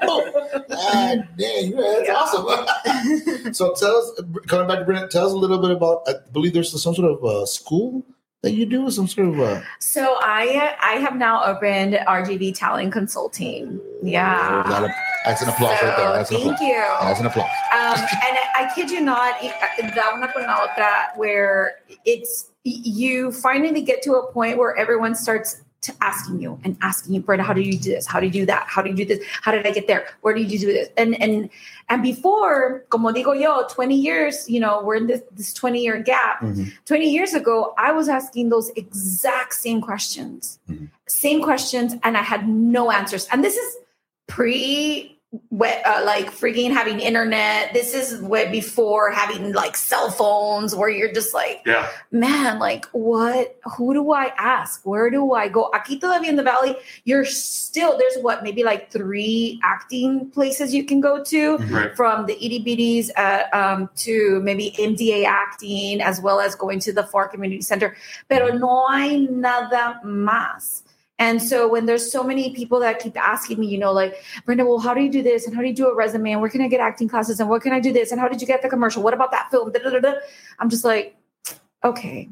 Ah, 0.03 1.14
dang, 1.38 1.70
that's 1.76 2.07
Yeah. 2.09 2.14
awesome. 2.14 3.55
so 3.55 3.74
tell 3.74 3.96
us, 3.96 4.20
coming 4.46 4.68
back 4.68 4.79
to 4.81 4.85
Brennan, 4.85 5.09
tell 5.09 5.26
us 5.26 5.33
a 5.33 5.37
little 5.37 5.59
bit 5.59 5.70
about. 5.70 6.03
I 6.07 6.14
believe 6.33 6.53
there's 6.55 6.70
some 6.83 6.94
sort 6.94 7.11
of 7.11 7.24
uh, 7.24 7.46
school 7.46 8.05
that 8.42 8.53
you 8.53 8.64
do, 8.66 8.90
some 8.90 9.07
sort 9.07 9.29
of. 9.29 9.40
Uh, 9.40 9.61
So 9.81 10.16
I 10.20 10.74
I 10.83 10.92
have 10.94 11.16
now 11.16 11.44
opened 11.44 11.94
RGV 11.94 12.57
Talent 12.59 12.92
Consulting. 12.92 13.81
Yeah. 14.03 14.62
that- 14.68 14.94
that's 15.26 15.42
an 15.42 15.50
applause 15.50 15.76
right 15.83 15.96
there. 15.98 16.12
That's 16.14 16.31
an 16.31 16.38
thank 16.38 16.53
applause. 16.53 16.61
you. 16.66 16.83
That's 17.03 17.20
an 17.20 17.26
applause. 17.26 17.50
Um, 17.74 17.98
and 18.24 18.38
I, 18.40 18.64
I 18.64 18.72
kid 18.74 18.90
you 18.90 19.03
not, 19.03 19.35
y- 19.42 19.53
da 19.94 20.14
una 20.16 20.33
con 20.33 20.44
la 20.44 20.66
otra, 20.66 21.14
where 21.14 21.72
it's 22.07 22.50
you 22.64 23.31
finally 23.31 23.83
get 23.83 24.00
to 24.05 24.14
a 24.14 24.33
point 24.33 24.57
where 24.57 24.74
everyone 24.76 25.14
starts 25.14 25.61
to 25.83 25.95
asking 26.01 26.40
you 26.40 26.59
and 26.62 26.77
asking 26.83 27.14
you, 27.14 27.21
Brenda, 27.21 27.43
how 27.43 27.53
do 27.53 27.62
you 27.62 27.79
do 27.79 27.90
this? 27.90 28.07
How 28.07 28.21
do 28.21 28.27
you 28.27 28.33
do 28.33 28.47
that? 28.47 28.66
How 28.69 28.83
do 28.83 28.90
you 28.90 28.97
do 28.97 29.05
this? 29.05 29.25
How 29.43 29.51
did 29.51 29.66
I 29.66 29.71
get 29.71 29.87
there? 29.87 30.07
Where 30.21 30.35
did 30.35 30.51
you 30.51 30.59
do 30.59 30.66
this? 30.66 30.88
And 30.97 31.21
and 31.21 31.49
and 31.88 32.03
before, 32.03 32.85
como 32.90 33.11
digo 33.12 33.38
yo, 33.38 33.66
20 33.69 33.95
years, 33.95 34.49
you 34.49 34.61
know, 34.61 34.83
we're 34.83 34.97
in 34.97 35.07
this, 35.07 35.23
this 35.33 35.55
20 35.55 35.83
year 35.83 35.99
gap. 36.03 36.40
Mhm. 36.40 36.73
20 36.85 37.11
years 37.11 37.35
ago, 37.35 37.75
I 37.79 37.93
was 37.93 38.09
asking 38.09 38.51
those 38.51 38.71
exact 38.77 39.55
same 39.55 39.81
questions, 39.81 40.59
Mhm. 40.71 40.90
same 41.07 41.43
questions, 41.43 41.95
and 42.03 42.16
I 42.16 42.23
had 42.23 42.49
no 42.49 42.90
answers. 42.90 43.27
And 43.33 43.43
this 43.43 43.57
is 43.57 43.77
pre 44.29 45.19
what 45.51 45.81
uh, 45.87 46.03
like 46.05 46.27
freaking 46.33 46.73
having 46.73 46.99
internet 46.99 47.73
this 47.73 47.95
is 47.95 48.21
way 48.21 48.51
before 48.51 49.12
having 49.12 49.53
like 49.53 49.77
cell 49.77 50.11
phones 50.11 50.75
where 50.75 50.88
you're 50.88 51.12
just 51.12 51.33
like 51.33 51.62
Yeah. 51.64 51.88
man 52.11 52.59
like 52.59 52.87
what 52.90 53.57
who 53.77 53.95
do 53.95 54.11
i 54.11 54.33
ask 54.37 54.85
where 54.85 55.09
do 55.09 55.33
i 55.35 55.47
go 55.49 55.71
aquí 55.73 56.01
todavía 56.01 56.31
in 56.31 56.35
the 56.35 56.43
valley 56.43 56.75
you're 57.05 57.25
still 57.25 57.97
there's 57.97 58.19
what 58.23 58.43
maybe 58.43 58.64
like 58.64 58.90
three 58.90 59.61
acting 59.62 60.29
places 60.31 60.75
you 60.75 60.83
can 60.85 61.01
go 61.01 61.23
to 61.23 61.59
Right. 61.59 61.95
from 61.95 62.27
the 62.27 62.35
itty 62.45 62.59
bitties 62.64 63.11
uh, 63.16 63.45
um, 63.57 63.88
to 63.99 64.40
maybe 64.43 64.75
MDA 64.79 65.25
acting, 65.25 66.01
as 66.03 66.21
well 66.21 66.40
as 66.40 66.55
going 66.57 66.81
to 66.81 66.93
the 66.93 67.03
Pharr 67.03 67.31
Community 67.31 67.61
Center. 67.62 67.95
Pero 68.29 68.49
no 68.57 68.87
hay 68.88 69.27
nada 69.31 70.01
más. 70.05 70.83
And 71.20 71.40
so 71.40 71.68
when 71.68 71.85
there's 71.85 72.11
so 72.11 72.24
many 72.24 72.50
people 72.52 72.80
that 72.80 72.98
keep 72.98 73.16
asking 73.16 73.61
me, 73.61 73.66
you 73.68 73.78
know, 73.78 73.92
like, 73.92 74.24
Brenda, 74.46 74.64
well, 74.64 74.78
how 74.78 74.94
do 74.94 75.02
you 75.02 75.12
do 75.12 75.22
this? 75.22 75.46
And 75.46 75.54
how 75.54 75.61
do 75.61 75.68
you 75.68 75.74
do 75.74 75.87
a 75.87 75.94
resume? 75.94 76.33
And 76.33 76.40
where 76.40 76.50
can 76.50 76.62
I 76.62 76.68
get 76.68 76.80
acting 76.80 77.09
classes? 77.09 77.38
And 77.38 77.48
what 77.48 77.62
can 77.62 77.72
I 77.72 77.78
do 77.78 77.92
this? 77.92 78.11
And 78.11 78.18
how 78.18 78.26
did 78.26 78.40
you 78.40 78.46
get 78.46 78.62
the 78.62 78.70
commercial? 78.70 79.02
What 79.02 79.12
about 79.12 79.30
that 79.30 79.50
film? 79.50 79.70
Da, 79.70 79.78
da, 79.78 80.00
da. 80.00 80.14
I'm 80.59 80.70
just 80.70 80.85
like, 80.85 81.14
okay, 81.85 82.30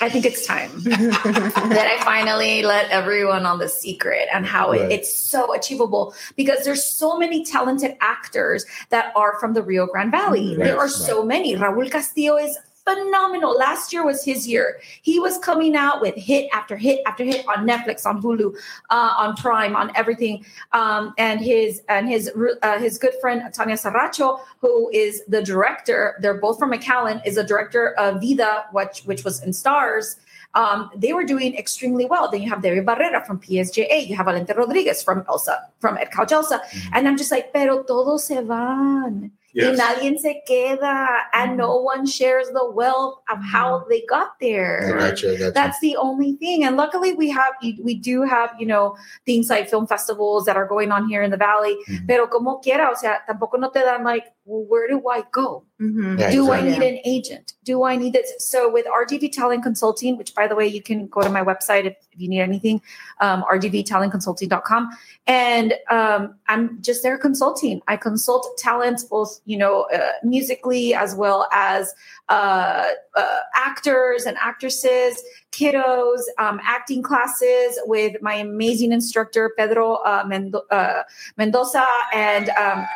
I 0.00 0.08
think 0.08 0.24
it's 0.24 0.46
time 0.46 0.70
that 0.84 1.98
I 1.98 2.04
finally 2.04 2.62
let 2.62 2.88
everyone 2.90 3.46
on 3.46 3.58
the 3.58 3.68
secret 3.68 4.28
and 4.32 4.46
how 4.46 4.70
it, 4.72 4.92
it's 4.92 5.12
so 5.12 5.54
achievable 5.54 6.14
because 6.36 6.64
there's 6.64 6.84
so 6.84 7.18
many 7.18 7.44
talented 7.44 7.96
actors 8.00 8.64
that 8.90 9.12
are 9.16 9.38
from 9.40 9.54
the 9.54 9.62
Rio 9.62 9.86
Grande 9.86 10.12
Valley. 10.12 10.50
Mm-hmm. 10.50 10.60
Right, 10.60 10.66
there 10.66 10.76
are 10.76 10.84
right. 10.84 10.90
so 10.90 11.24
many. 11.24 11.56
Raul 11.56 11.90
Castillo 11.90 12.36
is 12.36 12.56
phenomenal. 12.86 13.56
Last 13.56 13.92
year 13.92 14.04
was 14.04 14.24
his 14.24 14.46
year. 14.46 14.80
He 15.02 15.18
was 15.18 15.38
coming 15.38 15.74
out 15.76 16.00
with 16.00 16.14
hit 16.14 16.48
after 16.52 16.76
hit 16.76 17.00
after 17.06 17.24
hit 17.24 17.46
on 17.48 17.66
Netflix, 17.66 18.06
on 18.06 18.22
Hulu, 18.22 18.54
uh, 18.90 19.14
on 19.18 19.36
Prime, 19.36 19.74
on 19.74 19.90
everything. 19.94 20.44
Um, 20.72 21.12
and 21.18 21.40
his 21.40 21.82
and 21.88 22.08
his 22.08 22.30
uh, 22.62 22.78
his 22.78 22.98
good 22.98 23.14
friend 23.20 23.42
Tanya 23.52 23.76
Saracho, 23.76 24.40
who 24.60 24.90
is 24.90 25.24
the 25.26 25.42
director, 25.42 26.16
they're 26.20 26.40
both 26.40 26.58
from 26.58 26.72
McAllen, 26.72 27.20
is 27.26 27.36
a 27.36 27.44
director 27.44 27.94
of 27.94 28.20
Vida, 28.20 28.66
which 28.72 29.00
which 29.00 29.24
was 29.24 29.42
in 29.42 29.50
Starz. 29.50 30.16
Um, 30.54 30.90
they 30.96 31.12
were 31.12 31.24
doing 31.24 31.54
extremely 31.54 32.06
well. 32.06 32.30
Then 32.30 32.40
you 32.40 32.48
have 32.48 32.62
David 32.62 32.86
Barrera 32.86 33.26
from 33.26 33.38
PSJA. 33.40 34.08
You 34.08 34.16
have 34.16 34.26
Valente 34.26 34.56
Rodriguez 34.56 35.02
from 35.02 35.22
Elsa, 35.28 35.68
from 35.80 35.98
Edcouch 35.98 36.32
Elsa. 36.32 36.62
And 36.94 37.06
I'm 37.06 37.18
just 37.18 37.30
like, 37.30 37.52
pero 37.52 37.82
todos 37.82 38.24
se 38.24 38.40
van. 38.40 39.32
Yes. 39.56 39.78
Y 39.78 39.82
nadie 39.82 40.18
se 40.18 40.42
queda. 40.46 41.08
And 41.32 41.56
no 41.56 41.76
one 41.80 42.04
shares 42.04 42.48
the 42.50 42.70
wealth 42.70 43.22
of 43.30 43.38
how 43.42 43.86
they 43.88 44.04
got 44.06 44.38
there. 44.38 44.94
gotcha, 44.98 45.32
gotcha. 45.32 45.50
That's 45.52 45.80
the 45.80 45.96
only 45.96 46.34
thing. 46.36 46.62
And 46.64 46.76
luckily 46.76 47.14
we 47.14 47.30
have 47.30 47.54
we 47.82 47.94
do 47.94 48.22
have, 48.22 48.50
you 48.60 48.66
know, 48.66 48.96
things 49.24 49.48
like 49.48 49.70
film 49.70 49.86
festivals 49.86 50.44
that 50.44 50.58
are 50.58 50.66
going 50.68 50.92
on 50.92 51.08
here 51.08 51.22
in 51.22 51.30
the 51.30 51.38
valley. 51.38 51.74
Mhm. 51.88 52.06
Pero 52.06 52.26
como 52.28 52.60
quiera, 52.60 52.90
o 52.90 52.94
sea, 52.94 53.24
tampoco 53.26 53.58
no 53.58 53.70
te 53.70 53.80
dan 53.80 54.04
like, 54.04 54.26
well, 54.46 54.64
where 54.64 54.86
do 54.86 55.02
I 55.08 55.24
go? 55.32 55.64
Mhm. 55.80 56.18
Yeah, 56.20 56.30
do 56.30 56.52
I 56.52 56.60
need 56.62 56.80
an 56.80 57.00
agent? 57.04 57.54
Do 57.64 57.82
I 57.82 57.96
need 57.96 58.12
this? 58.12 58.32
So 58.38 58.72
with 58.72 58.86
RGV 58.86 59.32
Talent 59.32 59.64
Consulting, 59.64 60.16
which 60.16 60.34
by 60.36 60.46
the 60.46 60.54
way, 60.54 60.66
you 60.66 60.80
can 60.80 61.08
go 61.08 61.20
to 61.20 61.28
my 61.28 61.42
website 61.42 61.84
if, 61.84 61.96
if 62.12 62.20
you 62.20 62.28
need 62.28 62.40
anything, 62.40 62.80
um, 63.20 63.44
rgvtalentconsulting.com. 63.52 64.96
And 65.26 65.74
um, 65.90 66.36
I'm 66.48 66.80
just 66.80 67.02
there 67.02 67.18
consulting. 67.18 67.80
I 67.88 67.96
consult 67.96 68.56
talents 68.56 69.02
both, 69.02 69.40
you 69.46 69.58
know, 69.58 69.82
uh, 69.92 70.12
musically 70.22 70.94
as 70.94 71.16
well 71.16 71.48
as 71.52 71.92
uh, 72.28 72.84
uh, 73.16 73.38
actors 73.54 74.24
and 74.26 74.36
actresses, 74.38 75.22
kiddos, 75.50 76.20
um, 76.38 76.60
acting 76.62 77.02
classes 77.02 77.78
with 77.86 78.22
my 78.22 78.34
amazing 78.34 78.92
instructor, 78.92 79.52
Pedro 79.58 79.94
uh, 79.94 80.24
Mendo- 80.24 80.62
uh, 80.70 81.02
Mendoza. 81.36 81.86
And 82.14 82.48
um, 82.50 82.86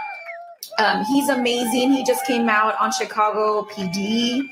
um, 0.80 1.04
he's 1.04 1.28
amazing. 1.28 1.92
He 1.92 2.04
just 2.04 2.24
came 2.26 2.48
out 2.48 2.74
on 2.80 2.90
Chicago 2.92 3.62
PD. 3.70 4.42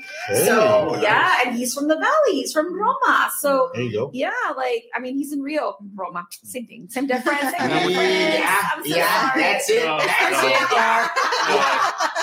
So 0.45 0.93
Hey. 0.95 1.01
yeah, 1.03 1.37
and 1.45 1.55
he's 1.55 1.73
from 1.73 1.87
the 1.87 1.95
Valley. 1.95 2.33
He's 2.39 2.53
from 2.53 2.73
Roma. 2.79 3.31
So 3.39 3.71
there 3.73 3.83
you 3.83 3.91
go. 3.93 4.11
yeah, 4.13 4.31
like 4.55 4.85
I 4.95 4.99
mean, 4.99 5.17
he's 5.17 5.31
in 5.33 5.41
Rio, 5.41 5.75
Roma. 5.95 6.27
Same 6.43 6.67
thing, 6.67 6.87
same 6.89 7.07
difference. 7.07 7.39
Same 7.41 7.69
Yeah, 7.69 7.87
difference. 7.87 8.45
I'm 8.73 8.83
so 8.85 8.95
yeah, 8.97 9.31
that's 9.35 9.69
it. 9.69 9.85
No, 9.85 9.97
That's 9.97 10.41
no. 10.43 10.47
it, 10.49 10.71
y'all. 10.71 11.09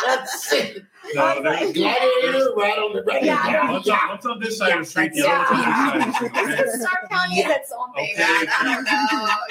That's 0.06 0.52
it. 0.52 0.84
No, 1.14 1.42
that- 1.42 1.72
Gladiator 1.74 2.52
right 2.56 2.78
on 2.78 2.92
the 2.96 3.02
right. 3.06 3.22
Yeah, 3.22 3.46
Yeah, 3.48 3.70
Once, 3.70 3.86
yeah. 3.86 4.08
once 4.08 4.26
on 4.26 4.40
this 4.40 4.58
side 4.58 4.72
of 4.72 4.78
the 4.80 4.84
street, 4.84 5.12
the 5.14 5.20
Yeah. 5.20 5.46
other 5.48 5.54
one's 5.54 6.16
on 6.16 6.22
this 6.32 6.32
side 6.32 6.60
of 6.60 6.66
the 6.66 6.72
street. 6.72 6.80
Starr 6.82 7.08
County 7.10 7.36
Yeah. 7.38 7.48
is 7.50 7.56
its 7.56 7.72
own 7.78 7.92
thing. 7.94 8.14
Okay. 8.14 8.24
I 8.24 8.74
don't 8.74 8.84
know. 8.84 8.92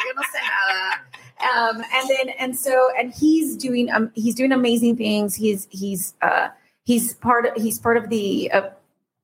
Yo 0.04 0.12
no 0.16 0.22
sé 0.22 0.40
nada. 0.44 1.00
Um, 1.42 1.84
and 1.94 2.10
then 2.10 2.30
and 2.40 2.58
so 2.58 2.90
and 2.98 3.14
he's 3.14 3.56
doing 3.58 3.92
um 3.92 4.12
he's 4.16 4.36
doing 4.36 4.52
amazing 4.52 4.96
things. 4.96 5.36
He's 5.36 5.68
he's 5.70 6.14
uh 6.22 6.50
he's 6.84 7.14
part 7.16 7.46
of 7.46 7.62
he's 7.62 7.78
part 7.80 7.98
of 7.98 8.10
the 8.10 8.52
uh, 8.52 8.70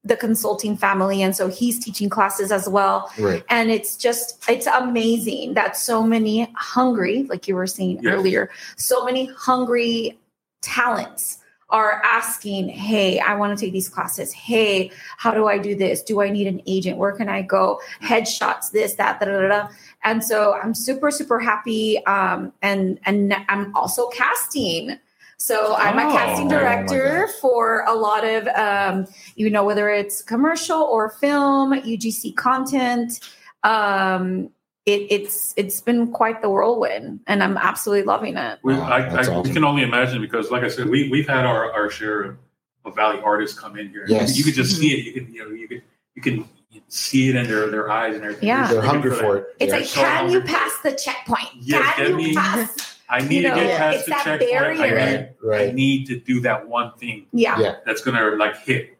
the 0.03 0.17
consulting 0.17 0.75
family, 0.75 1.21
and 1.21 1.35
so 1.35 1.47
he's 1.47 1.83
teaching 1.83 2.09
classes 2.09 2.51
as 2.51 2.67
well. 2.67 3.11
Right. 3.17 3.43
And 3.49 3.71
it's 3.71 3.95
just 3.95 4.43
it's 4.49 4.67
amazing 4.67 5.53
that 5.53 5.77
so 5.77 6.03
many 6.03 6.51
hungry, 6.55 7.23
like 7.29 7.47
you 7.47 7.55
were 7.55 7.67
saying 7.67 7.99
Yes. 8.01 8.13
earlier, 8.13 8.49
so 8.77 9.05
many 9.05 9.25
hungry 9.37 10.19
talents 10.61 11.37
are 11.71 12.01
asking, 12.03 12.69
Hey, 12.69 13.19
I 13.19 13.33
want 13.35 13.57
to 13.57 13.65
take 13.65 13.73
these 13.73 13.89
classes. 13.89 14.31
Hey, 14.33 14.91
how 15.17 15.31
do 15.31 15.47
I 15.47 15.57
do 15.57 15.73
this? 15.75 16.01
Do 16.03 16.21
I 16.21 16.29
need 16.29 16.47
an 16.47 16.61
agent? 16.67 16.97
Where 16.97 17.13
can 17.13 17.29
I 17.29 17.41
go? 17.41 17.79
Headshots, 18.01 18.71
this, 18.71 18.95
that, 18.95 19.19
da, 19.19 19.25
da, 19.25 19.47
da. 19.47 19.67
And 20.03 20.23
so 20.23 20.53
I'm 20.61 20.73
super, 20.73 21.11
super 21.11 21.39
happy. 21.39 22.03
Um, 22.05 22.53
and 22.61 22.99
and 23.05 23.33
I'm 23.49 23.73
also 23.75 24.09
casting. 24.09 24.97
So 25.37 25.75
I'm 25.75 25.97
a 25.97 26.07
Oh, 26.07 26.15
casting 26.15 26.47
oh 26.47 26.49
director 26.49 27.25
gosh. 27.25 27.35
for 27.41 27.83
a 27.87 27.93
lot 27.95 28.23
of 28.23 28.47
um, 28.49 29.07
you 29.35 29.49
know, 29.49 29.63
whether 29.63 29.89
it's 29.89 30.21
commercial 30.21 30.81
or 30.83 31.09
film, 31.09 31.73
UGC 31.73 32.35
content. 32.35 33.19
Um, 33.63 34.51
it, 34.85 35.07
it's 35.11 35.53
it's 35.57 35.79
been 35.81 36.11
quite 36.11 36.41
the 36.41 36.49
whirlwind, 36.49 37.19
and 37.27 37.43
I'm 37.43 37.57
absolutely 37.57 38.03
loving 38.05 38.35
it. 38.37 38.59
We, 38.63 38.73
Wow, 38.73 38.83
I, 38.83 38.99
I 39.01 39.19
awesome. 39.27 39.53
can 39.53 39.63
only 39.63 39.83
imagine 39.83 40.21
because, 40.21 40.49
like 40.51 40.63
I 40.63 40.67
said, 40.69 40.89
we 40.89 41.09
we've 41.09 41.27
had 41.27 41.45
our, 41.45 41.71
our 41.71 41.89
share 41.89 42.21
of, 42.23 42.37
of 42.85 42.95
Valley 42.95 43.19
artists 43.23 43.57
come 43.57 43.77
in 43.77 43.89
here. 43.89 44.05
Yes. 44.07 44.37
You 44.37 44.43
could 44.43 44.55
just 44.55 44.77
see 44.77 44.93
it. 44.93 44.99
Mm-hmm. 44.99 45.05
You 45.07 45.13
can 45.25 45.33
you 45.33 45.43
know 45.43 45.55
you 45.55 45.67
could 45.67 45.83
you 46.15 46.21
can 46.21 46.45
see 46.87 47.29
it 47.29 47.35
in 47.35 47.47
their, 47.47 47.69
their 47.69 47.91
eyes 47.91 48.15
and 48.15 48.23
everything. 48.23 48.47
Yeah. 48.47 48.71
They're 48.71 48.81
hungry 48.81 49.15
for 49.15 49.37
it. 49.37 49.47
It's 49.59 49.69
Yeah. 49.71 49.77
like, 49.79 49.85
so 49.87 50.01
can 50.01 50.17
hungry. 50.17 50.33
you 50.33 50.41
pass 50.45 50.71
the 50.83 50.91
checkpoint? 50.93 51.49
Yes, 51.59 51.95
can 51.95 52.09
you 52.11 52.15
me- 52.15 52.35
pass? 52.35 52.97
I 53.09 53.19
need 53.21 53.43
You 53.43 53.49
to 53.49 53.55
get 53.55 53.77
past 53.77 54.05
the 54.05 54.11
that 54.11 54.23
checkpoint. 54.23 54.53
I 54.79 54.89
barrier. 54.89 55.35
need, 55.43 55.53
I 55.53 55.71
need 55.73 56.07
to 56.07 56.19
do 56.19 56.39
that 56.41 56.67
one 56.67 56.93
thing 56.97 57.27
Yeah, 57.33 57.59
Yeah. 57.59 57.75
that's 57.85 58.01
gonna 58.01 58.35
like 58.37 58.57
hit, 58.61 58.97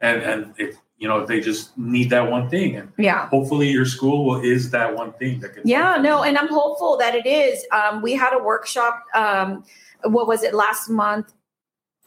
and 0.00 0.22
and 0.22 0.54
if 0.58 0.76
you 1.00 1.08
know 1.08 1.24
they 1.24 1.40
just 1.40 1.76
need 1.78 2.10
that 2.10 2.30
one 2.30 2.48
thing, 2.50 2.76
and 2.76 2.92
yeah. 2.98 3.26
hopefully 3.28 3.70
your 3.70 3.86
school 3.86 4.26
will 4.26 4.40
is 4.42 4.70
that 4.70 4.94
one 4.94 5.12
thing 5.14 5.40
that 5.40 5.54
can. 5.54 5.62
Yeah, 5.64 5.96
no, 5.96 6.22
and 6.22 6.36
I'm 6.36 6.48
hopeful 6.48 6.98
that 6.98 7.14
it 7.14 7.26
is. 7.26 7.64
Um, 7.72 8.02
we 8.02 8.12
had 8.12 8.34
a 8.34 8.38
workshop. 8.38 9.02
Um, 9.14 9.64
what 10.04 10.28
was 10.28 10.42
it 10.42 10.54
last 10.54 10.90
month? 10.90 11.32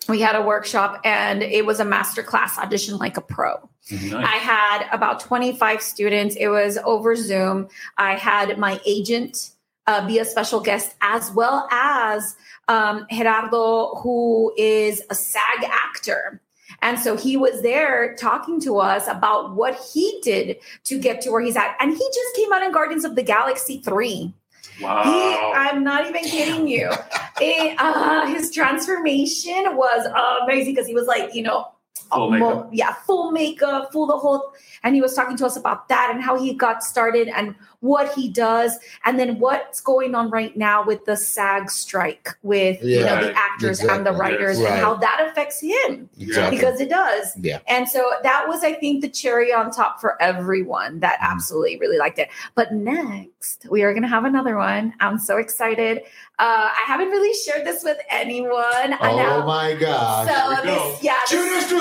We 0.08 0.22
had 0.22 0.36
a 0.36 0.44
workshop, 0.44 1.02
and 1.04 1.42
it 1.42 1.66
was 1.66 1.80
a 1.80 1.86
master 1.86 2.22
class 2.22 2.60
audition 2.60 2.98
like 2.98 3.18
a 3.18 3.22
pro. 3.22 3.68
Nice. 3.92 4.14
I 4.14 4.38
had 4.38 4.88
about 4.92 5.20
25 5.20 5.82
students. 5.82 6.36
It 6.36 6.50
was 6.50 6.78
over 6.86 7.16
Zoom. 7.16 7.70
I 7.98 8.16
had 8.16 8.60
my 8.60 8.80
agent 8.86 9.54
uh, 9.88 10.06
be 10.06 10.20
a 10.20 10.26
special 10.26 10.60
guest, 10.60 10.94
as 11.02 11.32
well 11.32 11.68
as 11.72 12.36
um, 12.68 13.08
Gerardo, 13.12 13.96
who 13.96 14.54
is 14.56 15.02
a 15.10 15.16
SAG 15.16 15.64
actor. 15.64 16.43
And 16.84 17.00
so 17.00 17.16
he 17.16 17.38
was 17.38 17.62
there 17.62 18.14
talking 18.16 18.60
to 18.62 18.78
us 18.78 19.08
about 19.08 19.56
what 19.56 19.80
he 19.94 20.20
did 20.22 20.58
to 20.84 21.00
get 21.00 21.22
to 21.22 21.32
where 21.32 21.42
he's 21.42 21.56
at. 21.56 21.76
And 21.80 21.92
he 21.92 21.98
just 21.98 22.36
came 22.36 22.52
out 22.52 22.62
in 22.62 22.72
Guardians 22.74 23.06
of 23.06 23.16
the 23.16 23.24
Galaxy 23.24 23.80
3. 23.80 24.34
Wow. 24.82 25.04
He, 25.04 25.58
I'm 25.58 25.84
not 25.84 26.08
even 26.08 26.24
kidding 26.24 26.68
you. 26.68 26.92
It, 27.42 27.76
uh, 27.80 28.28
his 28.28 28.52
transformation 28.52 29.76
was 29.76 30.06
amazing 30.44 30.76
because 30.76 30.86
he 30.86 30.94
was 30.94 31.08
like, 31.08 31.34
you 31.34 31.42
know, 31.42 31.74
Full 32.12 32.32
mo- 32.32 32.70
yeah, 32.72 32.94
full 32.94 33.32
makeup, 33.32 33.92
full 33.92 34.08
the 34.08 34.18
whole. 34.18 34.54
And 34.84 34.96
he 34.96 35.02
was 35.02 35.16
talking 35.16 35.38
to 35.38 35.46
us 35.46 35.56
about 35.58 35.88
that 35.90 36.12
and 36.14 36.22
how 36.22 36.40
he 36.40 36.54
got 36.54 36.84
started 36.84 37.28
and 37.28 37.56
what 37.84 38.14
he 38.14 38.30
does, 38.30 38.80
and 39.04 39.20
then 39.20 39.40
what's 39.40 39.82
going 39.82 40.16
on 40.16 40.30
right 40.30 40.56
now 40.56 40.86
with 40.86 41.04
the 41.04 41.18
SAG 41.18 41.70
strike 41.70 42.30
with 42.44 42.82
you 42.82 43.02
know 43.02 43.26
the 43.26 43.34
actors 43.38 43.82
and 43.82 44.06
the 44.06 44.12
exactly. 44.12 44.20
writers 44.20 44.58
Right. 44.60 44.72
and 44.72 44.80
how 44.82 44.94
that 44.96 45.28
affects 45.30 45.60
him 45.60 46.10
Exactly. 46.18 46.58
because 46.58 46.80
it 46.80 46.90
does. 46.90 47.36
Yeah. 47.42 47.60
And 47.68 47.88
so 47.90 48.10
that 48.24 48.46
was, 48.48 48.64
I 48.64 48.72
think, 48.74 49.02
the 49.02 49.10
cherry 49.10 49.52
on 49.54 49.70
top 49.70 50.00
for 50.00 50.20
everyone 50.22 51.02
that 51.02 51.20
Mm-hmm. 51.20 51.34
absolutely 51.34 51.78
really 51.78 51.98
liked 51.98 52.20
it. 52.20 52.30
But 52.56 52.72
next, 52.74 53.66
we 53.70 53.84
are 53.84 53.92
going 53.92 54.04
to 54.04 54.08
have 54.10 54.24
another 54.26 54.56
one. 54.56 54.94
I'm 55.02 55.18
so 55.20 55.36
excited. 55.38 56.04
Uh, 56.40 56.70
I 56.72 56.84
haven't 56.88 57.10
really 57.10 57.34
shared 57.38 57.66
this 57.68 57.84
with 57.84 57.98
anyone. 58.10 58.96
Oh 59.02 59.18
know. 59.18 59.46
my 59.46 59.76
god! 59.76 60.28
So 60.28 60.34
Here 60.34 60.50
we 60.50 60.56
go. 60.78 60.90
this, 60.92 61.04
yeah. 61.04 61.18
Judas 61.28 61.70
go 61.70 61.80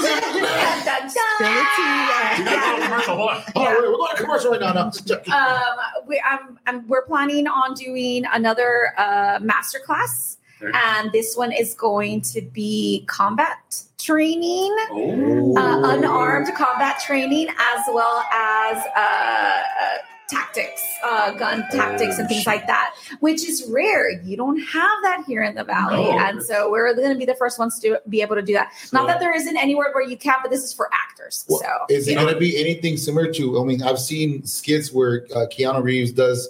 to 2.76 2.82
commercial. 2.84 3.16
Hold 3.16 3.30
on. 3.30 3.42
Oh, 3.56 3.64
wait, 3.64 3.78
we're 3.80 3.96
going 3.96 4.16
to 4.16 4.22
commercial 4.22 4.50
right 4.50 4.60
now. 4.60 4.72
No, 4.72 4.84
just 4.90 5.06
joking. 5.06 5.32
um, 5.32 5.76
we, 6.06 6.22
I'm, 6.28 6.58
I'm, 6.66 6.88
we're 6.88 7.06
planning 7.06 7.46
on 7.46 7.74
doing 7.74 8.24
another 8.32 8.92
uh, 8.98 9.38
master 9.40 9.78
class, 9.78 10.38
and 10.74 11.10
this 11.12 11.36
one 11.36 11.50
is 11.50 11.74
going 11.74 12.20
to 12.20 12.40
be 12.40 13.04
combat 13.08 13.82
training. 13.98 14.74
Oh. 14.90 15.56
uh, 15.56 15.94
unarmed 15.96 16.54
combat 16.56 17.00
training 17.00 17.48
as 17.48 17.84
well 17.92 18.24
as 18.32 18.84
uh, 18.96 19.00
uh, 19.00 19.98
tactics, 20.32 20.82
uh, 21.04 21.32
gun 21.32 21.64
tactics, 21.70 22.18
and 22.18 22.28
things 22.28 22.46
like 22.46 22.66
that, 22.66 22.94
which 23.20 23.44
is 23.48 23.64
rare. 23.68 24.10
You 24.22 24.36
don't 24.36 24.58
have 24.58 24.98
that 25.02 25.24
here 25.26 25.42
in 25.42 25.54
the 25.54 25.64
valley, 25.64 26.02
No. 26.02 26.18
and 26.18 26.42
so 26.42 26.70
we're 26.70 26.94
going 26.94 27.12
to 27.12 27.18
be 27.18 27.26
the 27.26 27.34
first 27.34 27.58
ones 27.58 27.78
to 27.80 28.00
be 28.08 28.22
able 28.22 28.36
to 28.36 28.42
do 28.42 28.54
that. 28.54 28.72
Not 28.92 29.06
that 29.06 29.20
there 29.20 29.34
isn't 29.34 29.56
anywhere 29.56 29.90
where 29.92 30.04
you 30.08 30.16
can, 30.16 30.36
but 30.42 30.50
this 30.50 30.62
is 30.64 30.72
for 30.72 30.88
actors. 30.92 31.44
Well, 31.48 31.60
so 31.60 31.94
Is 31.94 32.08
it 32.08 32.14
going 32.14 32.32
to 32.32 32.40
be 32.40 32.60
anything 32.60 32.96
similar 32.96 33.32
to? 33.32 33.60
I 33.60 33.64
mean, 33.64 33.82
I've 33.82 33.98
seen 34.00 34.44
skits 34.46 34.92
where 34.92 35.26
uh, 35.34 35.46
Keanu 35.46 35.82
Reeves 35.82 36.12
does 36.12 36.48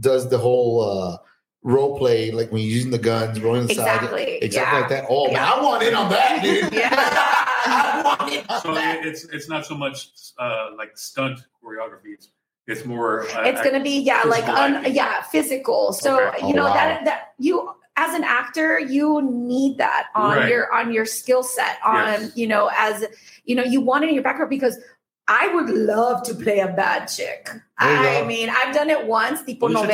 does 0.00 0.28
the 0.28 0.38
whole 0.38 0.80
uh, 0.82 1.18
role 1.62 1.98
play, 1.98 2.30
like 2.30 2.50
when 2.52 2.60
he's 2.62 2.74
using 2.74 2.90
the 2.90 2.98
guns, 2.98 3.40
rolling 3.40 3.66
the 3.66 3.74
side, 3.74 3.96
exactly, 4.02 4.36
exactly 4.42 4.72
yeah. 4.74 4.80
like 4.80 4.88
that. 4.90 5.06
Oh 5.08 5.26
man, 5.32 5.42
I 5.42 5.60
want 5.62 5.82
in 5.82 5.94
on 5.94 6.10
that, 6.10 6.42
dude. 6.42 6.72
Yeah. 6.72 6.90
I 7.66 8.02
want 8.04 8.32
in 8.32 8.44
on 8.48 8.60
So 8.60 8.74
that. 8.74 9.04
it's 9.04 9.24
it's 9.24 9.48
not 9.48 9.64
so 9.66 9.74
much 9.74 10.10
uh, 10.38 10.70
like 10.76 10.96
stunt 10.96 11.40
choreography. 11.62 12.12
It's 12.14 12.28
it's 12.66 12.84
more. 12.84 13.22
Uh, 13.36 13.42
it's 13.44 13.60
going 13.62 13.74
to 13.74 13.80
be 13.82 14.00
yeah 14.00 14.22
like 14.26 14.44
Physical 14.44 14.62
un, 14.86 14.92
yeah 14.94 15.22
physical 15.22 15.92
so 15.92 16.20
Okay. 16.28 16.38
Oh, 16.42 16.48
you 16.48 16.54
know 16.54 16.64
wow. 16.64 16.74
that 16.74 17.04
that 17.04 17.34
you 17.38 17.70
as 17.96 18.14
an 18.14 18.24
actor 18.24 18.78
you 18.78 19.20
need 19.22 19.78
that 19.78 20.06
on 20.14 20.36
Right. 20.38 20.48
your 20.48 20.72
on 20.72 20.92
your 20.92 21.04
skill 21.06 21.42
set 21.42 21.78
on 21.84 22.06
Yes. 22.06 22.36
you 22.36 22.46
know 22.46 22.70
as 22.76 23.04
you 23.44 23.54
know 23.54 23.62
you 23.62 23.80
want 23.80 24.04
it 24.04 24.08
in 24.08 24.14
your 24.14 24.24
background 24.24 24.50
because 24.50 24.78
I 25.28 25.48
would 25.54 25.70
love 25.70 26.22
to 26.24 26.34
play 26.34 26.58
a 26.60 26.68
bad 26.68 27.06
chick. 27.06 27.48
I 27.78 28.20
go. 28.20 28.26
mean, 28.26 28.50
I've 28.50 28.74
done 28.74 28.90
it 28.90 29.06
once, 29.06 29.40
tipo 29.42 29.70
You 29.70 29.78
should 29.78 29.88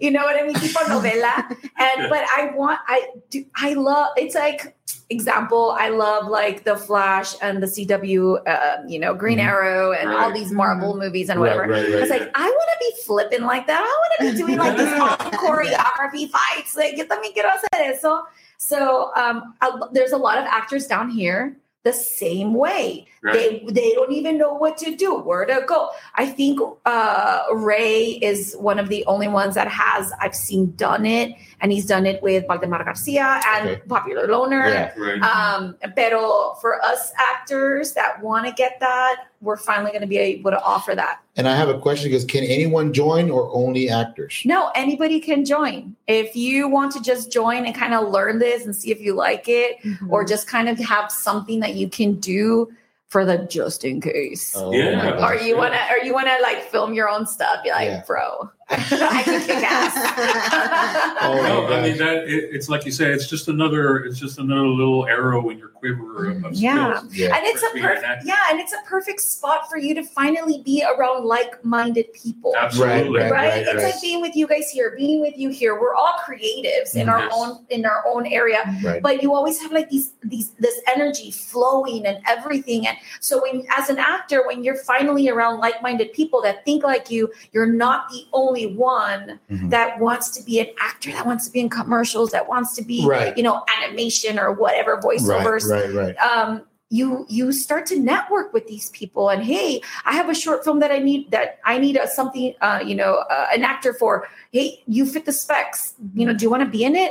take 0.00 0.12
the 0.12 0.18
novela. 0.18 0.18
class. 0.18 0.18
You 0.18 0.18
know 0.18 0.22
what 0.24 0.36
I 0.38 0.42
mean? 0.46 0.54
Tipo 0.56 0.84
novela. 0.92 1.56
And 1.78 2.10
but 2.10 2.24
I 2.36 2.52
want 2.54 2.80
I 2.86 3.08
do 3.30 3.44
I 3.56 3.74
love 3.74 4.08
it's 4.16 4.34
like 4.34 4.76
example, 5.08 5.70
I 5.78 5.88
love 5.90 6.26
like 6.26 6.64
the 6.64 6.76
Flash 6.76 7.36
and 7.40 7.62
the 7.62 7.66
CW 7.68 8.42
uh, 8.46 8.82
you 8.88 8.98
know, 8.98 9.14
Green 9.14 9.38
Mhm. 9.38 9.44
Arrow 9.46 9.92
and 9.92 10.10
all 10.10 10.32
these 10.32 10.50
Marvel 10.50 10.96
movies 10.96 11.28
and 11.30 11.40
Right, 11.40 11.54
whatever. 11.56 11.72
right, 11.72 11.82
right. 11.84 12.02
It's 12.02 12.10
like 12.10 12.28
I 12.34 12.48
want 12.50 12.70
to 12.72 12.78
be 12.80 13.02
flipping 13.06 13.42
like 13.46 13.66
that. 13.68 13.80
I 13.82 13.84
want 13.84 14.12
to 14.18 14.32
be 14.32 14.36
doing 14.46 14.58
like 14.58 14.76
this 14.76 14.92
awesome 15.00 15.30
choreography 15.32 16.28
fights. 16.30 16.76
Like, 16.76 16.96
let 17.08 17.20
me 17.20 17.32
get 17.32 17.44
hacer 17.46 17.68
eso. 17.72 18.24
So, 18.58 19.12
um, 19.14 19.54
a- 19.60 19.88
there's 19.92 20.12
a 20.12 20.16
lot 20.16 20.38
of 20.38 20.44
actors 20.44 20.86
down 20.88 21.08
here 21.10 21.56
the 21.86 21.92
same 21.92 22.52
way. 22.52 23.06
Right. 23.22 23.64
They 23.64 23.72
they 23.72 23.90
don't 23.94 24.10
even 24.12 24.36
know 24.38 24.54
what 24.54 24.76
to 24.78 24.94
do, 24.94 25.14
where 25.14 25.46
to 25.46 25.62
go. 25.66 25.90
I 26.16 26.26
think 26.26 26.58
uh, 26.84 27.42
Ray 27.54 28.18
is 28.20 28.56
one 28.58 28.78
of 28.78 28.88
the 28.88 29.06
only 29.06 29.28
ones 29.28 29.54
that 29.54 29.68
has 29.68 30.12
I've 30.20 30.34
seen 30.34 30.74
done 30.74 31.06
it, 31.06 31.32
and 31.60 31.70
he's 31.70 31.86
done 31.86 32.06
it 32.06 32.20
with 32.22 32.44
Valdemar 32.48 32.84
Garcia 32.84 33.40
and 33.54 33.68
Okay. 33.68 33.82
Popular 33.86 34.26
Loner. 34.26 34.68
Yeah. 34.68 34.92
Right. 34.98 35.22
Um, 35.22 35.76
pero 35.94 36.54
for 36.60 36.82
us 36.84 37.12
actors 37.16 37.94
that 37.94 38.20
want 38.20 38.46
to 38.46 38.52
get 38.52 38.78
that, 38.80 39.30
we're 39.46 39.56
finally 39.56 39.90
going 39.92 40.02
to 40.02 40.06
be 40.08 40.18
able 40.18 40.50
to 40.50 40.60
offer 40.62 40.94
that. 40.94 41.20
And 41.36 41.48
I 41.48 41.56
have 41.56 41.68
a 41.70 41.78
question 41.78 42.10
because 42.10 42.24
can 42.24 42.44
anyone 42.44 42.92
join 42.92 43.30
or 43.30 43.48
only 43.54 43.88
actors? 43.88 44.42
No, 44.44 44.70
anybody 44.74 45.20
can 45.20 45.44
join. 45.44 45.96
If 46.06 46.36
you 46.36 46.68
want 46.68 46.92
to 46.92 47.00
just 47.00 47.32
join 47.32 47.64
and 47.64 47.74
kind 47.74 47.94
of 47.94 48.08
learn 48.10 48.38
this 48.38 48.64
and 48.66 48.74
see 48.76 48.90
if 48.90 49.00
you 49.00 49.14
like 49.14 49.48
it, 49.48 49.80
Mhm. 49.82 50.10
or 50.10 50.24
just 50.24 50.46
kind 50.48 50.68
of 50.68 50.78
have 50.78 51.10
something 51.10 51.60
that 51.60 51.74
you 51.76 51.88
can 51.88 52.14
do 52.14 52.70
for 53.08 53.24
the 53.24 53.38
just 53.38 53.84
in 53.84 54.00
case. 54.00 54.52
Oh, 54.56 54.72
Yeah. 54.72 55.14
Or 55.14 55.18
gosh. 55.36 55.44
you 55.44 55.56
wanna, 55.56 55.78
or 55.90 56.04
you 56.04 56.12
wanna 56.12 56.36
like 56.42 56.62
film 56.64 56.92
your 56.92 57.08
own 57.08 57.24
stuff. 57.26 57.60
You're 57.64 57.76
like, 57.76 57.86
Yeah. 57.88 58.02
bro, 58.06 58.50
I 58.68 59.22
can 59.24 59.40
kick 59.46 59.62
ass. 59.62 61.12
Oh, 61.18 61.34
no, 61.42 61.66
I 61.74 61.82
mean 61.82 61.96
that 61.98 62.28
it, 62.28 62.50
it's 62.52 62.68
like 62.68 62.84
you 62.84 62.92
say, 62.92 63.10
it's 63.10 63.26
just 63.26 63.48
another, 63.48 64.04
it's 64.04 64.18
just 64.18 64.38
another 64.38 64.66
little 64.68 65.06
arrow 65.06 65.48
in 65.50 65.58
your 65.58 65.68
quiver 65.68 66.30
of, 66.30 66.44
of 66.44 66.52
Yeah. 66.54 66.98
skills. 66.98 67.14
Yeah. 67.16 67.36
and 67.36 67.46
it's 67.46 67.62
a 67.62 67.68
For 67.68 67.74
being 67.74 67.86
an 67.86 67.94
perfect, 67.96 68.24
yeah, 68.26 68.36
and 68.50 68.60
it's 68.60 68.72
a 68.72 68.78
perfect 68.86 69.20
spot 69.22 69.68
for 69.68 69.78
you 69.78 69.94
to 69.94 70.04
finally 70.04 70.62
be 70.64 70.84
around 70.84 71.24
like-minded 71.24 72.12
people. 72.12 72.54
Absolutely. 72.56 73.20
Right, 73.20 73.30
right, 73.30 73.32
right, 73.32 73.58
it's 73.62 73.74
right. 73.74 73.84
like 73.84 74.00
being 74.00 74.20
with 74.20 74.36
you 74.36 74.46
guys 74.46 74.70
here 74.70 74.94
being 74.96 75.20
with 75.20 75.36
you 75.36 75.48
here 75.50 75.80
we're 75.80 75.94
all 75.94 76.14
creatives 76.24 76.94
in 76.94 77.08
our 77.08 77.20
Yes. 77.20 77.32
own 77.34 77.64
in 77.70 77.84
our 77.86 78.04
own 78.06 78.26
area 78.26 78.62
Right. 78.84 79.02
but 79.02 79.22
you 79.22 79.34
always 79.34 79.60
have 79.60 79.72
like 79.72 79.88
these 79.90 80.12
these 80.22 80.50
this 80.58 80.80
energy 80.94 81.30
flowing 81.30 82.06
and 82.06 82.18
everything 82.26 82.86
and 82.86 82.96
so 83.20 83.40
when 83.42 83.66
as 83.76 83.88
an 83.90 83.98
actor 83.98 84.46
when 84.46 84.62
you're 84.62 84.76
finally 84.76 85.28
around 85.28 85.58
like-minded 85.60 86.12
people 86.12 86.40
that 86.42 86.64
think 86.64 86.84
like 86.84 87.10
you 87.10 87.30
you're 87.52 87.66
not 87.66 88.08
the 88.10 88.24
only 88.32 88.55
one 88.64 89.38
Mhm. 89.50 89.68
that 89.68 89.98
wants 90.00 90.30
to 90.30 90.42
be 90.42 90.58
an 90.60 90.68
actor 90.80 91.12
that 91.12 91.26
wants 91.26 91.44
to 91.46 91.52
be 91.52 91.60
in 91.60 91.68
commercials 91.68 92.30
that 92.30 92.48
wants 92.48 92.74
to 92.76 92.82
be 92.82 93.06
Right. 93.06 93.36
you 93.36 93.42
know 93.42 93.62
animation 93.82 94.38
or 94.38 94.50
whatever 94.52 94.94
Right, 94.94 95.02
voiceovers. 95.04 95.68
Right, 95.70 95.92
right. 95.92 96.16
um, 96.16 96.62
you 96.88 97.26
you 97.28 97.50
start 97.52 97.84
to 97.86 97.98
network 97.98 98.52
with 98.54 98.68
these 98.68 98.90
people 98.90 99.28
and 99.28 99.42
hey 99.42 99.80
i 100.04 100.14
have 100.14 100.28
a 100.28 100.34
short 100.34 100.62
film 100.62 100.78
that 100.78 100.92
i 100.92 100.98
need 101.00 101.28
that 101.32 101.58
i 101.64 101.76
need 101.78 101.96
a 101.96 102.06
something 102.06 102.54
uh, 102.62 102.80
you 102.86 102.94
know 102.94 103.16
uh, 103.28 103.46
an 103.52 103.62
actor 103.64 103.92
for. 103.92 104.28
Hey 104.52 104.82
you 104.86 105.04
fit 105.04 105.24
the 105.26 105.32
specs. 105.32 105.94
You 106.14 106.24
know 106.26 106.32
do 106.32 106.44
you 106.44 106.50
want 106.50 106.62
to 106.62 106.70
be 106.78 106.84
in 106.84 106.94
it? 106.96 107.10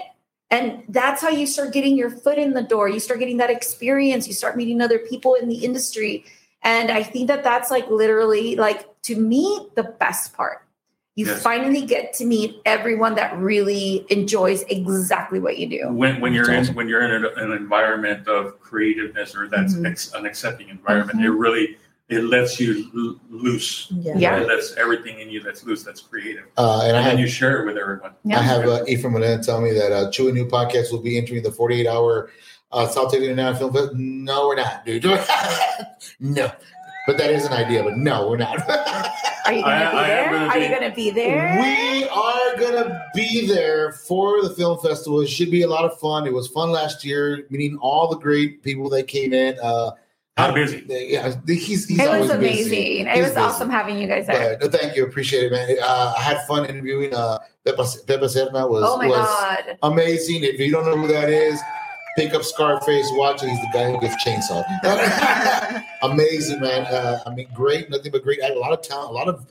And 0.50 0.84
that's 0.89 1.22
how 1.22 1.30
you 1.30 1.46
start 1.48 1.74
getting 1.74 1.98
your 1.98 2.10
foot 2.10 2.38
in 2.38 2.54
the 2.54 2.62
door. 2.62 2.88
You 2.88 3.00
start 3.02 3.20
getting 3.20 3.38
that 3.38 3.50
experience. 3.50 4.28
You 4.28 4.34
start 4.34 4.56
meeting 4.56 4.80
other 4.80 5.00
people 5.00 5.34
in 5.34 5.50
the 5.50 5.60
industry. 5.66 6.24
And 6.64 6.89
i 6.89 7.04
think 7.04 7.28
that 7.28 7.43
that's 7.43 7.70
like 7.70 7.88
literally 7.89 8.56
like 8.56 8.88
to 9.04 9.16
me 9.18 9.68
the 9.76 9.84
best 9.84 10.34
part 10.34 10.64
you 11.16 11.26
Yes. 11.26 11.41
finally 11.41 11.82
get 11.86 12.11
to 12.13 12.26
meet 12.26 12.61
everyone 12.66 13.16
that 13.16 13.38
really 13.38 14.05
enjoys 14.09 14.63
exactly 14.63 15.39
what 15.39 15.57
you 15.57 15.68
do 15.70 15.88
When, 15.93 16.20
when 16.20 16.34
you're 16.34 16.45
That's 16.45 16.70
in 16.70 16.76
when 16.76 16.89
you're 16.89 17.03
in 17.03 17.11
an, 17.11 17.26
an 17.38 17.51
environment 17.53 18.28
of 18.28 18.59
creativeness 18.59 19.34
or 19.36 19.47
that's 19.47 19.76
Mhm. 19.76 19.89
ex, 19.89 20.13
an 20.13 20.26
accepting 20.26 20.68
environment, 20.70 21.20
Mhm. 21.20 21.26
it 21.26 21.32
really 21.32 21.78
it 22.07 22.24
lets 22.26 22.59
you 22.59 22.86
l- 22.95 23.20
loose. 23.32 23.88
Yeah. 23.89 24.13
Yeah. 24.16 24.38
It 24.41 24.47
lets 24.47 24.76
everything 24.78 25.22
in 25.22 25.30
you 25.32 25.41
that's 25.41 25.63
loose, 25.66 25.82
that's 25.82 26.01
creative, 26.01 26.43
Uh, 26.55 26.82
and 26.84 26.91
I 26.95 26.97
and 26.97 26.97
have 26.97 27.05
then 27.13 27.18
you 27.18 27.26
share 27.28 27.61
it 27.61 27.66
with 27.66 27.78
everyone. 27.80 28.11
Yeah. 28.24 28.38
I 28.39 28.43
have 28.43 28.68
uh, 28.68 28.84
Ephraim 28.88 29.13
Molina 29.13 29.41
tell 29.41 29.59
me 29.59 29.72
that 29.74 29.91
uh, 29.91 30.11
Chew 30.11 30.28
and 30.28 30.38
Ew 30.38 30.45
Podcast 30.45 30.91
will 30.91 31.01
be 31.01 31.18
entering 31.18 31.41
the 31.41 31.51
48 31.51 31.88
hour 31.88 32.30
uh, 32.72 32.86
South 32.88 33.09
Texas 33.11 33.30
International 33.30 33.72
Film 33.72 33.88
Fest. 33.88 33.95
No, 33.95 34.47
we're 34.49 34.55
not, 34.55 34.86
dude. 34.86 35.03
no. 36.20 36.51
But 37.07 37.18
that 37.18 37.32
is 37.32 37.45
an 37.45 37.53
idea, 37.53 37.82
but 37.84 37.97
no, 37.97 38.30
we're 38.30 38.38
not. 38.38 38.57
Are 39.46 39.54
you 39.54 39.62
going 39.64 39.80
to 39.80 39.91
be 39.91 39.98
I 39.98 40.10
am 40.10 40.32
there? 40.32 40.39
gonna 40.39 40.48
Are 40.48 40.58
you 40.58 40.68
going 40.70 40.89
to 40.89 40.96
be 40.96 41.10
there? 41.12 41.62
we 41.62 42.08
are 42.10 42.58
going 42.58 42.84
to 42.84 43.02
be 43.14 43.46
there 43.48 43.91
for 43.91 44.41
the 44.41 44.50
film 44.50 44.80
festival. 44.80 45.22
It 45.22 45.28
should 45.30 45.52
be 45.52 45.62
a 45.64 45.68
lot 45.68 45.86
of 45.86 46.00
fun. 46.00 46.26
It 46.28 46.34
was 46.34 46.48
fun 46.48 46.72
last 46.72 47.06
year, 47.06 47.46
meeting 47.50 47.78
all 47.82 48.08
the 48.10 48.18
great 48.18 48.64
people 48.64 48.89
that 48.89 49.08
came 49.08 49.34
in. 49.34 49.58
Uh, 49.62 49.91
How 50.38 50.52
busy? 50.54 50.84
Yeah, 50.88 51.34
he's, 51.48 51.88
he's 51.88 52.00
it 52.00 52.08
always 52.08 52.30
was 52.30 52.39
busy. 52.39 52.48
amazing. 53.02 53.08
It 53.08 53.14
He's 53.16 53.22
was 53.24 53.30
busy. 53.32 53.41
awesome 53.41 53.70
having 53.70 53.98
you 54.00 54.08
guys 54.08 54.28
there. 54.28 54.58
But, 54.60 54.72
no, 54.74 54.78
thank 54.80 54.96
you. 54.98 55.06
Appreciate 55.06 55.43
it, 55.46 55.52
man. 55.52 55.78
Uh, 55.82 56.14
I 56.18 56.22
had 56.22 56.46
fun 56.48 56.66
interviewing 56.66 57.14
uh, 57.14 57.38
Pepe, 57.66 57.84
Pepe 58.08 58.26
Serna 58.26 58.70
was, 58.70 58.84
oh 58.86 58.98
my 58.98 59.08
was 59.08 59.18
god! 59.18 59.78
amazing. 59.84 60.43
If 60.43 60.60
you 60.60 60.72
don't 60.72 60.86
know 60.86 60.98
who 60.98 61.08
that 61.08 61.30
is, 61.30 61.60
pick 62.16 62.34
up 62.34 62.43
Scarface, 62.43 63.07
watch 63.13 63.43
it. 63.43 63.49
He's 63.49 63.59
the 63.61 63.70
guy 63.74 63.91
who 63.91 63.99
gets 63.99 64.16
chainsaw. 64.24 64.63
amazing, 66.01 66.59
man. 66.61 66.86
Uh, 66.86 67.20
I 67.26 67.34
mean, 67.34 67.47
great, 67.53 67.89
nothing 67.89 68.11
but 68.11 68.24
great. 68.24 68.39
A 68.41 68.53
lot 68.59 68.72
of 68.74 68.82
talent, 68.82 69.09
a 69.09 69.13
lot 69.13 69.28
of 69.28 69.45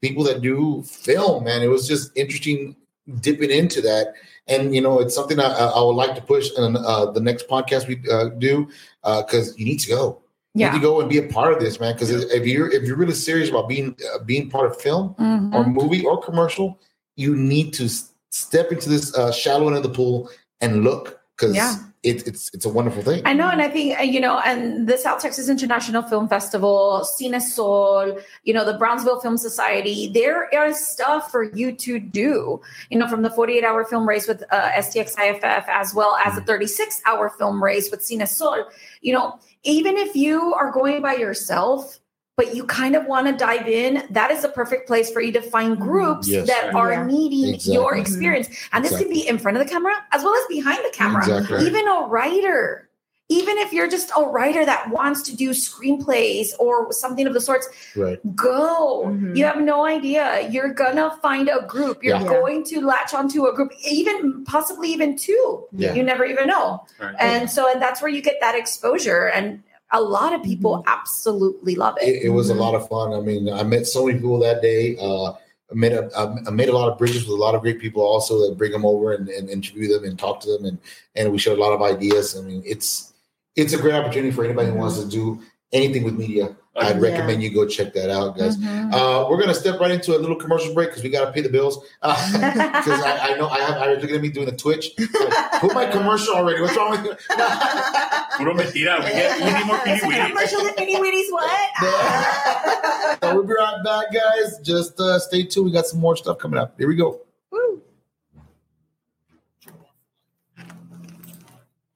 people 0.00 0.22
that 0.24 0.42
do 0.42 0.82
film, 0.82 1.44
man. 1.44 1.62
It 1.62 1.68
was 1.68 1.88
just 1.88 2.10
interesting 2.16 2.76
dipping 3.20 3.50
into 3.50 3.80
that. 3.82 4.14
And, 4.46 4.74
you 4.74 4.80
know, 4.80 5.00
it's 5.00 5.14
something 5.14 5.40
I, 5.40 5.44
I 5.52 5.82
would 5.82 5.92
like 5.96 6.14
to 6.16 6.22
push 6.22 6.50
in 6.56 6.76
uh, 6.76 7.10
the 7.12 7.20
next 7.20 7.48
podcast 7.48 7.88
we 7.88 8.00
uh, 8.10 8.28
do 8.38 8.68
because 9.02 9.58
you 9.58 9.64
need 9.64 9.80
to 9.80 9.88
go. 9.88 10.20
You 10.54 10.60
Yeah. 10.60 10.72
need 10.72 10.78
to 10.78 10.82
go 10.82 11.00
and 11.00 11.08
be 11.08 11.18
a 11.18 11.22
part 11.24 11.52
of 11.52 11.60
this, 11.60 11.80
man. 11.80 11.94
Because 11.94 12.10
if 12.10 12.46
you're 12.46 12.70
if 12.70 12.84
you're 12.84 12.96
really 12.96 13.14
serious 13.14 13.48
about 13.50 13.68
being 13.68 13.96
uh, 14.14 14.18
being 14.24 14.48
part 14.50 14.66
of 14.70 14.80
film, 14.80 15.14
Mhm. 15.18 15.52
or 15.54 15.66
movie 15.66 16.04
or 16.04 16.20
commercial, 16.22 16.78
you 17.16 17.34
need 17.34 17.72
to 17.74 17.88
step 18.30 18.70
into 18.70 18.88
this 18.88 19.12
uh, 19.16 19.32
shallow 19.32 19.66
end 19.68 19.76
of 19.76 19.82
the 19.82 19.88
pool 19.88 20.30
and 20.60 20.84
look 20.84 21.20
because 21.36 21.56
Yeah. 21.56 21.74
It, 22.04 22.28
it's 22.28 22.50
it's 22.52 22.66
a 22.66 22.68
wonderful 22.68 23.02
thing. 23.02 23.22
I 23.24 23.32
know, 23.32 23.48
and 23.48 23.62
I 23.62 23.68
think 23.68 23.98
uh, 23.98 24.02
you 24.02 24.20
know, 24.20 24.38
and 24.40 24.86
the 24.86 24.98
South 24.98 25.22
Texas 25.22 25.48
International 25.48 26.02
Film 26.02 26.28
Festival, 26.28 27.06
Cine 27.18 27.40
Sol, 27.40 28.18
you 28.44 28.52
know, 28.52 28.64
the 28.64 28.74
Brownsville 28.74 29.20
Film 29.20 29.38
Society. 29.38 30.10
There 30.12 30.48
is 30.52 30.86
stuff 30.86 31.30
for 31.30 31.42
you 31.42 31.72
to 31.72 31.98
do. 31.98 32.60
You 32.90 32.98
know, 32.98 33.08
from 33.08 33.22
the 33.22 33.30
48-hour 33.30 33.86
film 33.86 34.06
race 34.06 34.28
with 34.28 34.44
uh, 34.50 34.70
STX 34.72 35.18
IFF, 35.18 35.66
as 35.68 35.94
well 35.94 36.16
as 36.24 36.34
the 36.34 36.42
36-hour 36.42 37.30
film 37.30 37.64
race 37.64 37.90
with 37.90 38.00
Cine 38.00 38.28
Sol. 38.28 38.64
You 39.00 39.14
know, 39.14 39.38
even 39.62 39.96
if 39.96 40.14
you 40.14 40.52
are 40.54 40.70
going 40.70 41.00
by 41.02 41.14
yourself. 41.14 41.98
But 42.36 42.56
you 42.56 42.64
kind 42.66 42.96
of 42.96 43.06
want 43.06 43.28
to 43.28 43.32
dive 43.32 43.68
in. 43.68 44.02
That 44.10 44.30
is 44.32 44.42
the 44.42 44.48
perfect 44.48 44.88
place 44.88 45.10
for 45.10 45.20
you 45.20 45.30
to 45.32 45.40
find 45.42 45.78
groups 45.78 46.26
Yes. 46.28 46.48
that 46.48 46.74
are 46.74 46.92
Yeah. 46.92 47.06
needing 47.06 47.54
Exactly. 47.54 47.74
your 47.74 47.94
experience. 47.96 48.48
And 48.72 48.84
this 48.84 48.96
can 48.98 49.08
be 49.08 49.26
in 49.26 49.38
front 49.38 49.56
of 49.56 49.62
the 49.64 49.70
camera 49.70 49.94
as 50.12 50.24
well 50.24 50.34
as 50.34 50.44
behind 50.48 50.78
the 50.84 50.90
camera 50.90 51.22
Exactly. 51.22 51.66
even 51.66 51.86
a 51.86 52.06
writer 52.08 52.88
even 53.30 53.56
if 53.56 53.72
you're 53.72 53.88
just 53.88 54.10
a 54.18 54.22
writer 54.22 54.66
that 54.66 54.90
wants 54.90 55.22
to 55.22 55.34
do 55.34 55.50
screenplays 55.50 56.48
or 56.58 56.92
something 56.92 57.26
of 57.26 57.32
the 57.32 57.40
sorts 57.40 57.66
Right. 57.96 58.20
go 58.36 59.04
Mhm. 59.06 59.34
you 59.34 59.46
have 59.46 59.58
no 59.62 59.86
idea 59.86 60.46
you're 60.50 60.68
gonna 60.74 61.10
find 61.22 61.48
a 61.48 61.62
group 61.62 62.04
you're 62.04 62.18
Yeah. 62.20 62.28
going 62.28 62.64
to 62.64 62.82
latch 62.84 63.14
onto 63.14 63.46
a 63.46 63.54
group 63.54 63.72
even 63.90 64.44
possibly 64.44 64.90
even 64.92 65.16
two 65.16 65.64
Yeah. 65.72 65.94
you 65.94 66.02
never 66.02 66.26
even 66.26 66.46
know 66.48 66.84
Right. 67.00 67.14
and 67.18 67.50
so 67.50 67.66
and 67.72 67.80
that's 67.80 68.02
where 68.02 68.10
you 68.10 68.20
get 68.20 68.36
that 68.42 68.54
exposure 68.56 69.28
and 69.34 69.62
a 69.94 70.00
lot 70.00 70.34
of 70.34 70.42
people 70.42 70.82
absolutely 70.86 71.76
love 71.76 71.96
it 72.02 72.08
It, 72.08 72.22
it 72.24 72.28
was 72.30 72.50
a 72.50 72.54
lot 72.54 72.74
of 72.74 72.88
fun. 72.88 73.14
I 73.14 73.20
mean, 73.20 73.48
I 73.48 73.62
met 73.62 73.86
so 73.86 74.06
many 74.06 74.18
people 74.18 74.40
that 74.40 74.60
day. 74.60 74.96
Uh, 75.00 75.32
I 75.70 75.74
met 75.74 75.92
a, 75.92 76.42
I 76.46 76.50
made 76.50 76.68
a 76.68 76.76
lot 76.76 76.90
of 76.90 76.98
bridges 76.98 77.26
with 77.26 77.38
a 77.38 77.42
lot 77.42 77.54
of 77.54 77.62
great 77.62 77.80
people 77.80 78.02
also 78.02 78.40
that 78.40 78.58
bring 78.58 78.72
them 78.72 78.84
over 78.84 79.12
and, 79.12 79.28
and 79.28 79.48
interview 79.48 79.88
them 79.88 80.04
and 80.04 80.18
talk 80.18 80.40
to 80.40 80.50
them 80.52 80.66
and 80.66 80.78
and 81.14 81.32
we 81.32 81.38
shared 81.38 81.58
a 81.58 81.60
lot 81.60 81.72
of 81.72 81.80
ideas. 81.80 82.36
I 82.36 82.42
mean, 82.42 82.62
it's 82.66 83.14
it's 83.56 83.72
a 83.72 83.78
great 83.78 83.94
opportunity 83.94 84.32
for 84.32 84.44
anybody 84.44 84.68
who 84.68 84.74
wants 84.74 85.00
to 85.00 85.08
do 85.08 85.40
anything 85.72 86.02
with 86.02 86.18
media. 86.18 86.54
I'd 86.76 86.96
Yeah. 86.96 87.02
recommend 87.02 87.40
you 87.42 87.50
go 87.54 87.66
check 87.66 87.92
that 87.94 88.10
out, 88.10 88.36
guys. 88.36 88.56
Mhm. 88.56 88.92
Uh, 88.92 89.28
we're 89.30 89.38
gonna 89.38 89.54
step 89.54 89.78
right 89.78 89.92
into 89.92 90.16
a 90.16 90.18
little 90.18 90.34
commercial 90.34 90.74
break 90.74 90.88
because 90.88 91.04
we 91.04 91.08
got 91.08 91.24
to 91.26 91.32
pay 91.32 91.40
the 91.40 91.48
bills. 91.48 91.78
Because 92.02 93.00
I, 93.00 93.30
I 93.32 93.38
know 93.38 93.48
I 93.48 93.58
have. 93.60 93.76
I 93.80 93.88
was 93.94 94.00
looking 94.02 94.16
at 94.16 94.22
me 94.22 94.28
doing 94.28 94.46
the 94.46 94.56
Twitch. 94.56 94.90
Like, 94.98 95.60
Put 95.60 95.72
my 95.74 95.86
commercial 95.86 96.34
already. 96.34 96.60
What's 96.60 96.76
wrong 96.76 96.90
with 96.92 97.04
you? 97.04 97.12
Puro 98.36 98.54
mentira. 98.54 98.98
We, 99.04 99.10
get, 99.10 99.38
we 99.38 99.52
need 99.52 99.66
more 99.66 99.80
It's 99.86 100.02
a 100.02 100.26
commercial 100.28 100.64
that 100.64 100.74
Mini 100.76 100.96
Witties 100.96 101.30
what? 101.30 103.20
so 103.22 103.34
we'll 103.34 103.44
be 103.44 103.54
right 103.54 103.80
back, 103.84 104.12
guys. 104.12 104.58
Just 104.62 104.98
uh, 104.98 105.18
stay 105.20 105.44
tuned. 105.44 105.66
We 105.66 105.72
got 105.72 105.86
some 105.86 106.00
more 106.00 106.16
stuff 106.16 106.38
coming 106.38 106.58
up. 106.58 106.74
Here 106.76 106.88
we 106.88 106.96
go. 106.96 107.20
Woo. 107.52 107.80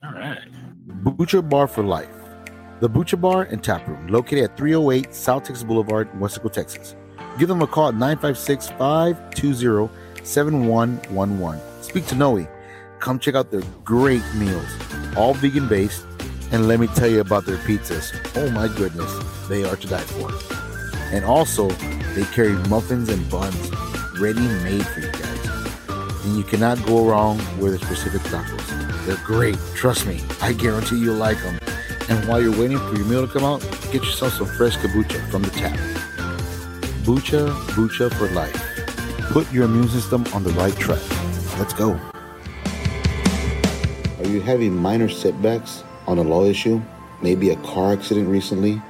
All 0.04 0.12
right. 0.12 0.38
Butcher 1.16 1.42
Bar 1.42 1.66
for 1.66 1.82
Life. 1.82 2.08
The 2.80 2.88
Butcher 2.88 3.16
Bar 3.16 3.42
and 3.42 3.62
Tap 3.62 3.88
Room, 3.88 4.06
located 4.06 4.44
at 4.44 4.56
308 4.56 5.12
South 5.12 5.42
Texas 5.42 5.64
Boulevard, 5.64 6.08
Weslaco, 6.12 6.52
Texas. 6.52 6.94
Give 7.36 7.48
them 7.48 7.60
a 7.60 7.66
call 7.66 7.88
at 7.88 7.94
956 7.94 8.68
520 8.78 9.92
7111. 10.24 11.60
Speak 11.82 12.06
to 12.06 12.14
Noe. 12.14 12.46
Come 13.00 13.18
check 13.18 13.34
out 13.34 13.50
their 13.50 13.62
great 13.84 14.22
meals, 14.36 14.68
all 15.16 15.34
vegan 15.34 15.66
based. 15.66 16.06
And 16.52 16.68
let 16.68 16.78
me 16.78 16.86
tell 16.86 17.08
you 17.08 17.20
about 17.20 17.46
their 17.46 17.56
pizzas. 17.58 18.14
Oh 18.36 18.48
my 18.50 18.68
goodness, 18.68 19.12
they 19.48 19.64
are 19.64 19.76
to 19.76 19.86
die 19.88 19.98
for. 19.98 20.30
And 21.12 21.24
also, 21.24 21.68
they 22.14 22.24
carry 22.32 22.52
muffins 22.68 23.08
and 23.08 23.28
buns 23.28 23.72
ready 24.20 24.40
made 24.62 24.86
for 24.86 25.00
you 25.00 25.10
guys. 25.10 26.24
And 26.24 26.36
you 26.36 26.44
cannot 26.44 26.84
go 26.86 27.04
wrong 27.04 27.38
with 27.58 27.72
their 27.72 27.86
specific 27.88 28.22
tacos. 28.22 29.06
They're 29.06 29.16
great. 29.24 29.58
Trust 29.74 30.06
me. 30.06 30.20
I 30.40 30.52
guarantee 30.52 30.98
you'll 30.98 31.16
like 31.16 31.38
them. 31.42 31.58
And 32.08 32.26
while 32.26 32.40
you're 32.40 32.58
waiting 32.58 32.78
for 32.78 32.96
your 32.96 33.04
meal 33.04 33.26
to 33.26 33.32
come 33.32 33.44
out, 33.44 33.60
get 33.92 34.02
yourself 34.02 34.32
some 34.32 34.46
fresh 34.46 34.76
kombucha 34.78 35.30
from 35.30 35.42
the 35.42 35.50
tap. 35.50 35.76
Bucha, 37.04 37.50
Bucha 37.76 38.12
for 38.14 38.28
life. 38.30 38.56
Put 39.32 39.52
your 39.52 39.64
immune 39.64 39.88
system 39.88 40.24
on 40.32 40.42
the 40.42 40.50
right 40.50 40.74
track. 40.76 41.02
Let's 41.58 41.74
go. 41.74 42.00
Are 44.18 44.26
you 44.26 44.40
having 44.40 44.74
minor 44.74 45.08
setbacks 45.10 45.84
on 46.06 46.16
a 46.16 46.22
law 46.22 46.44
issue? 46.44 46.80
Maybe 47.20 47.50
a 47.50 47.56
car 47.56 47.92
accident 47.92 48.28
recently? 48.28 48.80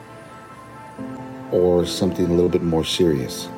Or 1.50 1.86
something 1.86 2.24
a 2.26 2.32
little 2.32 2.48
bit 2.48 2.62
more 2.62 2.84
serious? 2.84 3.48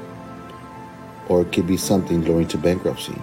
Or 1.28 1.42
it 1.42 1.52
could 1.52 1.66
be 1.66 1.76
something 1.76 2.22
going 2.22 2.48
to 2.48 2.56
bankruptcy. 2.56 3.20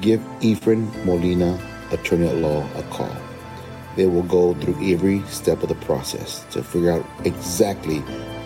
Give 0.00 0.20
Ephraim 0.40 0.90
Molina, 1.04 1.58
attorney 1.92 2.26
at 2.26 2.36
law, 2.36 2.66
a 2.74 2.82
call. 2.84 3.14
They 3.96 4.06
will 4.06 4.24
go 4.24 4.54
through 4.54 4.92
every 4.92 5.22
step 5.22 5.62
of 5.62 5.68
the 5.68 5.76
process 5.76 6.44
to 6.50 6.62
figure 6.62 6.90
out 6.90 7.06
exactly 7.24 8.00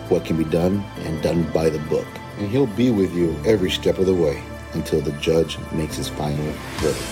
what 0.09 0.25
can 0.25 0.37
be 0.37 0.43
done 0.43 0.83
and 0.99 1.21
done 1.21 1.43
by 1.51 1.69
the 1.69 1.79
book. 1.79 2.07
And 2.37 2.49
he'll 2.49 2.67
be 2.67 2.91
with 2.91 3.13
you 3.13 3.35
every 3.45 3.71
step 3.71 3.97
of 3.97 4.05
the 4.05 4.13
way 4.13 4.41
until 4.73 5.01
the 5.01 5.11
judge 5.13 5.57
makes 5.71 5.95
his 5.95 6.09
final 6.09 6.53
verdict. 6.77 7.05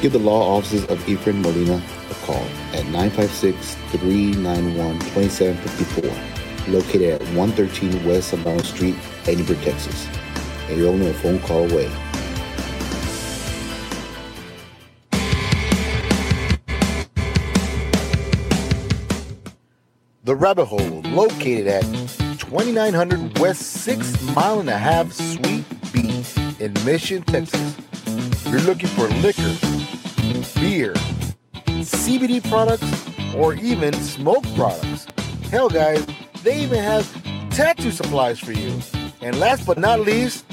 Give 0.00 0.12
the 0.12 0.18
law 0.18 0.56
offices 0.56 0.84
of 0.86 1.08
Ephraim 1.08 1.42
Molina 1.42 1.82
a 2.10 2.14
call 2.24 2.44
at 2.72 2.84
956 2.86 3.74
391 3.90 4.98
2754, 5.00 6.72
located 6.72 7.20
at 7.20 7.22
113 7.34 8.04
West 8.04 8.32
Sambano 8.32 8.64
Street, 8.64 8.94
Edinburg, 9.26 9.60
Texas. 9.62 10.06
And 10.68 10.78
you're 10.78 10.90
only 10.90 11.08
a 11.08 11.14
phone 11.14 11.40
call 11.40 11.68
away. 11.70 11.90
The 20.28 20.36
Rabbit 20.36 20.66
Hole, 20.66 21.00
located 21.06 21.68
at 21.68 21.84
2900 22.38 23.38
West 23.38 23.62
6 23.62 24.20
Mile 24.34 24.60
and 24.60 24.68
a 24.68 24.76
Half 24.76 25.14
Suite 25.14 25.64
B 25.90 26.22
in 26.60 26.74
Mission, 26.84 27.22
Texas. 27.22 27.74
You're 28.44 28.60
looking 28.60 28.90
for 28.90 29.08
liquor, 29.24 29.56
beer, 30.60 30.92
CBD 31.80 32.46
products, 32.46 33.08
or 33.34 33.54
even 33.54 33.94
smoke 33.94 34.44
products. 34.54 35.06
Hell, 35.50 35.70
guys, 35.70 36.06
they 36.42 36.60
even 36.60 36.84
have 36.84 37.10
tattoo 37.48 37.90
supplies 37.90 38.38
for 38.38 38.52
you. 38.52 38.82
And 39.22 39.40
last 39.40 39.64
but 39.64 39.78
not 39.78 40.00
least, 40.00 40.44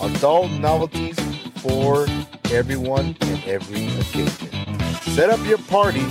adult 0.00 0.50
novelties 0.52 1.20
for 1.56 2.06
everyone 2.50 3.14
and 3.20 3.44
every 3.44 3.84
occasion. 3.98 4.48
Set 5.12 5.28
up 5.28 5.46
your 5.46 5.58
party 5.58 6.08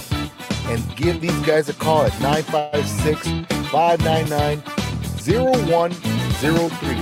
and 0.70 0.96
give 0.96 1.20
these 1.20 1.40
guys 1.42 1.68
a 1.70 1.74
call 1.74 2.04
at 2.04 2.20
956 2.22 3.28
599 3.70 4.62
0103. 5.30 6.96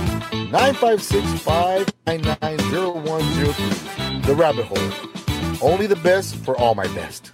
956 0.50 1.42
599 1.42 2.94
0103. 2.94 4.20
The 4.22 4.34
Rabbit 4.34 4.64
Hole. 4.64 4.92
Only 5.60 5.86
the 5.86 5.96
best 5.96 6.36
for 6.36 6.56
all 6.56 6.74
my 6.74 6.86
best. 6.94 7.32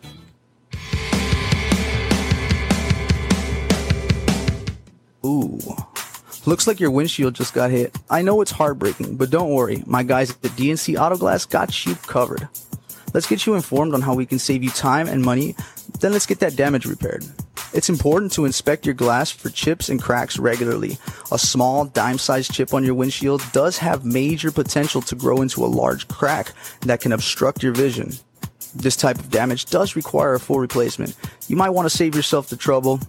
Ooh. 5.25 5.59
Looks 6.47 6.67
like 6.67 6.79
your 6.79 6.91
windshield 6.91 7.35
just 7.35 7.55
got 7.55 7.71
hit. 7.71 7.97
I 8.11 8.21
know 8.21 8.41
it's 8.43 8.51
heartbreaking, 8.51 9.17
but 9.17 9.31
don't 9.31 9.51
worry. 9.51 9.83
My 9.87 10.03
guys 10.03 10.31
at 10.31 10.43
the 10.43 10.51
DNC 10.51 10.97
Autoglass 10.97 11.49
got 11.49 11.87
you 11.87 11.95
covered. 11.95 12.47
Let's 13.15 13.27
get 13.27 13.47
you 13.47 13.55
informed 13.55 13.95
on 13.95 14.03
how 14.03 14.15
we 14.15 14.27
can 14.27 14.39
save 14.39 14.63
you 14.63 14.71
time 14.71 15.09
and 15.09 15.23
money. 15.23 15.55
Then 16.01 16.13
let's 16.13 16.27
get 16.27 16.41
that 16.41 16.57
damage 16.57 16.87
repaired. 16.87 17.25
It's 17.73 17.89
important 17.89 18.33
to 18.33 18.45
inspect 18.45 18.87
your 18.87 18.95
glass 18.95 19.31
for 19.31 19.51
chips 19.51 19.89
and 19.89 20.01
cracks 20.01 20.39
regularly. 20.39 20.97
A 21.33 21.39
small 21.39 21.87
dime 21.87 22.19
sized 22.19 22.53
chip 22.53 22.73
on 22.73 22.85
your 22.85 22.95
windshield 22.95 23.43
does 23.53 23.79
have 23.79 24.05
major 24.05 24.53
potential 24.53 25.03
to 25.03 25.17
grow 25.17 25.43
into 25.43 25.65
a 25.65 25.67
large 25.67 26.07
crack 26.07 26.53
that 26.83 27.01
can 27.01 27.11
obstruct 27.11 27.65
your 27.65 27.73
vision. 27.73 28.13
This 28.77 28.97
type 28.97 29.19
of 29.19 29.31
damage 29.31 29.67
does 29.67 29.97
require 29.97 30.35
a 30.35 30.41
full 30.41 30.61
replacement. 30.61 31.17
You 31.49 31.57
might 31.57 31.71
want 31.71 31.87
to 31.87 31.97
save 31.97 32.15
yourself 32.15 32.49
the 32.49 32.57
trouble. 32.57 33.01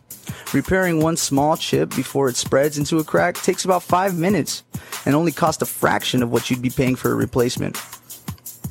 Repairing 0.53 1.01
one 1.01 1.17
small 1.17 1.57
chip 1.57 1.95
before 1.95 2.29
it 2.29 2.35
spreads 2.35 2.77
into 2.77 2.97
a 2.97 3.03
crack 3.03 3.35
takes 3.35 3.65
about 3.65 3.83
five 3.83 4.17
minutes 4.17 4.63
and 5.05 5.15
only 5.15 5.31
costs 5.31 5.61
a 5.61 5.65
fraction 5.65 6.23
of 6.23 6.31
what 6.31 6.49
you'd 6.49 6.61
be 6.61 6.69
paying 6.69 6.95
for 6.95 7.11
a 7.11 7.15
replacement. 7.15 7.77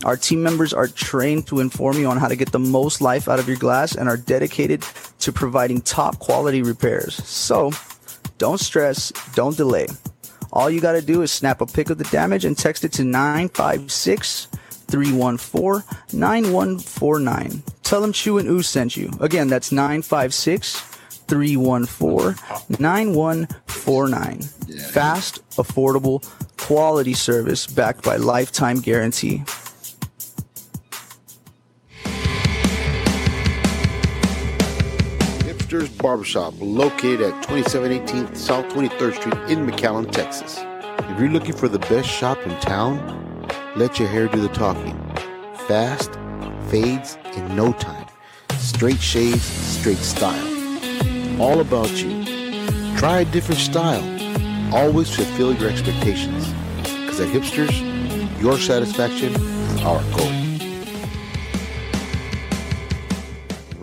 Our 0.05 0.17
team 0.19 0.43
members 0.43 0.75
are 0.75 0.87
trained 0.87 1.47
to 1.47 1.61
inform 1.61 1.97
you 1.97 2.07
on 2.07 2.19
how 2.19 2.29
to 2.29 2.37
get 2.37 2.53
the 2.53 2.59
most 2.59 3.01
life 3.01 3.27
out 3.27 3.39
of 3.39 3.49
your 3.49 3.57
glass 3.57 3.97
and 3.97 4.07
are 4.09 4.19
dedicated 4.19 4.85
to 5.21 5.33
providing 5.33 5.81
top 5.81 6.19
quality 6.19 6.63
repairs. 6.63 7.15
So, 7.27 7.73
don't 8.37 8.61
stress, 8.61 9.11
don't 9.35 9.57
delay. 9.57 9.87
All 10.53 10.69
you 10.69 10.81
got 10.81 10.93
to 10.93 11.03
do 11.03 11.23
is 11.23 11.33
snap 11.33 11.63
a 11.63 11.67
pic 11.67 11.89
of 11.89 11.99
the 11.99 12.05
damage 12.05 12.45
and 12.45 12.57
text 12.57 12.85
it 12.85 12.93
to 12.93 13.05
956 13.05 14.49
314 14.89 15.83
9149. 16.13 17.63
Tell 17.83 18.01
them 18.01 18.13
Chew 18.13 18.39
and 18.39 18.47
Ew 18.47 18.63
sent 18.63 18.97
you. 18.97 19.11
Again, 19.21 19.49
that's 19.49 19.73
956 19.73 20.81
314 21.27 22.79
9149. 22.79 24.43
Fast, 24.93 25.49
affordable, 25.57 26.23
quality 26.59 27.15
service 27.15 27.67
backed 27.67 28.05
by 28.05 28.17
lifetime 28.17 28.81
guarantee. 28.81 29.43
Hipsters 35.75 35.99
Barbershop, 35.99 36.55
located 36.61 37.23
at 37.23 37.43
2718 37.49 38.37
South 38.37 38.67
23rd 38.67 39.15
Street 39.17 39.51
in 39.51 39.67
McAllen, 39.67 40.09
Texas. 40.11 40.59
If 40.61 41.19
you're 41.19 41.31
looking 41.31 41.55
for 41.55 41.69
the 41.69 41.81
best 41.81 42.09
shop 42.09 42.39
in 42.47 42.57
town, 42.61 43.49
let 43.75 43.99
your 43.99 44.07
hair 44.09 44.29
do 44.29 44.41
the 44.41 44.49
talking. 44.49 44.97
Fast, 45.67 46.13
fades 46.69 47.19
in 47.35 47.57
no 47.57 47.73
time. 47.73 48.07
Straight 48.59 49.01
shades, 49.01 49.43
straight 49.43 49.99
style. 49.99 51.43
All 51.43 51.59
about 51.59 51.91
you. 51.91 52.25
Try 52.97 53.21
a 53.21 53.25
different 53.25 53.61
style. 53.61 54.05
Always 54.73 55.13
fulfill 55.13 55.55
your 55.55 55.69
expectations. 55.69 56.53
Because 56.83 57.21
at 57.21 57.29
Hipsters, 57.29 58.41
your 58.41 58.59
satisfaction 58.59 59.35
is 59.35 59.83
our 59.83 60.03
goal. 60.17 60.44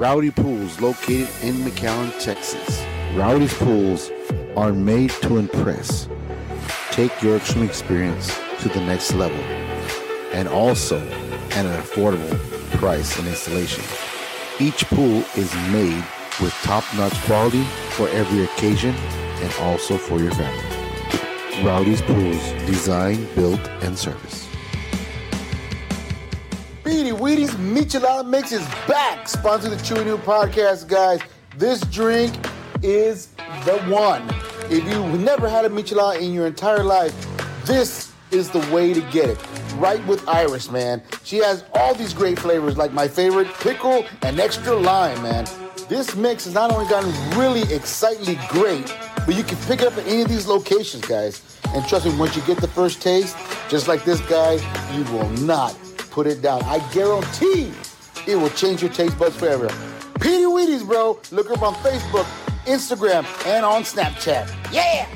Rowdy 0.02 0.32
Pools, 0.32 0.82
located 0.82 1.30
in 1.44 1.54
McAllen, 1.58 2.12
Texas. 2.20 2.84
Rowdy's 3.14 3.54
pools 3.54 4.10
are 4.58 4.74
made 4.74 5.12
to 5.22 5.38
impress. 5.38 6.10
Take 6.90 7.22
your 7.22 7.40
swim 7.42 7.66
experience 7.66 8.36
to 8.62 8.70
the 8.70 8.82
next 8.82 9.14
level, 9.14 9.38
and 10.34 10.48
also 10.48 10.98
at 11.52 11.68
an 11.68 11.80
affordable 11.84 12.36
price 12.80 13.20
and 13.20 13.28
installation. 13.28 13.84
Each 14.60 14.84
pool 14.88 15.24
is 15.38 15.54
made 15.72 16.04
with 16.42 16.52
top-notch 16.64 17.14
quality 17.26 17.64
for 17.92 18.10
every 18.10 18.46
occasion 18.46 18.96
and 18.96 19.54
also 19.60 20.00
for 20.00 20.20
your 20.20 20.32
family. 20.32 21.64
Rowdy's 21.64 22.02
Pools, 22.02 22.52
design, 22.66 23.28
built, 23.36 23.62
and 23.84 23.96
service. 23.96 24.51
Michelada 27.82 28.24
Mix 28.30 28.52
is 28.52 28.64
back. 28.88 29.28
Sponsor 29.28 29.68
the 29.68 29.84
Chew 29.84 29.96
and 29.96 30.06
Ew 30.06 30.18
Podcast, 30.20 30.88
guys. 30.88 31.20
This 31.58 31.82
drink 31.86 32.32
is 32.84 33.30
the 33.66 33.80
one. 33.90 34.22
If 34.70 34.84
you've 34.84 35.20
never 35.20 35.50
had 35.50 35.66
a 35.66 35.70
Michelada 35.70 36.22
in 36.22 36.32
your 36.32 36.46
entire 36.46 36.84
life, 36.84 37.12
this 37.66 38.14
is 38.30 38.52
the 38.52 38.60
way 38.72 38.94
to 38.94 39.02
get 39.10 39.32
it. 39.32 39.44
Right 39.78 40.06
with 40.06 40.30
Iris, 40.30 40.70
man. 40.70 41.02
She 41.24 41.38
has 41.38 41.66
all 41.74 41.96
these 41.96 42.14
great 42.14 42.38
flavors, 42.38 42.78
like 42.78 42.94
my 42.94 43.08
favorite 43.08 43.52
pickle 43.56 44.06
and 44.22 44.40
extra 44.40 44.76
lime, 44.76 45.20
man. 45.24 45.48
This 45.90 46.16
mix 46.16 46.46
has 46.46 46.54
not 46.54 46.72
only 46.72 46.88
gotten 46.88 47.12
really 47.36 47.64
excitedly 47.74 48.38
great, 48.50 48.96
but 49.26 49.34
you 49.34 49.44
can 49.44 49.58
pick 49.66 49.82
it 49.82 49.88
up 49.88 49.98
at 49.98 50.06
any 50.06 50.22
of 50.22 50.30
these 50.30 50.46
locations, 50.46 51.04
guys. 51.08 51.60
And 51.70 51.84
trust 51.88 52.06
me, 52.06 52.16
once 52.20 52.36
you 52.36 52.44
get 52.44 52.60
the 52.60 52.68
first 52.68 53.02
taste, 53.02 53.36
just 53.70 53.88
like 53.88 54.06
this 54.06 54.22
guy, 54.30 54.60
you 54.96 55.04
will 55.06 55.30
not 55.30 55.76
put 56.12 56.28
it 56.28 56.42
down. 56.42 56.62
I 56.64 56.80
guarantee 56.94 57.72
it 58.28 58.36
will 58.36 58.50
change 58.50 58.82
your 58.82 58.92
taste 58.92 59.18
buds 59.18 59.36
forever. 59.36 59.68
Petey 60.20 60.44
Wheaties, 60.44 60.86
bro. 60.86 61.20
Look 61.32 61.50
up 61.50 61.64
on 61.64 61.74
Facebook, 61.76 62.26
Instagram, 62.66 63.26
and 63.48 63.66
on 63.66 63.84
Snapchat. 63.84 64.72
Yeah! 64.72 65.08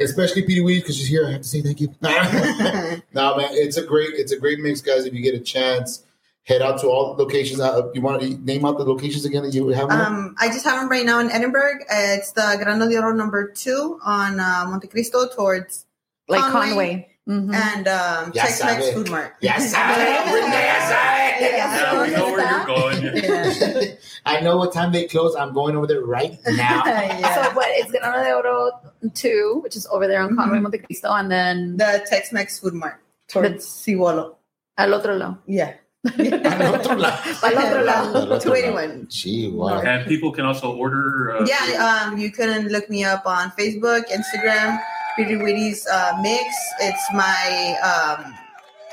Especially 0.00 0.42
Petey 0.42 0.60
Weed 0.60 0.80
because 0.80 0.96
she's 0.96 1.08
here. 1.08 1.26
I 1.26 1.32
have 1.32 1.42
to 1.42 1.48
say 1.48 1.60
thank 1.60 1.80
you. 1.80 1.94
no, 2.00 2.10
man, 3.36 3.48
it's 3.52 3.76
a 3.76 3.84
great, 3.84 4.10
it's 4.14 4.32
a 4.32 4.38
great 4.38 4.60
mix, 4.60 4.80
guys. 4.80 5.04
If 5.04 5.12
you 5.14 5.22
get 5.22 5.34
a 5.34 5.40
chance, 5.40 6.04
head 6.44 6.62
out 6.62 6.80
to 6.80 6.88
all 6.88 7.14
the 7.14 7.22
locations. 7.22 7.60
Uh, 7.60 7.90
you 7.94 8.00
want 8.00 8.22
to 8.22 8.28
name 8.38 8.64
out 8.64 8.78
the 8.78 8.84
locations 8.84 9.24
again 9.24 9.42
that 9.42 9.54
you 9.54 9.68
have? 9.68 9.90
Um, 9.90 10.34
I 10.38 10.48
just 10.48 10.64
have 10.64 10.80
them 10.80 10.88
right 10.88 11.04
now 11.04 11.18
in 11.20 11.30
Edinburg. 11.30 11.84
It's 11.90 12.32
the 12.32 12.58
Grano 12.62 12.88
de 12.88 12.98
Oro 12.98 13.14
number 13.14 13.50
two 13.50 13.98
on 14.02 14.40
uh, 14.40 14.64
Monte 14.68 14.88
Cristo 14.88 15.28
towards 15.28 15.84
Like 16.28 16.40
Conway. 16.40 16.68
Conway. 16.68 17.06
Mhm. 17.28 17.54
and 17.54 17.86
um, 17.86 18.32
Ya 18.34 18.42
Tex 18.42 18.64
Mex. 18.64 18.90
Food 18.90 19.08
Mart. 19.10 19.34
yes, 19.40 19.72
I 19.76 21.36
Yeah, 21.40 22.02
we 22.02 22.10
know 22.10 22.32
where 22.32 22.50
you're 22.50 22.66
going. 22.66 23.79
Yeah. 24.26 24.32
I 24.32 24.40
know 24.40 24.56
what 24.56 24.72
time 24.72 24.92
they 24.92 25.06
close. 25.06 25.34
I'm 25.34 25.52
going 25.52 25.76
over 25.76 25.86
there 25.86 26.02
right 26.02 26.38
now. 26.46 26.82
Yeah. 26.86 27.34
So 27.34 27.50
what? 27.54 27.66
It's 27.70 27.90
Grano 27.90 28.22
de 28.24 28.32
Oro 28.34 28.70
two, 29.14 29.60
which 29.62 29.76
is 29.76 29.86
over 29.90 30.06
there 30.06 30.20
on 30.22 30.36
Conway 30.36 30.58
Mhm. 30.58 30.62
Monte 30.62 30.78
Cristo, 30.78 31.12
and 31.12 31.30
then 31.30 31.76
the 31.76 32.04
Tex 32.08 32.32
Mex 32.32 32.58
Food 32.60 32.74
Mart 32.74 33.00
towards 33.28 33.64
Ciwolo. 33.66 34.36
al 34.78 34.94
otro 34.94 35.16
lado. 35.16 35.38
Yeah. 35.46 35.74
Al 36.08 36.74
otro 36.74 36.96
lado. 36.96 37.20
Al 37.44 37.58
otro 37.58 37.82
lado. 37.84 38.16
Al 38.16 38.32
otro 38.32 38.38
281. 38.56 39.06
Gee, 39.10 39.50
wow. 39.52 39.80
And 39.80 40.06
people 40.08 40.32
can 40.32 40.46
also 40.46 40.72
order. 40.74 41.36
Uh, 41.36 41.46
Yeah, 41.46 41.76
um, 42.08 42.16
you 42.18 42.30
can 42.32 42.68
look 42.68 42.88
me 42.88 43.04
up 43.04 43.26
on 43.26 43.50
Facebook, 43.52 44.08
Instagram, 44.08 44.80
PirriwIris 45.18 45.84
uh, 45.92 46.16
Mix. 46.22 46.46
It's 46.80 47.04
my, 47.12 47.76
um, 47.84 48.32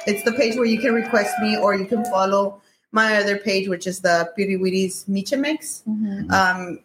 it's 0.05 0.23
the 0.23 0.33
page 0.33 0.57
where 0.57 0.65
you 0.65 0.79
can 0.79 0.93
request 0.93 1.31
me 1.41 1.55
or 1.57 1.75
you 1.75 1.85
can 1.85 2.03
follow 2.11 2.59
my 3.01 3.17
other 3.21 3.37
page, 3.37 3.65
which 3.73 3.85
is 3.91 3.97
the 4.01 4.15
PirriwIris 4.37 4.95
Micha 5.07 5.37
Mix. 5.39 5.83
Mhm. 5.87 6.31
Um, 6.39 6.79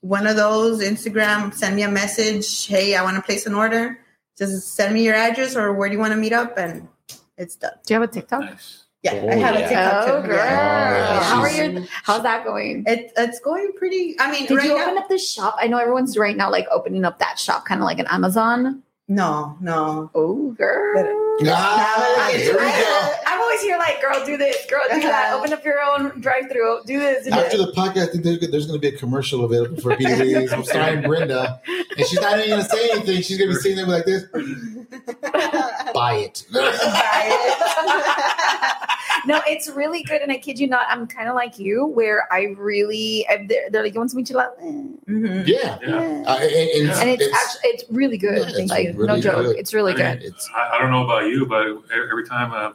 one 0.00 0.26
of 0.26 0.36
those, 0.36 0.80
Instagram, 0.82 1.52
send 1.54 1.76
me 1.76 1.82
a 1.82 1.90
message. 1.90 2.46
Hey, 2.66 2.94
I 2.98 3.02
want 3.06 3.16
to 3.16 3.22
place 3.22 3.46
an 3.46 3.54
order. 3.54 3.98
Just 4.36 4.74
send 4.74 4.94
me 4.94 5.04
your 5.04 5.14
address 5.14 5.56
or 5.56 5.72
where 5.72 5.88
do 5.88 5.94
you 5.94 6.00
want 6.00 6.12
to 6.12 6.20
meet 6.26 6.32
up, 6.32 6.58
and 6.58 6.88
it's 7.36 7.56
done. 7.56 7.72
Do 7.86 7.94
you 7.94 8.00
have 8.00 8.08
a 8.08 8.12
TikTok? 8.12 8.40
Nice. 8.42 8.84
Yeah, 9.02 9.12
Oh, 9.22 9.28
I 9.28 9.34
have 9.46 9.54
yeah. 9.54 9.60
a 9.64 9.68
TikTok 9.68 10.08
Oh, 10.08 10.22
too. 10.22 10.26
girl. 10.28 10.36
Yeah. 10.36 11.22
How 11.22 11.40
are 11.42 11.50
she's- 11.50 11.72
your? 11.72 11.82
How's 12.02 12.22
that 12.24 12.44
going? 12.44 12.82
It, 12.86 13.12
it's 13.16 13.38
going 13.40 13.70
pretty. 13.78 14.16
I 14.18 14.30
mean, 14.32 14.46
Did 14.46 14.56
right 14.58 14.66
you 14.66 14.76
now, 14.76 14.84
open 14.86 14.98
up 14.98 15.08
the 15.08 15.18
shop? 15.18 15.54
I 15.58 15.66
know 15.68 15.78
everyone's 15.78 16.16
right 16.18 16.36
now 16.36 16.50
like 16.50 16.66
opening 16.78 17.04
up 17.04 17.18
that 17.20 17.38
shop, 17.38 17.64
kind 17.64 17.80
of 17.80 17.84
like 17.84 18.00
an 18.00 18.06
Amazon. 18.10 18.82
No, 19.08 19.56
no. 19.60 20.10
Oh, 20.14 20.52
girl. 20.52 21.38
Ah, 21.46 22.28
here 22.30 22.52
we 22.52 22.58
go. 22.58 22.64
I, 22.64 23.20
am 23.26 23.40
always 23.40 23.62
here 23.62 23.78
like, 23.78 24.00
girl, 24.00 24.24
do 24.26 24.36
this, 24.36 24.66
girl, 24.66 24.80
do 24.92 25.00
that. 25.00 25.26
Uh-huh. 25.26 25.38
Open 25.38 25.52
up 25.52 25.64
your 25.64 25.80
own 25.80 26.20
drive-through. 26.20 26.80
Do 26.84 26.98
this. 26.98 27.24
Do 27.24 27.30
After 27.30 27.56
this. 27.56 27.66
the 27.66 27.72
podcast, 27.72 28.08
I 28.08 28.12
think 28.12 28.24
there's, 28.24 28.50
there's 28.50 28.66
going 28.66 28.80
to 28.80 28.90
be 28.90 28.94
a 28.94 28.98
commercial 28.98 29.44
available 29.44 29.80
for 29.80 29.96
Petey 29.96 30.34
I'm 30.48 30.64
starring 30.64 31.02
Brenda, 31.02 31.60
and 31.66 32.06
she's 32.06 32.20
not 32.20 32.38
even 32.38 32.50
going 32.50 32.62
to 32.62 32.68
say 32.68 32.90
anything. 32.90 33.22
She's 33.22 33.38
going 33.38 33.50
to 33.50 33.56
be 33.56 33.60
sitting 33.60 33.76
there 33.76 33.86
like 33.86 34.04
this. 34.04 34.24
Buy 35.94 36.14
it. 36.14 36.44
Buy 36.52 37.28
it. 37.30 38.74
no, 39.28 39.40
it's 39.46 39.68
really 39.68 40.02
good, 40.02 40.20
and 40.22 40.32
I 40.32 40.38
kid 40.38 40.58
you 40.58 40.66
not, 40.66 40.86
I'm 40.88 41.06
kind 41.06 41.28
of 41.28 41.34
like 41.34 41.58
you, 41.58 41.86
where 41.86 42.26
I 42.32 42.54
really, 42.58 43.26
I, 43.28 43.46
they're, 43.48 43.70
they're 43.70 43.82
like, 43.84 43.94
you 43.94 44.00
want 44.00 44.10
some 44.10 44.22
enchilada? 44.24 44.50
Eh. 44.60 45.10
Mhm. 45.12 45.46
Yeah. 45.46 45.78
Yeah. 45.82 46.24
Uh, 46.26 46.38
and, 46.38 46.88
and 46.88 46.90
And 47.00 47.10
it's, 47.10 47.34
actually 47.34 47.70
it's 47.70 47.84
really 47.90 48.18
good. 48.18 48.38
Yeah, 48.38 48.62
it's 48.62 48.70
like 48.70 48.94
no 48.96 49.20
joke, 49.20 49.46
good. 49.46 49.56
it's 49.56 49.72
really 49.72 49.92
I 49.92 49.96
mean, 49.96 50.18
good. 50.18 50.22
It's 50.28 50.48
I, 50.56 50.76
I 50.76 50.78
don't 50.80 50.90
know 50.90 51.04
about 51.04 51.26
you, 51.26 51.46
but 51.46 51.66
every 51.92 52.26
time 52.26 52.52
uh, 52.52 52.72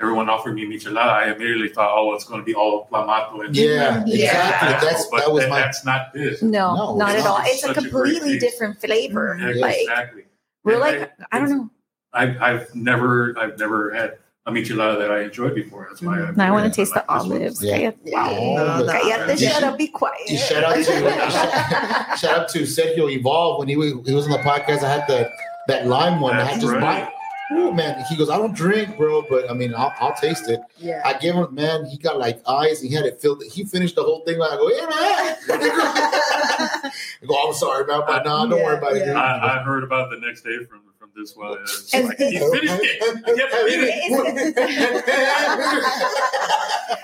everyone 0.00 0.28
offered 0.28 0.54
me 0.54 0.64
michelada, 0.66 0.96
I 1.22 1.32
immediately 1.32 1.68
thought, 1.68 1.90
oh, 1.96 2.12
it's 2.14 2.24
going 2.24 2.40
to 2.40 2.44
be 2.44 2.54
all 2.54 2.88
clamato. 2.90 3.44
And 3.46 3.54
yeah, 3.56 4.02
Yeah. 4.06 4.26
exactly. 4.26 4.88
That's 4.88 5.06
but 5.10 5.20
that 5.20 5.32
was 5.32 5.46
my 5.48 5.60
that's 5.60 5.84
not 5.84 6.12
this. 6.12 6.42
No, 6.42 6.74
No, 6.74 6.96
not 6.96 7.14
it's 7.14 7.24
at 7.24 7.30
all. 7.30 7.38
not. 7.38 7.46
It's 7.46 7.62
a 7.64 7.66
Such 7.68 7.76
a 7.78 7.80
great 7.82 7.92
completely 7.92 8.38
taste. 8.38 8.44
different 8.52 8.80
flavor. 8.80 9.36
Yeah, 9.40 9.60
Like 9.60 9.76
exactly. 9.80 10.24
we're 10.64 10.72
And 10.72 10.80
like, 10.80 11.12
I 11.30 11.38
don't 11.38 11.50
know. 11.50 11.70
I've, 12.14 12.36
I've 12.42 12.74
never 12.74 13.34
I've 13.38 13.58
never 13.58 13.90
had 13.94 14.18
a 14.46 14.50
michelada 14.50 14.98
that 14.98 15.10
I 15.10 15.22
enjoyed 15.22 15.54
before. 15.54 15.86
That's 15.88 16.02
why 16.02 16.18
mm-hmm. 16.18 16.40
I, 16.40 16.44
Now 16.44 16.48
I 16.48 16.50
want 16.50 16.72
to 16.72 16.76
taste 16.76 16.94
the 16.94 17.04
like 17.08 17.22
this 17.22 17.30
olives. 17.32 17.62
Yeah. 17.62 17.76
Cállate. 17.78 18.12
Wow. 18.12 18.30
No, 18.30 18.86
no. 18.86 18.92
Cállate, 18.92 19.30
You 19.30 19.46
shut 19.46 19.54
should- 19.54 19.64
up, 19.64 19.78
be 19.78 19.86
quiet. 19.88 20.28
you 20.28 20.38
shout 20.38 20.64
out 20.64 20.84
to 20.84 21.06
uh, 21.06 22.16
shout 22.16 22.38
out 22.38 22.48
to 22.50 22.60
Sergio 22.62 23.10
Evolve 23.10 23.58
when 23.58 23.68
he 23.68 23.76
was, 23.76 23.92
he 24.04 24.14
was 24.14 24.26
on 24.26 24.32
the 24.32 24.38
podcast. 24.38 24.82
I 24.82 24.90
had 24.90 25.06
that 25.08 25.30
that 25.68 25.86
lime 25.86 26.20
one. 26.20 26.34
I 26.34 26.40
had 26.40 26.54
That's 26.54 26.62
just 26.62 26.72
right. 26.74 27.04
bought. 27.04 27.12
Ooh, 27.52 27.70
man, 27.70 28.02
he 28.08 28.16
goes, 28.16 28.30
I 28.30 28.38
don't 28.38 28.54
drink, 28.54 28.96
bro, 28.96 29.26
but 29.28 29.50
I 29.50 29.52
mean, 29.52 29.74
I'll, 29.74 29.92
I'll 30.00 30.14
taste 30.14 30.48
it. 30.48 30.60
Yeah. 30.78 31.02
I 31.04 31.12
gave 31.18 31.34
him, 31.34 31.54
man, 31.54 31.84
he 31.84 31.98
got 31.98 32.18
like 32.18 32.40
eyes. 32.48 32.80
He 32.80 32.88
had 32.88 33.04
it 33.04 33.20
filled. 33.20 33.42
He 33.44 33.64
finished 33.64 33.96
the 33.96 34.02
whole 34.02 34.24
thing. 34.24 34.40
I 34.40 34.56
go, 34.56 34.70
yeah, 34.70 34.86
man. 34.86 35.36
I 37.22 37.26
go, 37.26 37.46
I'm 37.46 37.52
sorry, 37.52 37.84
man, 37.84 38.00
but 38.06 38.24
no, 38.24 38.48
don't 38.48 38.62
worry 38.62 38.78
about 38.78 38.96
it. 38.96 39.04
dude." 39.04 39.14
I, 39.14 39.58
I 39.58 39.62
heard 39.62 39.84
about 39.84 40.10
the 40.10 40.18
next 40.18 40.42
day 40.42 40.56
from 40.64 40.80
from 40.80 40.91
this 41.16 41.36
one. 41.36 41.58
It's 41.62 41.92
And 41.94 42.08
like, 42.08 42.18
he 42.18 42.38
finished 42.38 42.64
it. 42.64 43.02
I 43.02 43.34
can't 43.34 43.50
believe 43.52 43.82
it. 43.82 45.32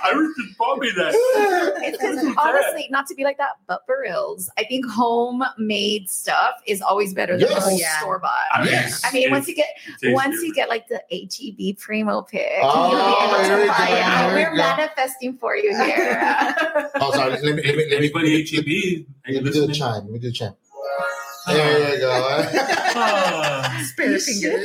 Iris 0.04 0.28
just 0.38 0.56
bought 0.58 0.78
me 0.78 0.90
that. 0.96 1.12
It's 1.82 1.98
'cause 1.98 2.18
honestly, 2.38 2.86
not 2.90 3.06
to 3.08 3.14
be 3.14 3.24
like 3.24 3.36
that, 3.38 3.50
but 3.66 3.84
for 3.86 4.00
reals, 4.00 4.50
I 4.56 4.64
think 4.64 4.86
homemade 4.86 6.08
stuff 6.10 6.54
is 6.66 6.80
always 6.80 7.12
better 7.14 7.36
than 7.38 7.48
Yes. 7.48 7.80
Yeah. 7.80 7.98
store 8.00 8.18
bought. 8.18 8.30
I 8.52 8.62
mean, 8.62 8.72
Yes. 8.72 9.02
I 9.04 9.10
mean, 9.12 9.30
once 9.30 9.48
you 9.48 9.54
get 9.54 9.68
it 9.86 9.92
tastes 10.00 10.14
once 10.14 10.42
you 10.42 10.54
get 10.54 10.68
like 10.68 10.88
the 10.88 11.02
HEB 11.10 11.74
Primo 11.78 12.22
pick, 12.22 12.48
Oh, 12.62 12.90
you'll 12.90 12.98
be 12.98 13.04
able 13.24 13.44
here 13.44 13.56
we 13.56 13.62
to 13.62 13.68
go, 13.68 13.72
buy 13.78 13.88
it. 13.90 14.34
we 14.34 14.42
We're 14.44 14.50
go. 14.50 14.56
manifesting 14.56 15.36
for 15.38 15.56
you 15.56 15.74
here. 15.76 16.90
Oh, 17.00 17.12
sorry. 17.12 17.30
Let 17.32 17.42
me, 17.42 17.48
let 17.48 17.56
me, 17.56 17.62
let 17.66 17.76
me, 17.76 17.96
anybody 17.96 18.42
HEB? 18.44 19.06
Let 19.34 19.44
me 19.44 19.50
do 19.52 19.66
the 19.66 19.72
chime. 19.74 20.02
Let 20.04 20.10
me 20.10 20.18
do 20.18 20.28
the 20.28 20.32
chime. 20.32 20.54
There 21.48 21.94
you 21.94 22.00
go. 22.00 22.10
Ah. 23.00 23.84
Spin 23.86 24.18
finger. 24.18 24.58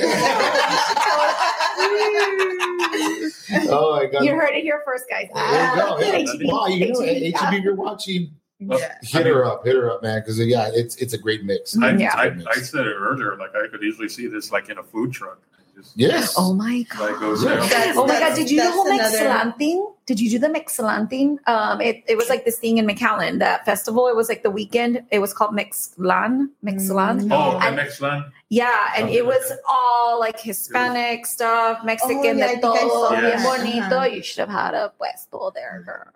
oh 3.71 3.95
my 3.95 4.05
god. 4.05 4.25
you 4.25 4.35
heard 4.35 4.53
it 4.53 4.63
here 4.63 4.81
first, 4.85 5.05
guys. 5.09 5.29
There 5.33 5.69
you 5.69 5.75
go. 5.75 5.99
Yeah. 5.99 6.47
Wow, 6.51 6.67
you 6.67 6.91
know, 6.93 7.01
HEB. 7.01 7.33
HEB, 7.35 7.53
if 7.55 7.63
you're 7.63 7.75
watching, 7.75 8.31
yeah. 8.59 8.97
hit 9.01 9.25
her 9.25 9.45
up, 9.45 9.65
hit 9.65 9.75
her 9.75 9.91
up, 9.91 10.03
man, 10.03 10.21
because 10.21 10.39
yeah, 10.39 10.69
it's 10.73 10.95
it's 10.97 11.13
a 11.13 11.17
great 11.17 11.43
mix. 11.43 11.77
I, 11.77 11.91
Yeah. 11.91 12.15
I, 12.15 12.35
I 12.49 12.55
said 12.55 12.87
it 12.87 12.95
earlier. 12.95 13.35
Like 13.37 13.55
I 13.55 13.67
could 13.67 13.83
easily 13.83 14.09
see 14.09 14.27
this 14.27 14.51
like 14.51 14.69
in 14.69 14.77
a 14.77 14.83
food 14.83 15.11
truck. 15.11 15.39
Just, 15.75 15.97
Yes. 15.97 16.33
Oh 16.37 16.53
my 16.53 16.83
god. 16.89 17.11
Like 17.11 17.19
goes 17.19 17.43
Yeah. 17.43 17.55
down. 17.55 17.69
That's- 17.69 17.97
Oh 17.97 18.05
my 18.05 18.19
god, 18.19 18.35
did 18.35 18.49
you 18.51 18.57
do 18.57 18.63
the 18.63 18.63
that's 18.63 18.75
whole 18.75 18.87
another- 18.91 19.17
Mexelan 19.17 19.57
thing? 19.57 19.87
Did 20.05 20.19
you 20.19 20.29
do 20.29 20.37
the 20.39 20.47
Mexelan 20.49 21.09
thing? 21.09 21.39
Um, 21.47 21.79
it, 21.81 22.03
it 22.07 22.17
was 22.17 22.29
like 22.29 22.43
this 22.45 22.57
thing 22.59 22.77
in 22.77 22.85
McAllen, 22.85 23.39
that 23.39 23.65
festival. 23.65 24.07
It 24.07 24.15
was 24.15 24.27
like 24.29 24.43
the 24.43 24.51
weekend. 24.51 25.01
It 25.11 25.19
was 25.19 25.33
called 25.33 25.55
Mexelan. 25.55 26.49
Mexelan. 26.63 27.29
Oh, 27.31 27.57
And- 27.59 27.77
the 27.77 27.81
next 27.83 28.01
line. 28.01 28.25
Yeah, 28.49 28.91
and 28.95 29.05
Okay. 29.05 29.17
it 29.17 29.25
was 29.25 29.51
all 29.67 30.19
like 30.19 30.39
Hispanic 30.39 31.25
stuff, 31.25 31.83
Mexican, 31.83 32.17
Oh, 32.19 32.23
yeah, 32.23 32.45
I 32.45 32.55
de 32.55 32.61
think 32.61 32.61
todo, 32.61 32.89
saw 32.89 33.09
bien 33.19 33.41
bonito. 33.43 33.95
Uh-huh. 33.97 34.05
You 34.05 34.21
should 34.21 34.39
have 34.41 34.49
had 34.49 34.73
a 34.75 34.91
puesto 34.99 35.51
there, 35.55 35.81
girl. 35.85 36.11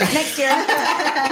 Next 0.00 0.38
year. 0.38 0.48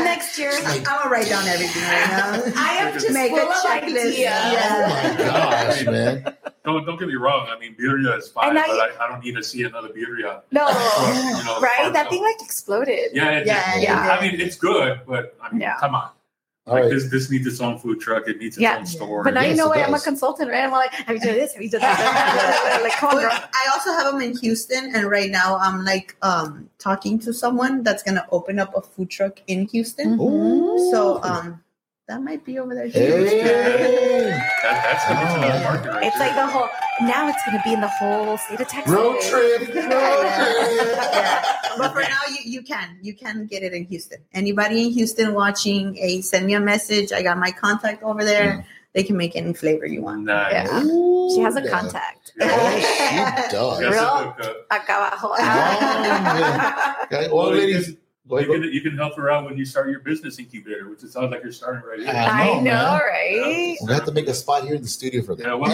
Next 0.04 0.38
year. 0.38 0.52
I'm 0.64 0.82
gonna 0.84 1.10
write 1.10 1.28
down 1.28 1.46
everything 1.48 1.82
right 1.82 2.06
now. 2.10 2.42
I 2.56 2.74
am 2.76 2.92
just 2.94 3.10
Make 3.12 3.32
a 3.32 3.34
checklist. 3.46 4.16
Yeah. 4.18 4.86
Oh 4.88 5.16
my 5.18 5.24
gosh, 5.24 5.84
man. 5.86 6.36
Don't 6.64 6.86
don't 6.86 6.96
get 6.98 7.08
me 7.08 7.16
wrong. 7.16 7.48
I 7.50 7.58
mean, 7.58 7.74
birria 7.74 8.16
is 8.16 8.28
fine, 8.28 8.56
I- 8.56 8.66
but 8.68 8.78
I, 9.00 9.04
I 9.04 9.08
don't 9.08 9.22
need 9.24 9.34
to 9.34 9.42
see 9.42 9.64
another 9.64 9.88
birria. 9.88 10.42
No. 10.52 10.68
You 10.68 11.44
know, 11.44 11.60
right? 11.60 11.90
That 11.92 12.06
of- 12.06 12.10
thing 12.10 12.22
like 12.22 12.40
exploded. 12.40 13.10
Yeah, 13.12 13.30
it 13.38 13.46
Yeah, 13.46 13.74
did. 13.74 13.82
yeah. 13.82 14.16
I 14.18 14.20
mean, 14.30 14.40
it's 14.40 14.56
good, 14.56 15.00
but 15.08 15.36
I 15.42 15.50
mean, 15.50 15.60
Yeah. 15.62 15.76
come 15.80 15.96
on. 15.96 16.10
All 16.66 16.74
Like 16.74 16.84
right. 16.84 16.90
this, 16.92 17.10
this 17.10 17.28
needs 17.28 17.44
its 17.46 17.60
own 17.60 17.76
food 17.76 18.00
truck. 18.00 18.28
It 18.28 18.38
needs 18.38 18.56
its 18.56 18.62
Yeah. 18.62 18.76
own 18.78 18.86
store. 18.86 19.24
But 19.24 19.34
now 19.34 19.42
you 19.42 19.56
know 19.56 19.68
why 19.68 19.82
I'm 19.82 19.94
a 19.94 19.98
consultant, 20.00 20.48
right? 20.48 20.62
I'm 20.62 20.70
like, 20.70 20.92
have 20.92 21.16
you 21.16 21.20
done 21.20 21.34
this? 21.34 21.54
Have 21.54 21.62
you 21.62 21.68
done 21.68 21.80
that? 21.80 22.80
like, 22.84 22.92
come 22.92 23.10
on, 23.16 23.20
girl. 23.20 23.32
I 23.32 23.68
also 23.72 23.90
have 23.92 24.12
them 24.12 24.22
in 24.22 24.36
Houston, 24.38 24.94
and 24.94 25.10
right 25.10 25.28
now 25.30 25.58
I'm 25.58 25.84
like 25.84 26.14
um 26.22 26.70
talking 26.78 27.18
to 27.20 27.32
someone 27.32 27.82
that's 27.82 28.04
gonna 28.04 28.26
open 28.30 28.60
up 28.60 28.76
a 28.76 28.80
food 28.80 29.10
truck 29.10 29.40
in 29.48 29.66
Houston. 29.68 30.20
Ooh. 30.20 30.88
So 30.92 31.20
um 31.24 31.60
that 32.08 32.20
might 32.22 32.44
be 32.44 32.58
over 32.58 32.74
there. 32.74 32.90
too. 32.90 32.98
Hey. 32.98 34.30
that, 34.62 34.82
that's 34.84 35.06
the 35.06 35.14
Oh. 35.14 35.36
oh, 35.36 35.62
market 35.62 35.88
right 35.90 36.04
It's 36.04 36.18
there. 36.18 36.28
like 36.28 36.36
the 36.36 36.46
whole. 36.46 36.68
Now 37.02 37.28
it's 37.28 37.42
going 37.46 37.56
to 37.56 37.62
be 37.64 37.72
in 37.72 37.80
the 37.80 37.88
whole 37.88 38.36
state 38.38 38.60
of 38.60 38.68
Texas. 38.68 38.92
Road 38.92 39.20
trip. 39.20 39.60
Road 39.68 39.68
trip. 39.68 40.98
Yeah. 41.12 41.42
But 41.78 41.92
for 41.92 42.00
now, 42.02 42.18
you, 42.28 42.38
you 42.44 42.62
can 42.62 42.98
you 43.02 43.14
can 43.14 43.46
get 43.46 43.62
it 43.62 43.72
in 43.72 43.84
Houston. 43.84 44.18
Anybody 44.34 44.86
in 44.86 44.92
Houston 44.92 45.32
watching, 45.32 45.96
a 45.98 46.20
send 46.20 46.46
me 46.46 46.54
a 46.54 46.60
message. 46.60 47.12
I 47.12 47.22
got 47.22 47.38
my 47.38 47.50
contact 47.50 48.02
over 48.02 48.24
there. 48.24 48.52
Mm. 48.58 48.64
They 48.94 49.02
can 49.04 49.16
make 49.16 49.34
any 49.36 49.54
flavor 49.54 49.86
you 49.86 50.02
want. 50.02 50.24
Nice. 50.24 50.52
Yeah. 50.52 50.82
Ooh, 50.84 51.30
She 51.34 51.40
has 51.40 51.56
a 51.56 51.62
yeah. 51.62 51.70
contact. 51.70 52.32
Oh, 52.42 52.78
she 52.78 53.52
does. 53.52 53.80
Real? 53.80 54.34
look, 54.38 54.68
Acá 54.70 54.96
abajo. 55.08 55.30
Wow. 55.30 56.96
Okay, 57.04 57.28
well, 57.28 57.36
Well, 57.48 57.52
ladies, 57.52 57.94
can- 58.40 58.50
you, 58.50 58.60
can, 58.60 58.72
you 58.72 58.80
can 58.80 58.96
help 58.96 59.16
her 59.16 59.30
out 59.30 59.44
when 59.44 59.56
you 59.56 59.64
start 59.64 59.90
your 59.90 60.00
business 60.00 60.38
incubator, 60.38 60.88
which 60.88 61.02
it 61.02 61.12
sounds 61.12 61.30
like 61.30 61.42
you're 61.42 61.52
starting 61.52 61.82
right 61.88 62.00
here. 62.00 62.08
I 62.08 62.46
know, 62.46 62.54
know, 62.54 62.62
man. 62.62 63.00
right? 63.00 63.76
We're 63.80 63.94
have 63.94 64.04
to 64.06 64.12
make 64.12 64.28
a 64.28 64.34
spot 64.34 64.64
here 64.64 64.74
in 64.74 64.82
the 64.82 64.88
studio 64.88 65.22
for 65.22 65.34
that. 65.36 65.46
Yeah, 65.46 65.54
well, 65.54 65.70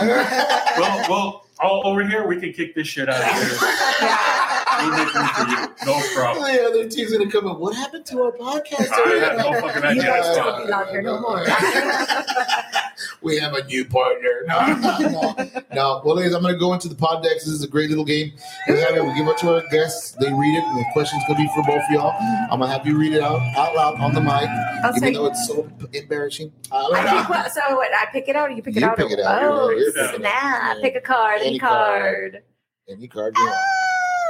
well, 0.79 1.07
well, 1.09 1.47
all 1.61 1.87
over 1.87 2.07
here 2.07 2.27
we 2.27 2.41
can 2.41 2.53
kick 2.53 2.75
this 2.75 2.87
shit 2.87 3.09
out 3.09 3.21
of 3.21 3.27
here. 3.27 3.59
We'll 4.79 4.91
make 4.91 5.15
room 5.15 5.27
for 5.29 5.49
you. 5.51 5.57
No 5.87 6.15
problem. 6.15 6.53
The 6.55 6.65
other 6.67 6.89
team's 6.89 7.13
gonna 7.13 7.31
come 7.31 7.47
up. 7.47 7.59
What 7.59 7.75
happened 7.75 8.07
to 8.07 8.23
our 8.23 8.33
podcast? 8.33 8.89
I 8.93 9.19
have 9.19 9.37
no 9.39 9.61
fucking 9.61 9.97
You 9.97 10.03
guys 10.03 10.25
Yeah. 10.37 10.43
don't 10.45 10.67
belong 10.67 10.89
here 10.89 11.03
no 11.03 11.21
more. 11.21 11.45
we 13.23 13.39
have 13.39 13.55
a 13.55 13.65
new 13.65 13.85
partner. 13.85 14.29
No, 14.49 14.65
no, 14.77 14.99
no. 14.99 15.35
no. 15.75 16.03
Well, 16.05 16.17
ladies, 16.17 16.33
I'm 16.33 16.41
going 16.41 16.55
to 16.55 16.59
go 16.59 16.73
into 16.73 16.89
the 16.89 16.95
pod 16.95 17.23
decks. 17.23 17.45
This 17.45 17.53
is 17.53 17.63
a 17.63 17.69
great 17.69 17.91
little 17.91 18.05
game. 18.05 18.33
We 18.67 18.79
have 18.81 18.97
it. 18.97 19.05
We 19.05 19.13
give 19.15 19.29
it 19.29 19.37
to 19.39 19.57
our 19.57 19.63
guests. 19.71 20.13
They 20.13 20.33
read 20.33 20.57
it. 20.57 20.65
And 20.65 20.79
the 20.79 20.85
question's 20.95 21.23
going 21.29 21.37
to 21.37 21.43
be 21.43 21.51
for 21.55 21.63
both 21.65 21.83
of 21.83 21.91
y'all. 21.91 22.15
I'm 22.51 22.61
going 22.61 22.63
to 22.63 22.67
have 22.69 22.87
you 22.87 22.97
read 22.97 23.13
it 23.13 23.21
out, 23.23 23.41
out 23.57 23.75
loud 23.75 24.01
on 24.01 24.15
the 24.15 24.23
mic, 24.23 24.49
I'll 24.83 24.91
even 24.97 25.01
say- 25.01 25.13
though 25.13 25.27
it's 25.27 25.47
so 25.47 25.69
embarrassing. 25.93 26.51
Uh, 26.73 26.89
I 26.95 27.19
pick 27.21 27.29
what, 27.29 27.53
so 27.53 27.61
what? 27.77 27.91
I 27.95 28.07
pick 28.11 28.29
it 28.29 28.37
out, 28.37 28.49
or 28.49 28.53
you 28.53 28.63
pick 28.63 28.77
it 28.77 28.81
You 28.81 28.87
out? 28.89 28.97
pick 28.97 29.11
it 29.11 29.21
out. 29.21 29.43
Oh, 29.43 29.69
You're- 29.71 29.93
you're 29.95 30.15
snap! 30.17 30.79
Pick 30.81 30.95
a 30.97 31.01
card. 31.01 31.41
Any 31.41 31.49
Any 31.51 31.59
card. 31.59 32.33
card. 32.33 32.43
Any 32.89 33.07
card 33.09 33.35
you 33.37 33.45
want. 33.45 33.59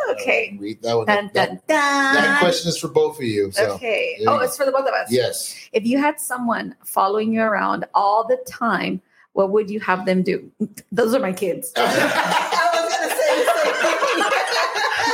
Okay. 0.08 0.56
Read 0.60 0.82
that 0.82 0.96
one. 0.96 1.06
Dun 1.06 1.30
that, 1.34 1.48
dun 1.50 1.60
that 1.68 2.24
dun. 2.24 2.38
question 2.38 2.68
is 2.68 2.78
for 2.78 2.88
both 2.88 3.16
of 3.18 3.24
you. 3.24 3.50
So, 3.52 3.72
Okay. 3.74 4.16
you 4.18 4.26
Oh, 4.28 4.38
go. 4.38 4.44
it's 4.44 4.56
for 4.56 4.64
the 4.64 4.72
both 4.72 4.86
of 4.86 4.94
us. 4.94 5.10
yes. 5.12 5.54
If 5.72 5.84
you 5.86 5.98
had 5.98 6.18
someone 6.20 6.74
following 6.84 7.32
you 7.32 7.42
around 7.42 7.84
all 7.94 8.26
the 8.26 8.38
time, 8.46 9.00
what 9.34 9.50
would 9.50 9.68
you 9.70 9.80
have 9.80 10.06
them 10.06 10.22
do? 10.22 10.50
Those 10.90 11.14
are 11.14 11.20
my 11.20 11.32
kids. 11.32 11.72
I 11.76 11.82
was 12.84 12.92
gonna 12.94 13.10
say 13.10 13.44
the 13.44 13.52
same 13.62 13.74
thing. 13.74 14.24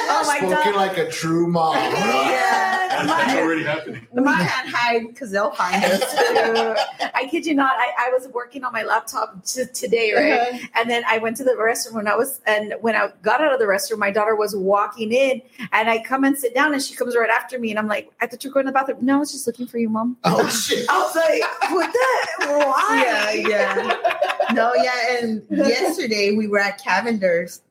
Oh 0.07 0.23
my 0.27 0.39
Spoken 0.39 0.73
god. 0.73 0.77
like 0.77 0.97
a 0.99 1.11
true 1.11 1.47
mom. 1.49 1.75
yeah, 1.77 2.84
That's 3.07 3.35
mine, 3.35 3.43
already 3.43 3.65
happening. 3.65 4.07
mine 4.15 4.47
can't 4.47 4.69
hide 4.69 5.07
because 5.09 5.31
they'll 5.31 5.53
find 5.53 5.85
us. 5.85 6.03
I 7.15 7.27
kid 7.31 7.47
you 7.47 7.55
not. 7.55 7.73
I, 7.77 8.07
I 8.07 8.11
was 8.11 8.29
working 8.29 8.65
on 8.65 8.73
my 8.73 8.83
laptop 8.83 9.45
t- 9.45 9.65
today, 9.73 10.13
right? 10.15 10.55
Uh-huh. 10.55 10.67
And 10.75 10.91
then 10.91 11.05
I 11.07 11.19
went 11.19 11.37
to 11.39 11.45
the 11.45 11.53
restroom 11.53 11.95
when 11.95 12.09
I 12.09 12.17
was, 12.17 12.41
and 12.47 12.75
when 12.81 12.95
I 12.97 13.11
got 13.23 13.41
out 13.41 13.53
of 13.53 13.59
the 13.59 13.67
restroom, 13.67 13.99
my 13.99 14.11
daughter 14.11 14.35
was 14.35 14.57
walking 14.57 15.13
in, 15.13 15.43
and 15.73 15.89
I 15.89 16.03
come 16.03 16.25
and 16.25 16.37
sit 16.37 16.55
down, 16.55 16.73
and 16.73 16.83
she 16.83 16.95
comes 16.95 17.17
right 17.17 17.31
after 17.31 17.59
me, 17.59 17.71
and 17.71 17.79
I'm 17.79 17.89
like, 17.89 18.11
I 18.21 18.27
thought 18.27 18.45
you 18.45 18.51
were 18.51 18.55
going 18.55 18.67
to 18.67 18.73
the 18.73 18.75
bathroom. 18.75 18.99
No, 19.01 19.17
I 19.17 19.19
was 19.19 19.33
just 19.33 19.47
looking 19.47 19.67
for 19.67 19.79
you, 19.79 19.89
mom. 19.89 20.17
Oh, 20.25 20.49
shit. 20.49 20.87
I 20.89 20.99
was 21.03 21.15
like, 21.17 21.71
what 21.73 21.93
the? 21.93 22.47
Why? 22.47 23.05
Yeah, 23.07 23.49
yeah. 23.49 24.53
No, 24.53 24.73
yeah. 24.75 25.19
And 25.19 25.43
yesterday 25.51 26.37
we 26.37 26.49
were 26.49 26.59
at 26.61 26.83
Cavender's. 26.83 27.63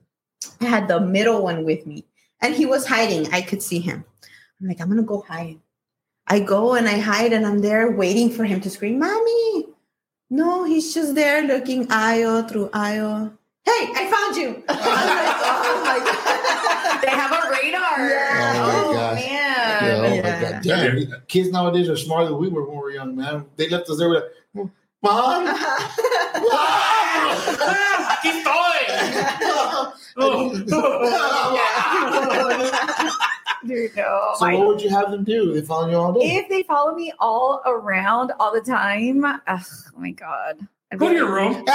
I 0.61 0.65
had 0.65 0.87
the 0.87 0.99
middle 0.99 1.43
one 1.43 1.63
with 1.63 1.85
me, 1.85 2.05
and 2.41 2.53
he 2.53 2.65
was 2.65 2.85
hiding. 2.85 3.31
I 3.33 3.41
could 3.41 3.61
see 3.61 3.79
him. 3.79 4.03
I'm 4.63 4.69
like, 4.69 4.79
I'm 4.79 4.87
gonna 4.87 5.03
go 5.03 5.19
hide. 5.27 5.59
I 6.25 6.39
go 6.39 6.75
and 6.75 6.87
I 6.87 6.97
hide, 6.97 7.33
and 7.33 7.45
I'm 7.45 7.59
there 7.59 7.91
waiting 7.91 8.29
for 8.29 8.45
him 8.45 8.61
to 8.61 8.69
scream, 8.69 8.97
"Mommy!" 8.97 9.65
No, 10.29 10.63
he's 10.63 10.93
just 10.93 11.15
there 11.15 11.41
looking 11.43 11.91
aisle 11.91 12.43
through 12.43 12.69
aisle. 12.71 13.33
Hey, 13.65 13.91
I 13.93 14.07
found 14.09 14.37
you. 14.37 14.63
I'm 14.69 14.77
like, 15.19 15.35
oh 15.43 15.83
my 15.83 15.99
god. 15.99 17.01
They 17.03 17.09
have 17.09 17.31
a 17.33 17.49
radar. 17.51 18.07
Yeah. 18.07 18.53
Oh, 18.55 18.67
my 18.67 18.79
Oh, 18.85 18.93
gosh. 18.93 19.19
man. 19.19 19.27
Yeah, 19.83 19.99
oh 19.99 20.13
Yeah. 20.15 20.21
my 20.23 20.29
god! 20.39 20.63
Damn, 20.63 21.21
kids 21.27 21.49
nowadays 21.51 21.89
are 21.89 21.97
smarter 21.97 22.29
than 22.29 22.37
we 22.37 22.47
were 22.47 22.63
when 22.63 22.77
we 22.77 22.81
were 22.83 22.91
young, 22.91 23.17
man. 23.17 23.45
They 23.57 23.67
left 23.67 23.89
us 23.89 23.97
there 23.97 24.07
with, 24.09 24.23
like, 24.55 24.67
"Mom, 25.01 25.45
Aquí 28.13 28.29
estoy. 28.31 28.79
Dude, 33.65 33.95
no. 33.95 34.31
So 34.37 34.45
My- 34.45 34.55
what 34.55 34.67
would 34.67 34.81
you 34.81 34.89
have 34.89 35.11
them 35.11 35.23
do? 35.23 35.53
They 35.53 35.61
follow 35.61 35.89
you 35.89 35.97
all 35.97 36.13
day. 36.13 36.35
if 36.37 36.49
they 36.49 36.63
follow 36.63 36.93
me 36.95 37.13
all 37.19 37.61
around 37.65 38.31
all 38.39 38.53
the 38.53 38.61
time, 38.61 39.23
ugh, 39.25 39.39
oh 39.47 39.99
my 39.99 40.11
god. 40.11 40.59
I'd 40.91 40.99
Go 40.99 41.09
to 41.09 41.15
your 41.15 41.33
room. 41.33 41.65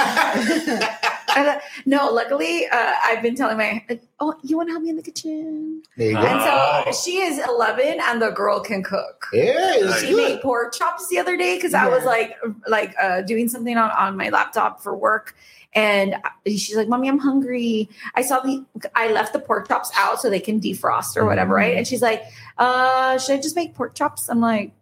Uh, 1.35 1.59
no, 1.85 2.09
luckily, 2.11 2.65
uh, 2.71 2.93
I've 3.03 3.21
been 3.21 3.35
telling 3.35 3.55
my, 3.55 3.85
oh, 4.19 4.33
you 4.41 4.57
want 4.57 4.67
to 4.67 4.71
help 4.73 4.83
me 4.83 4.89
in 4.89 4.95
the 4.95 5.03
kitchen? 5.03 5.83
there 5.95 6.07
you 6.07 6.13
go. 6.15 6.21
And 6.21 6.39
Oh. 6.41 6.83
so 6.87 6.91
she 6.91 7.17
is 7.19 7.37
11 7.47 7.99
and 8.01 8.19
the 8.19 8.31
girl 8.31 8.59
can 8.59 8.81
cook. 8.81 9.27
Yeah, 9.31 9.95
She 9.99 10.07
good. 10.07 10.17
made 10.17 10.41
pork 10.41 10.73
chops 10.73 11.07
the 11.07 11.19
other 11.19 11.37
day 11.37 11.55
because 11.55 11.75
I 11.75 11.87
was 11.87 12.03
like, 12.03 12.35
like 12.67 12.95
uh, 12.99 13.21
doing 13.21 13.47
something 13.47 13.77
on, 13.77 13.91
on 13.91 14.17
my 14.17 14.29
laptop 14.29 14.81
for 14.81 14.97
work. 14.97 15.35
And 15.73 16.15
she's 16.47 16.75
like, 16.75 16.87
Mommy, 16.87 17.07
I'm 17.07 17.19
hungry. 17.19 17.89
I 18.15 18.23
saw 18.23 18.39
the, 18.39 18.65
I 18.95 19.11
left 19.11 19.33
the 19.33 19.39
pork 19.39 19.67
chops 19.67 19.91
out 19.95 20.19
so 20.19 20.29
they 20.29 20.39
can 20.39 20.59
defrost 20.59 21.15
or 21.15 21.25
whatever, 21.25 21.53
right? 21.53 21.77
And 21.77 21.87
she's 21.87 22.01
like, 22.01 22.23
uh, 22.57 23.17
should 23.19 23.37
I 23.37 23.41
just 23.41 23.55
make 23.55 23.75
pork 23.75 23.93
chops? 23.93 24.29
I'm 24.29 24.39
like, 24.41 24.73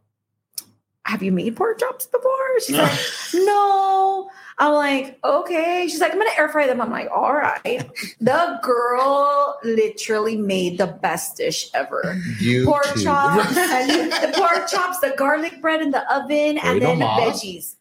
have 1.08 1.24
you 1.24 1.32
made 1.32 1.56
pork 1.56 1.80
chops 1.80 2.06
before? 2.06 2.60
She's 2.66 2.76
like, 2.78 3.00
no. 3.34 4.30
I'm 4.60 4.74
like, 4.74 5.20
okay. 5.24 5.88
She's 5.90 6.02
like, 6.02 6.12
I'm 6.12 6.18
gonna 6.18 6.32
air 6.38 6.50
fry 6.50 6.68
them. 6.68 6.82
I'm 6.82 6.90
like, 6.90 7.10
all 7.12 7.34
right. 7.34 7.90
The 8.20 8.60
girl 8.62 9.58
literally 9.64 10.36
made 10.36 10.80
the 10.80 10.88
best 10.88 11.38
dish 11.38 11.70
ever. 11.74 12.20
You 12.40 12.66
Pork 12.66 12.94
too. 12.94 13.04
chops, 13.04 13.54
the 13.56 14.34
pork 14.36 14.68
chops, 14.68 15.00
the 15.00 15.14
garlic 15.18 15.62
bread 15.62 15.82
in 15.82 15.92
the 15.92 16.14
oven, 16.14 16.58
and 16.58 16.82
then 16.82 17.00
the 17.00 17.06
veggies. 17.06 17.77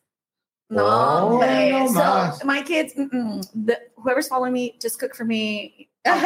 Oh, 0.70 0.74
No, 0.74 0.84
hombre. 1.38 1.92
no 1.94 2.32
so 2.38 2.44
my 2.44 2.62
kids, 2.62 2.92
the, 2.94 3.78
whoever's 3.96 4.26
following 4.28 4.52
me, 4.52 4.76
just 4.80 4.98
cook 4.98 5.14
for 5.14 5.24
me. 5.24 5.88
Like 6.06 6.20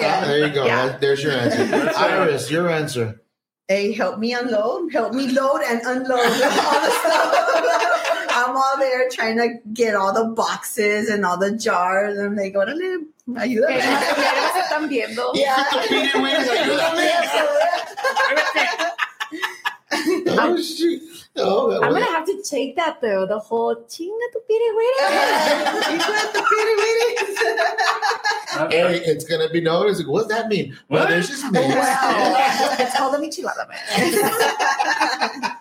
that. 0.00 0.22
Ah, 0.22 0.26
there 0.26 0.46
you 0.46 0.52
go. 0.54 0.64
Yeah. 0.66 0.86
That- 0.86 1.00
There's 1.00 1.22
your 1.22 1.32
answer. 1.32 1.92
Iris, 1.96 2.50
your 2.50 2.68
answer. 2.70 3.20
Hey, 3.68 3.92
help 3.92 4.18
me 4.18 4.32
unload, 4.32 4.92
help 4.92 5.12
me 5.12 5.28
load 5.28 5.60
and 5.66 5.80
unload 5.84 6.20
all 6.20 6.80
the 6.80 6.90
stuff. 6.90 7.34
I'm 8.30 8.56
all 8.56 8.76
there 8.78 9.08
trying 9.10 9.36
to 9.38 9.54
get 9.72 9.94
all 9.96 10.12
the 10.14 10.26
boxes 10.34 11.08
and 11.08 11.24
all 11.26 11.36
the 11.36 11.50
jars. 11.56 12.18
I'm 12.18 12.36
like, 12.36 12.54
órale, 12.54 13.06
ayúdame. 13.34 13.78
Ya 13.78 14.52
se 14.52 14.60
están 14.60 14.88
viendo. 14.88 15.32
Yeah. 15.34 15.56
Oh, 20.28 20.60
shoot. 20.60 21.00
Oh, 21.36 21.72
I'm 21.82 21.92
gonna 21.92 22.04
have 22.06 22.26
to 22.26 22.42
take 22.42 22.74
that 22.76 23.00
though. 23.00 23.24
The 23.26 23.38
whole 23.38 23.74
chinga 23.76 24.26
tu 24.32 24.40
pire, 24.48 24.72
güey. 24.74 24.92
Hey, 28.70 29.00
it's 29.04 29.24
gonna 29.24 29.48
be 29.48 29.60
noticed. 29.60 30.06
What's 30.08 30.28
that 30.28 30.48
mean? 30.48 30.76
Well, 30.88 31.02
What? 31.02 31.10
there's 31.10 31.28
just 31.28 31.50
mix. 31.52 31.74
Wow. 31.74 32.34
it's 32.80 32.96
called 32.96 33.14
a 33.14 33.18
michelada, 33.18 33.68
man. 33.68 35.52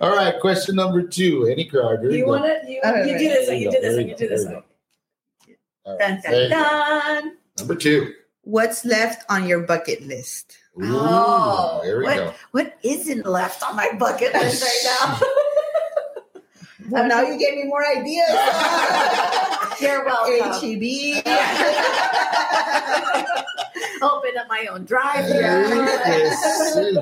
All 0.00 0.14
right, 0.16 0.38
question 0.40 0.76
number 0.76 1.02
two. 1.02 1.46
Any 1.46 1.64
card. 1.66 2.00
Here 2.02 2.10
You 2.12 2.26
wanna 2.26 2.54
you, 2.66 2.80
All 2.84 2.92
right, 2.92 3.06
you 3.06 3.18
do 3.18 3.28
this 3.28 3.48
one, 3.48 3.58
you 3.58 3.70
do 3.70 3.80
this 3.80 3.94
one, 3.96 4.04
you 4.04 4.10
you 4.10 4.16
do 4.16 4.28
this 4.28 4.44
there 4.44 4.52
you 4.52 4.56
one. 4.56 4.64
All 5.86 5.98
Dun 5.98 6.10
right, 6.10 6.22
dun 6.22 6.32
there 6.32 6.48
dun. 6.48 7.36
Number 7.58 7.74
two. 7.74 8.12
What's 8.42 8.84
left 8.84 9.24
on 9.30 9.46
your 9.48 9.60
bucket 9.60 10.02
list? 10.06 10.58
Ooh, 10.76 10.98
Oh, 10.98 11.80
there 11.84 11.98
we 11.98 12.04
what, 12.04 12.16
go. 12.16 12.34
What 12.50 12.78
isn't 12.82 13.24
left 13.26 13.62
on 13.62 13.76
my 13.76 13.90
bucket 13.98 14.34
list 14.40 14.62
right 14.62 14.82
now? 15.00 15.20
Well, 16.90 17.08
now 17.12 17.22
you 17.22 17.38
gave 17.38 17.54
me 17.54 17.64
more 17.64 17.84
ideas. 17.86 18.28
now? 18.28 19.72
You're 19.80 20.04
welcome. 20.04 20.52
HEB. 20.60 21.22
Open 24.02 24.36
up 24.38 24.48
my 24.48 24.66
own 24.70 24.84
There 24.84 24.86
drive-through. 24.86 26.98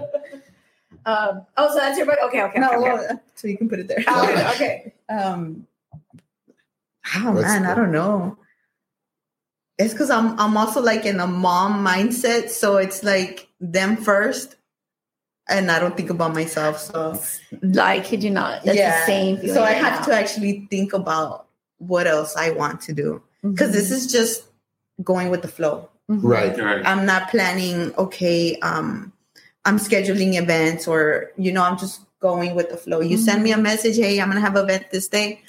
Um, 1.04 1.44
oh, 1.56 1.68
so 1.70 1.74
that's 1.80 1.96
your 1.98 2.06
bucket. 2.06 2.22
Okay, 2.26 2.42
okay, 2.42 2.60
No, 2.60 2.68
okay. 2.70 2.78
well, 2.78 3.20
so 3.34 3.48
you 3.48 3.58
can 3.58 3.68
put 3.68 3.80
it 3.80 3.88
there. 3.88 4.04
okay. 4.06 4.46
okay. 4.54 4.94
Um, 5.08 5.66
oh 7.16 7.32
What's 7.32 7.48
man, 7.48 7.62
the- 7.64 7.70
I 7.70 7.74
don't 7.74 7.90
know. 7.90 8.38
It's 9.78 9.92
because 9.94 10.10
I'm 10.10 10.38
I'm 10.38 10.56
also 10.56 10.80
like 10.82 11.04
in 11.06 11.20
a 11.20 11.26
mom 11.26 11.84
mindset, 11.84 12.50
so 12.50 12.76
it's 12.76 13.02
like 13.02 13.48
them 13.60 13.96
first, 13.96 14.56
and 15.48 15.70
I 15.70 15.78
don't 15.78 15.96
think 15.96 16.10
about 16.10 16.34
myself. 16.34 16.78
So 16.78 17.20
Like, 17.62 18.04
kid 18.04 18.22
you 18.22 18.30
not? 18.30 18.64
That's 18.64 18.78
the 18.78 19.06
same. 19.06 19.48
So 19.48 19.62
I 19.62 19.72
have 19.72 20.00
now. 20.00 20.06
to 20.06 20.14
actually 20.14 20.66
think 20.70 20.92
about 20.92 21.46
what 21.78 22.06
else 22.06 22.36
I 22.36 22.50
want 22.50 22.80
to 22.82 22.92
do 22.92 23.22
because 23.42 23.70
Mhm. 23.70 23.72
this 23.72 23.90
is 23.90 24.12
just 24.12 24.44
going 25.02 25.30
with 25.30 25.42
the 25.42 25.48
flow. 25.48 25.88
Mhm. 26.10 26.20
Right. 26.22 26.56
Right. 26.58 26.86
I'm 26.86 27.06
not 27.06 27.30
planning. 27.30 27.92
Okay, 27.96 28.58
um, 28.60 29.12
I'm 29.64 29.78
scheduling 29.78 30.34
events, 30.34 30.86
or 30.86 31.30
you 31.36 31.50
know, 31.50 31.62
I'm 31.62 31.78
just 31.78 32.02
going 32.20 32.54
with 32.54 32.68
the 32.70 32.76
flow. 32.76 33.00
You 33.00 33.16
send 33.16 33.42
me 33.42 33.50
a 33.52 33.58
message, 33.58 33.96
hey, 33.96 34.20
I'm 34.20 34.28
gonna 34.28 34.40
have 34.40 34.54
an 34.54 34.64
event 34.64 34.90
this 34.92 35.08
day. 35.08 35.40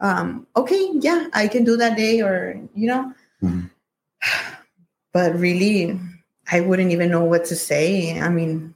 Um, 0.00 0.46
okay, 0.56 0.90
yeah, 1.00 1.28
I 1.32 1.48
can 1.48 1.64
do 1.64 1.76
that 1.76 1.96
day, 1.96 2.20
or 2.20 2.58
you 2.74 2.88
know. 2.88 3.14
Mhm. 3.42 3.70
But 5.12 5.34
really, 5.38 5.98
I 6.50 6.60
wouldn't 6.60 6.92
even 6.92 7.10
know 7.10 7.24
what 7.24 7.44
to 7.46 7.56
say. 7.56 8.18
I 8.20 8.28
mean, 8.28 8.74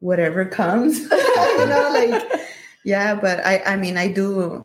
whatever 0.00 0.44
comes, 0.44 0.98
you 1.10 1.66
know, 1.66 1.90
like 1.92 2.24
yeah. 2.84 3.14
But 3.14 3.44
I, 3.46 3.58
I 3.66 3.76
mean, 3.76 3.96
I 3.96 4.08
do. 4.08 4.64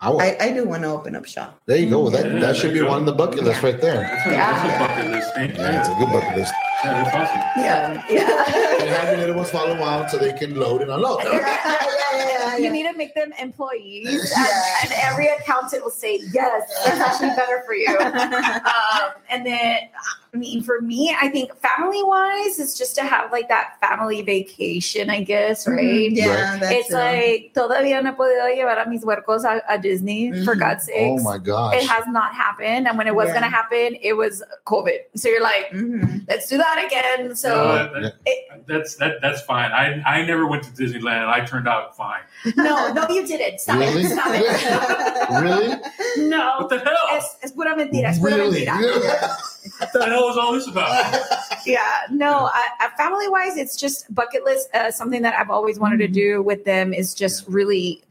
I 0.00 0.10
will. 0.10 0.20
I, 0.20 0.36
I 0.40 0.52
do 0.52 0.64
want 0.64 0.82
to 0.82 0.88
open 0.90 1.14
up 1.16 1.24
shop. 1.24 1.60
there 1.66 1.78
you 1.78 1.88
go. 1.88 2.10
That 2.10 2.26
Yeah, 2.26 2.40
that 2.40 2.56
should 2.56 2.72
be 2.74 2.80
there 2.80 2.88
one 2.88 3.00
on 3.00 3.06
the 3.06 3.12
bucket 3.12 3.44
list 3.44 3.62
right 3.62 3.80
there. 3.80 4.02
That's 4.02 4.26
a, 4.26 4.30
Yeah. 4.30 4.52
that's 4.52 4.74
a 4.74 4.78
bucket 4.78 5.10
list 5.12 5.34
thing. 5.34 5.54
Yeah, 5.56 5.80
it's 5.80 5.88
a 5.88 5.94
good 5.94 6.12
bucket 6.12 6.36
list. 6.36 6.52
Yeah, 6.84 7.04
that's 7.04 7.14
awesome. 7.16 7.62
Yeah. 7.64 8.04
Yeah. 8.10 8.80
And 8.80 8.90
have 8.90 9.08
your 9.08 9.18
little 9.18 9.36
ones 9.36 9.50
follow 9.50 9.74
around 9.76 10.10
so 10.10 10.18
they 10.18 10.32
can 10.34 10.56
load 10.56 10.82
and 10.82 10.90
unload. 10.90 11.20
yeah, 11.24 11.30
yeah, 11.32 12.28
yeah, 12.28 12.56
You 12.58 12.70
need 12.70 12.82
to 12.90 12.92
make 12.98 13.14
them 13.14 13.32
employees, 13.40 14.06
and, 14.08 14.46
Yeah. 14.46 14.82
and 14.82 14.92
every 15.08 15.26
accountant 15.28 15.82
will 15.82 15.90
say, 15.90 16.20
"Yes, 16.32 16.62
that's 16.84 17.00
actually 17.00 17.30
better 17.30 17.62
for 17.64 17.74
you." 17.74 17.88
um, 17.98 19.10
and 19.30 19.46
then, 19.46 19.78
I 20.34 20.36
mean, 20.36 20.62
for 20.62 20.80
me, 20.82 21.16
I 21.18 21.28
think 21.28 21.56
family 21.56 22.02
wise, 22.02 22.58
it's 22.60 22.76
just 22.76 22.94
to 22.96 23.02
have 23.04 23.32
like 23.32 23.48
that 23.48 23.80
family 23.80 24.20
vacation, 24.22 25.08
I 25.08 25.22
guess, 25.22 25.66
right? 25.66 25.80
Mm-hmm. 25.80 26.16
Yeah, 26.16 26.58
that's 26.58 26.72
It's 26.74 26.90
like 26.90 27.52
todavía 27.54 28.02
no 28.02 28.10
he 28.10 28.16
podido 28.16 28.46
llevar 28.54 28.78
a 28.86 28.88
mis 28.90 29.02
huercos 29.02 29.44
a, 29.44 29.62
a 29.68 29.78
Disney 29.84 30.32
for 30.44 30.54
Mhm. 30.56 30.60
God's 30.64 30.88
Oh 30.96 31.18
my 31.22 31.38
gosh. 31.38 31.74
It 31.76 31.86
has 31.88 32.04
not 32.08 32.34
happened, 32.34 32.88
and 32.88 32.96
when 32.98 33.06
it 33.06 33.14
was 33.14 33.26
Yeah. 33.28 33.34
going 33.38 33.46
to 33.50 33.54
happen, 33.60 33.88
it 34.02 34.14
was 34.22 34.42
COVID. 34.66 34.98
So 35.14 35.28
you're 35.28 35.42
like, 35.52 35.66
Mhm. 35.72 36.24
let's 36.28 36.48
do 36.48 36.56
that 36.58 36.76
again. 36.86 37.36
So 37.36 37.48
No, 37.50 37.74
that- 37.74 37.92
that- 38.24 38.66
that's 38.66 38.96
that, 38.96 39.12
that's 39.22 39.42
fine. 39.42 39.70
I 39.82 39.84
I 40.14 40.16
never 40.30 40.44
went 40.46 40.62
to 40.64 40.70
Disneyland. 40.80 41.26
I 41.28 41.40
turned 41.44 41.68
out 41.68 41.96
fine. 41.96 42.24
no, 42.56 42.92
no, 42.92 43.02
you 43.16 43.22
didn't. 43.26 43.60
Stop 43.60 43.78
Really? 43.78 44.02
it. 44.04 44.10
Stop 44.16 44.32
it. 44.32 45.40
really? 45.46 45.68
No. 46.34 46.44
What 46.58 46.68
the 46.70 46.78
hell? 46.78 46.96
Es, 47.16 47.36
es 47.44 47.52
pura 47.52 47.76
mentira. 47.76 48.08
Es 48.08 48.18
pura 48.18 48.34
Really? 48.36 48.64
mentira. 48.66 49.36
What 49.80 49.92
the 49.92 50.04
hell 50.06 50.28
is 50.30 50.36
all 50.36 50.52
this 50.52 50.66
about? 50.66 50.90
Yeah. 51.66 51.80
No, 52.10 52.50
uh, 52.52 52.88
family 52.98 53.26
wise, 53.28 53.56
it's 53.56 53.74
just 53.74 54.14
bucket 54.14 54.44
list. 54.44 54.68
Uh, 54.74 54.90
something 54.90 55.22
that 55.22 55.34
I've 55.38 55.48
always 55.48 55.78
wanted 55.78 55.96
to 56.00 56.08
do 56.08 56.42
with 56.42 56.66
them 56.66 56.92
is 56.92 57.14
just 57.14 57.48
really, 57.48 58.02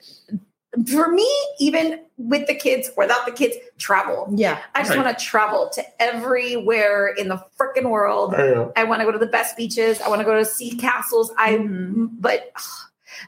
for 0.91 1.09
me, 1.11 1.27
even 1.59 2.01
with 2.17 2.47
the 2.47 2.55
kids, 2.55 2.89
without 2.97 3.25
the 3.25 3.31
kids, 3.31 3.55
travel. 3.77 4.27
yeah. 4.33 4.59
I 4.75 4.79
just 4.81 4.91
Right. 4.95 5.03
want 5.05 5.17
to 5.17 5.23
travel 5.25 5.69
to 5.73 5.83
everywhere 6.01 7.07
in 7.09 7.27
the 7.27 7.43
freaking 7.59 7.89
world. 7.89 8.33
Yeah. 8.37 8.67
I 8.75 8.83
want 8.83 8.99
to 9.01 9.05
go 9.05 9.11
to 9.11 9.19
the 9.19 9.27
best 9.27 9.55
beaches. 9.57 10.01
I 10.01 10.09
want 10.09 10.19
to 10.19 10.25
go 10.25 10.35
to 10.35 10.45
sea 10.45 10.75
castles. 10.77 11.31
I, 11.37 11.55
Mhm. 11.57 12.09
but 12.19 12.51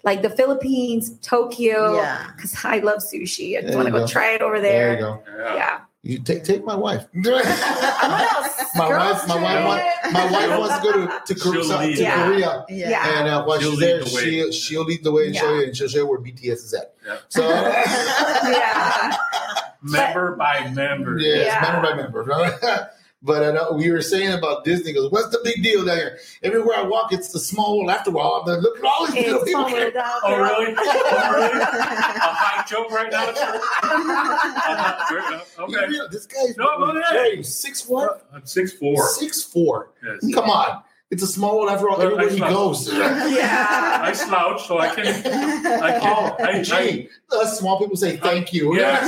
like 0.04 0.22
the 0.22 0.30
Philippines, 0.30 1.18
Tokyo, 1.22 1.96
Yeah. 1.96 2.28
because 2.36 2.56
I 2.66 2.80
love 2.80 2.98
sushi. 3.00 3.58
I 3.58 3.62
There 3.62 3.76
want 3.76 3.88
to 3.88 3.92
go 3.92 4.00
go. 4.00 4.08
try 4.08 4.32
it 4.32 4.42
over 4.42 4.60
There 4.60 4.92
you 4.94 4.98
there. 4.98 5.06
go. 5.06 5.24
Yeah. 5.38 5.56
Yeah. 5.56 5.80
You 6.08 6.20
take 6.20 6.44
take 6.44 6.64
my 6.64 6.76
wife. 6.76 7.08
My 7.14 8.90
Girls 8.90 9.26
wife, 9.26 9.28
my 9.28 9.42
wife, 9.42 9.54
trip. 9.56 9.66
want, 9.66 10.14
my 10.14 10.32
wife 10.32 10.60
wants 10.60 10.76
to 10.78 10.82
go 10.84 10.92
to 11.08 11.34
to, 11.34 11.40
Kor- 11.40 11.54
She'll 11.54 11.64
South- 11.64 11.80
lead. 11.86 11.96
to 11.96 12.02
Yeah. 12.04 12.26
Korea, 12.28 12.66
Yeah. 12.70 12.90
Yeah. 12.90 13.20
and 13.20 13.28
uh, 13.30 13.44
while 13.46 13.60
She'll 13.60 13.72
she's 13.72 13.80
there, 13.80 14.04
the 14.04 14.14
way. 14.16 14.22
she 14.24 14.52
she'll 14.52 14.84
lead 14.84 15.04
the 15.04 15.12
way 15.14 15.28
and 15.28 15.36
show 15.36 15.54
you, 15.56 15.64
and 15.64 15.76
she'll 15.76 15.88
show 15.88 16.00
you 16.00 16.08
where 16.08 16.20
BTS 16.20 16.52
is 16.66 16.74
at. 16.74 16.94
Yeah. 17.08 17.18
So 17.30 17.50
yeah. 17.50 19.16
Member 19.82 20.36
by 20.36 20.70
member. 20.72 21.18
yes, 21.20 21.48
Yeah. 21.48 21.62
member 21.72 21.90
by 21.90 21.96
member. 21.96 22.90
Right? 23.26 23.40
but 23.40 23.44
I 23.44 23.52
know 23.52 23.72
we 23.74 23.92
were 23.92 24.02
saying 24.02 24.34
about 24.34 24.64
Disney. 24.64 24.94
Goes, 24.94 25.12
what's 25.12 25.30
the 25.30 25.40
big 25.44 25.64
deal 25.64 25.84
down 25.86 25.98
here? 25.98 26.20
Everywhere 26.44 26.78
I 26.78 26.84
walk, 26.84 27.12
it's 27.14 27.30
the 27.32 27.40
small 27.40 27.78
world. 27.80 27.90
After 27.90 28.18
all, 28.18 28.42
I'm 28.42 28.48
like, 28.54 28.62
look 28.62 28.78
at 28.78 28.84
all 28.86 29.08
these 29.08 29.16
little 29.26 29.42
It's 29.42 29.46
people. 29.46 29.62
all 29.64 29.68
here. 29.70 29.92
Oh 30.24 30.38
really? 30.38 30.76
Oh, 30.78 31.34
really? 31.36 31.62
A 31.62 31.66
high 31.66 32.66
joke 32.68 32.92
right 32.92 33.12
now. 33.12 33.34
sir? 33.34 33.62
Uh, 35.58 35.66
You 35.68 35.78
okay. 35.78 35.88
real- 35.88 36.10
This 36.10 36.26
guy's 36.26 36.58
No, 36.58 36.78
go 36.78 36.84
ahead. 36.98 37.04
Hey, 37.36 37.42
six 37.44 37.88
what? 37.88 38.28
I'm 38.34 38.46
six 38.46 38.74
four. 38.74 39.08
Six 39.10 39.44
four. 39.44 39.92
Yes. 40.06 40.34
Come 40.34 40.50
on, 40.50 40.82
it's 41.12 41.24
a 41.24 41.28
small 41.28 41.58
world. 41.58 41.70
After 41.70 41.90
all, 41.90 41.98
Well, 41.98 42.20
everywhere 42.20 42.30
he 42.30 42.40
goes. 42.40 42.92
Yeah. 42.94 44.00
I 44.02 44.12
slouch, 44.14 44.68
so 44.68 44.80
I 44.80 44.90
can. 44.94 45.08
I 45.08 45.98
Oh, 45.98 46.36
can. 46.38 46.48
I, 46.48 46.60
I, 46.60 46.62
gee, 46.64 47.10
us 47.32 47.58
small 47.60 47.80
people 47.80 47.96
say 47.96 48.18
thank 48.18 48.54
you. 48.54 48.76
Yes. 48.76 49.04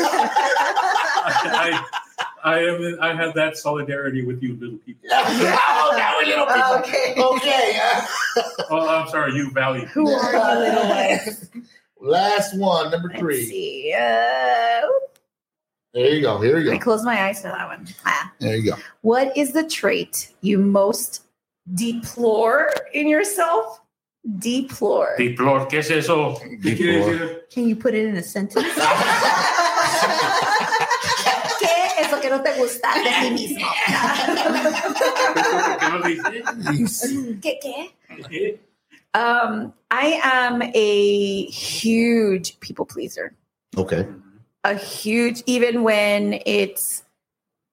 I, 1.30 1.84
I 2.48 2.60
am. 2.60 2.98
I 3.02 3.14
have 3.14 3.34
that 3.34 3.58
solidarity 3.58 4.24
with 4.26 4.42
you, 4.42 4.56
little 4.56 4.78
people. 4.78 5.10
oh, 5.12 5.94
now 5.98 6.16
we're 6.18 6.28
little 6.28 6.46
people. 6.46 6.76
Okay. 6.80 7.14
Okay. 7.18 7.80
Oh, 8.70 8.88
I'm 8.88 9.08
sorry, 9.08 9.34
you 9.34 9.50
value. 9.52 9.86
Who 9.88 10.08
are 10.12 10.34
you, 10.34 10.60
little 10.60 10.88
ones? 10.90 11.50
Last 12.00 12.56
one, 12.56 12.92
number 12.92 13.08
Let's 13.10 13.20
three. 13.20 13.46
see. 13.46 13.94
Uh, 13.98 14.82
There 15.94 16.14
you 16.14 16.22
go. 16.22 16.40
Here 16.40 16.60
you 16.60 16.66
go. 16.66 16.72
I 16.74 16.78
go. 16.78 16.84
close 16.84 17.04
my 17.04 17.20
eyes 17.24 17.42
for 17.42 17.48
that 17.48 17.68
one. 17.68 17.88
Ah. 18.06 18.32
There 18.40 18.56
you 18.56 18.72
go. 18.72 18.78
What 19.02 19.36
is 19.36 19.54
the 19.54 19.68
trait 19.68 20.34
you 20.42 20.60
most 20.60 21.24
deplore 21.74 22.72
in 22.94 23.08
yourself? 23.08 23.82
Deplore. 24.38 25.16
Deplor, 25.18 25.68
¿qué 25.70 25.80
es 25.80 25.90
eso? 25.90 26.36
Deplore. 26.62 27.42
Can 27.50 27.68
you 27.68 27.76
put 27.76 27.96
it 27.96 28.06
in 28.06 28.18
a 28.18 28.24
sentence? 28.24 28.68
¿Qué 32.28 32.34
es 32.34 32.38
lo 32.38 32.44
que 32.44 32.50
no 32.50 32.56
te 32.56 32.60
gusta 32.60 32.90
de 32.96 33.12
ti 33.22 33.34
mismo? 33.34 33.68
¿Qué 37.42 37.60
¿Qué, 37.60 37.60
qué? 38.30 38.60
Um, 39.14 39.74
I 39.90 40.20
am 40.24 40.62
a 40.62 41.46
huge 41.50 42.60
people 42.60 42.86
pleaser. 42.86 43.34
Okay. 43.78 44.06
A 44.64 44.76
huge, 44.76 45.42
even 45.46 45.84
when 45.84 46.40
it's 46.46 47.04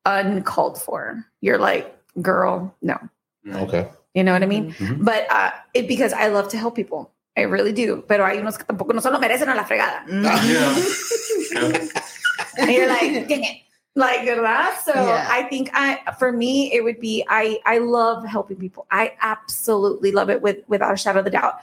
uncalled 0.06 0.80
for. 0.80 1.24
You're 1.40 1.58
like, 1.58 1.94
girl, 2.22 2.74
no. 2.80 2.98
Okay. 3.46 3.88
You 4.14 4.22
know 4.22 4.32
what 4.32 4.42
I 4.42 4.46
mean? 4.46 4.72
Mhm. 4.74 5.04
But 5.04 5.26
uh, 5.30 5.50
it 5.74 5.88
because 5.88 6.12
I 6.12 6.28
love 6.28 6.48
to 6.50 6.56
help 6.56 6.76
people. 6.76 7.10
I 7.36 7.42
really 7.42 7.72
do. 7.72 8.04
Pero 8.06 8.24
hay 8.24 8.38
unos 8.38 8.56
que 8.56 8.64
tampoco 8.64 8.94
no 8.94 9.00
se 9.00 9.10
lo 9.10 9.18
merecen 9.18 9.48
a 9.48 9.54
la 9.56 9.64
fregada. 9.64 10.04
Yeah. 10.46 11.88
And 12.58 12.70
you're 12.70 12.86
like, 12.86 13.26
dang 13.28 13.42
it. 13.42 13.63
Like 13.96 14.26
that. 14.26 14.82
So 14.84 14.92
Yeah. 14.92 15.26
I 15.30 15.44
think 15.44 15.70
I 15.72 16.00
for 16.18 16.32
me 16.32 16.72
it 16.74 16.82
would 16.82 16.98
be 16.98 17.24
I 17.28 17.60
I 17.64 17.78
love 17.78 18.24
helping 18.26 18.56
people. 18.56 18.86
I 18.90 19.12
absolutely 19.22 20.10
love 20.10 20.30
it 20.30 20.42
with 20.42 20.58
without 20.66 20.92
a 20.92 20.96
shadow 20.96 21.20
of 21.20 21.26
a 21.26 21.30
doubt. 21.30 21.60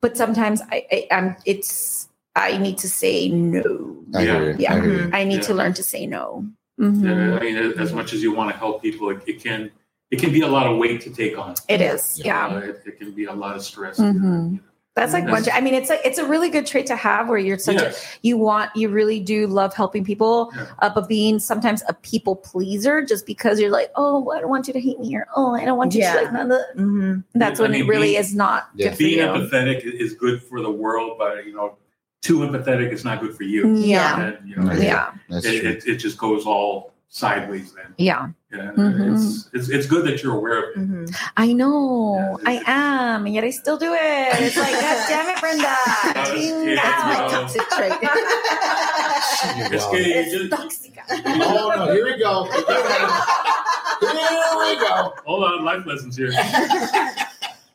But 0.00 0.16
sometimes 0.16 0.62
I, 0.72 0.86
I 0.90 1.06
I'm 1.12 1.36
it's 1.44 2.08
I 2.34 2.56
need 2.56 2.78
to 2.78 2.88
say 2.88 3.28
no. 3.28 4.02
I 4.14 4.22
hear 4.22 4.50
you. 4.52 4.56
Yeah. 4.58 4.72
I 4.74 4.80
hear 4.80 4.94
you. 4.94 5.10
I 5.12 5.24
need 5.24 5.34
Yeah. 5.36 5.40
to 5.48 5.54
learn 5.54 5.74
to 5.74 5.82
say 5.82 6.06
no. 6.06 6.46
Mhm. 6.80 7.04
Yeah, 7.04 7.36
I 7.36 7.40
mean, 7.40 7.56
as 7.78 7.92
much 7.92 8.14
as 8.14 8.22
you 8.22 8.32
want 8.32 8.50
to 8.50 8.56
help 8.56 8.80
people, 8.80 9.10
it, 9.10 9.20
it 9.26 9.42
can 9.42 9.70
it 10.10 10.18
can 10.18 10.32
be 10.32 10.40
a 10.40 10.48
lot 10.48 10.66
of 10.66 10.78
weight 10.78 11.02
to 11.02 11.10
take 11.10 11.36
on. 11.36 11.54
It 11.68 11.82
is. 11.82 12.18
Yeah. 12.24 12.56
It, 12.58 12.82
it 12.86 12.98
can 12.98 13.12
be 13.12 13.26
a 13.26 13.34
lot 13.34 13.54
of 13.54 13.62
stress. 13.62 13.98
Mhm. 13.98 14.60
That's 14.96 15.12
like 15.12 15.26
one. 15.28 15.44
I 15.52 15.60
mean, 15.60 15.74
it's 15.74 15.88
a 15.88 16.04
it's 16.06 16.18
a 16.18 16.26
really 16.26 16.50
good 16.50 16.66
trait 16.66 16.84
to 16.86 16.96
have 16.96 17.28
where 17.28 17.38
you're 17.38 17.58
such 17.58 17.80
a 17.80 17.94
you 18.22 18.36
want 18.36 18.74
you 18.74 18.88
really 18.88 19.20
do 19.20 19.46
love 19.46 19.72
helping 19.72 20.04
people 20.04 20.50
Yeah. 20.54 20.66
uh, 20.80 20.90
but 20.92 21.08
being 21.08 21.38
sometimes 21.38 21.82
a 21.88 21.94
people 21.94 22.34
pleaser 22.34 23.00
just 23.02 23.24
because 23.24 23.60
you're 23.60 23.70
like 23.70 23.92
oh 23.94 24.30
i 24.32 24.40
don't 24.40 24.50
want 24.50 24.66
you 24.66 24.72
to 24.74 24.80
hate 24.80 24.98
me 24.98 25.14
or 25.16 25.26
oh 25.36 25.54
i 25.54 25.64
don't 25.64 25.78
want 25.78 25.94
you 25.94 26.00
Yeah. 26.00 26.14
to 26.16 26.22
like 26.22 26.32
none 26.32 26.50
of 26.50 26.58
the-" 26.76 26.82
Mhm. 26.82 27.24
that's 27.34 27.60
I 27.60 27.62
when 27.62 27.72
mean, 27.72 27.84
it 27.84 27.86
really 27.88 28.08
being- 28.08 28.20
is 28.20 28.34
not 28.34 28.68
Yeah. 28.74 28.88
good 28.88 28.92
for 28.94 28.98
Being 28.98 29.18
you 29.20 29.24
empathetic 29.26 29.84
is 29.84 30.14
good 30.14 30.42
for 30.42 30.60
the 30.60 30.70
world, 30.70 31.16
but 31.18 31.46
you 31.46 31.54
know, 31.54 31.76
too 32.22 32.40
empathetic 32.40 32.92
is 32.92 33.04
not 33.04 33.20
good 33.20 33.34
for 33.36 33.44
you. 33.44 33.72
yeah 33.76 34.20
And, 34.20 34.48
you 34.48 34.56
know, 34.56 34.72
Yeah. 34.72 35.12
yeah 35.28 35.38
it, 35.38 35.44
it, 35.64 35.86
it 35.86 35.96
just 35.96 36.18
goes 36.18 36.44
all 36.46 36.92
sideways 37.12 37.72
then. 37.74 37.92
yeah 37.98 38.28
Yeah, 38.52 38.70
Mhm. 38.76 39.14
it's, 39.14 39.48
it's 39.52 39.68
it's 39.68 39.86
good 39.86 40.06
that 40.06 40.22
you're 40.22 40.36
aware 40.36 40.58
of 40.62 40.64
it. 40.70 40.78
Mhm. 40.78 41.16
i 41.36 41.52
know 41.52 42.38
Yeah. 42.42 42.50
i 42.50 42.62
am 42.66 43.26
and 43.26 43.34
yet 43.34 43.42
i 43.44 43.50
still 43.50 43.76
do 43.76 43.92
it 43.92 44.40
it's 44.40 44.56
like 44.56 44.72
god 44.80 45.04
damn 45.08 45.28
it 45.28 45.40
brenda 45.40 45.74
That's- 46.14 46.30
Ching 46.30 46.68
yeah, 46.68 47.02
my 47.06 47.28
toxic 47.28 47.68
trait. 47.70 47.92
It's 49.72 49.84
Wow. 49.84 49.90
it's 49.94 50.50
toxic 50.50 50.98
Oh 51.10 51.72
no! 51.74 51.92
Here 51.94 52.04
we 52.04 52.18
go. 52.18 52.44
Here 52.44 52.60
we 54.58 54.76
go. 54.80 55.14
hold 55.26 55.44
on, 55.44 55.64
life 55.64 55.84
lessons 55.86 56.16
here. 56.16 56.30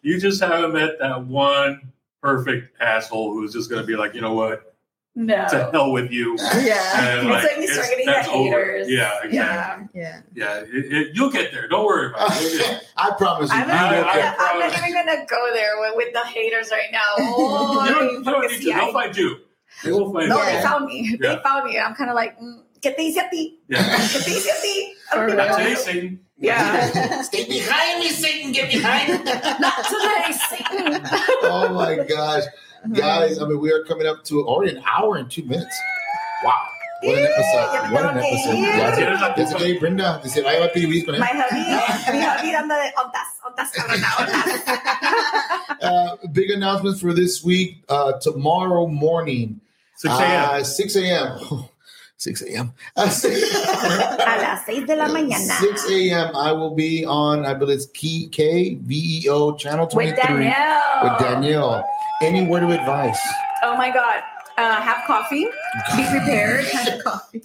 you 0.01 0.19
just 0.19 0.41
haven't 0.41 0.73
met 0.73 0.97
that 0.99 1.25
one 1.25 1.81
perfect 2.21 2.79
asshole 2.81 3.33
who's 3.33 3.51
just 3.53 3.69
going 3.69 3.81
to 3.81 3.85
be 3.87 3.95
like, 3.95 4.13
you 4.13 4.21
know 4.21 4.33
what, 4.33 4.74
no 5.15 5.47
to 5.49 5.69
hell 5.71 5.91
with 5.91 6.11
you. 6.11 6.35
Yeah. 6.61 7.19
And 7.19 7.29
It's 7.29 7.43
like 7.43 7.57
we 7.57 7.67
start 7.67 7.87
getting 7.89 8.05
that's 8.05 8.27
the 8.27 8.33
over. 8.33 8.43
haters. 8.49 8.87
Yeah, 8.89 9.11
exactly. 9.23 9.37
yeah 9.37 9.81
Yeah. 9.93 10.21
Yeah, 10.33 10.57
it, 10.67 10.93
it, 10.93 11.07
you'll 11.15 11.29
get 11.31 11.51
there. 11.53 11.67
Don't 11.67 11.85
worry 11.85 12.09
about 12.09 12.31
it. 12.35 12.83
I 12.97 13.11
promise 13.17 13.49
you. 13.49 13.55
I'm 13.55 13.67
you 13.67 13.73
not, 13.73 13.91
will 13.91 14.03
I- 14.03 14.35
I- 14.37 14.51
I'm 14.51 14.59
not 14.59 14.77
even 14.77 14.93
gonna 14.93 15.25
go 15.25 15.49
there 15.53 15.79
with, 15.79 15.93
with 15.95 16.13
the 16.13 16.25
haters 16.25 16.69
right 16.71 16.91
now. 16.91 16.99
Oh, 17.19 17.85
you 17.85 17.93
don't, 17.93 18.13
you 18.13 18.23
don't 18.23 18.51
need 18.51 18.57
to. 18.61 18.63
yeah. 18.67 18.79
They'll 18.81 18.93
find 18.93 19.15
you. 19.17 19.37
They 19.83 19.91
will 19.91 20.11
find 20.13 20.29
No, 20.29 20.39
you. 20.39 20.45
they 20.45 20.61
found 20.61 20.85
me. 20.85 21.17
They 21.19 21.39
found 21.43 21.65
me. 21.69 21.79
I'm 21.79 21.95
kind 21.95 22.09
of 22.09 22.15
like, 22.15 22.39
mm, 22.39 22.61
¿qué 22.81 22.95
te 22.95 23.03
hice 23.03 23.17
a 23.25 23.29
ti? 23.29 23.59
Yeah. 23.67 23.83
¿Qué 23.83 24.23
te 24.23 24.31
hice 24.31 24.49
a 24.51 24.61
ti? 24.61 24.93
For 25.11 25.27
Not 25.29 25.57
today, 25.57 25.75
Satan. 25.75 26.19
Yeah. 26.37 27.21
Stay 27.21 27.45
behind 27.47 27.99
me, 27.99 28.09
Satan. 28.09 28.51
Get 28.51 28.69
behind 28.71 29.07
me. 29.23 29.31
Not 29.59 29.85
today, 29.85 30.31
Satan. 30.49 31.01
oh 31.43 31.69
my 31.73 32.03
gosh, 32.05 32.43
guys! 32.93 33.39
I 33.39 33.45
mean, 33.47 33.59
we 33.59 33.71
are 33.71 33.83
coming 33.83 34.07
up 34.07 34.23
to 34.25 34.45
already 34.45 34.77
an 34.77 34.83
hour 34.85 35.17
and 35.17 35.29
two 35.29 35.43
minutes. 35.43 35.75
Wow, 36.43 36.53
what 37.03 37.17
an 37.17 37.23
episode! 37.25 37.91
What 37.93 38.05
an 38.05 38.17
episode! 38.17 38.53
Yeah. 38.57 39.33
Yes, 39.37 39.53
okay, 39.53 39.77
Brenda. 39.79 40.19
Dice, 40.23 40.41
vaya 40.43 40.65
a 40.65 40.69
pedir 40.69 41.05
con 41.05 41.15
él. 41.15 41.19
My 41.19 41.27
hubby, 41.27 42.17
mi 42.17 42.23
hubby 42.23 42.55
anda 42.55 42.75
de 42.75 42.91
ontas, 42.97 43.39
ontas, 43.45 43.71
cabrona, 43.73 44.07
ontas. 44.17 44.81
Uh, 45.81 46.15
big 46.31 46.49
announcements 46.51 47.01
for 47.01 47.13
this 47.13 47.43
week. 47.43 47.83
Uh, 47.89 48.13
tomorrow 48.19 48.87
morning 48.87 49.59
6 49.97 50.13
a.m. 50.15 50.49
Uh, 50.49 50.63
6 50.63 50.95
a.m. 50.95 51.39
6 52.17 52.41
a.m. 52.43 52.73
Uh, 52.95 53.09
6, 53.09 53.53
A 53.53 54.37
las 54.41 54.65
seis 54.65 54.85
de 54.87 54.95
la 54.95 55.07
mañana. 55.09 55.59
6 55.59 55.89
a.m. 55.91 56.35
I 56.35 56.51
will 56.53 56.73
be 56.73 57.05
on, 57.05 57.45
I 57.45 57.53
believe 57.53 57.75
it's 57.77 57.85
Key 57.87 58.29
KVEO 58.31 59.59
channel 59.59 59.85
23 59.85 60.15
With 60.15 60.23
Danielle. 60.25 61.03
with 61.03 61.19
Danielle. 61.19 61.85
Any 62.21 62.45
word 62.45 62.63
of 62.63 62.69
advice? 62.69 63.19
Oh 63.63 63.75
my 63.77 63.91
God. 63.91 64.23
Uh, 64.57 64.79
have 64.81 65.05
coffee. 65.05 65.45
Be 65.97 66.05
prepared. 66.09 66.65
Coffee. 67.03 67.43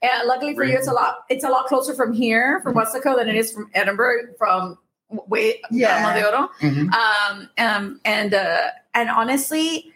And 0.00 0.26
luckily 0.28 0.54
for 0.54 0.64
you, 0.64 0.76
it's 0.76 0.86
a 0.88 0.92
lot. 0.92 1.24
It's 1.28 1.44
a 1.44 1.48
lot 1.48 1.66
closer 1.66 1.94
from 1.94 2.12
here, 2.12 2.60
from 2.62 2.74
Weslaco, 2.74 3.16
than 3.16 3.28
it 3.28 3.34
is 3.34 3.52
from 3.52 3.68
Edinburg, 3.74 4.36
from 4.38 4.78
way 5.10 5.60
Yeah. 5.70 5.96
Alma 6.06 6.20
de 6.20 6.26
Oro. 6.28 6.50
Mhm. 6.60 6.92
Um, 6.94 7.48
um, 7.58 8.00
and 8.04 8.32
uh, 8.34 8.68
and 8.94 9.10
honestly, 9.10 9.92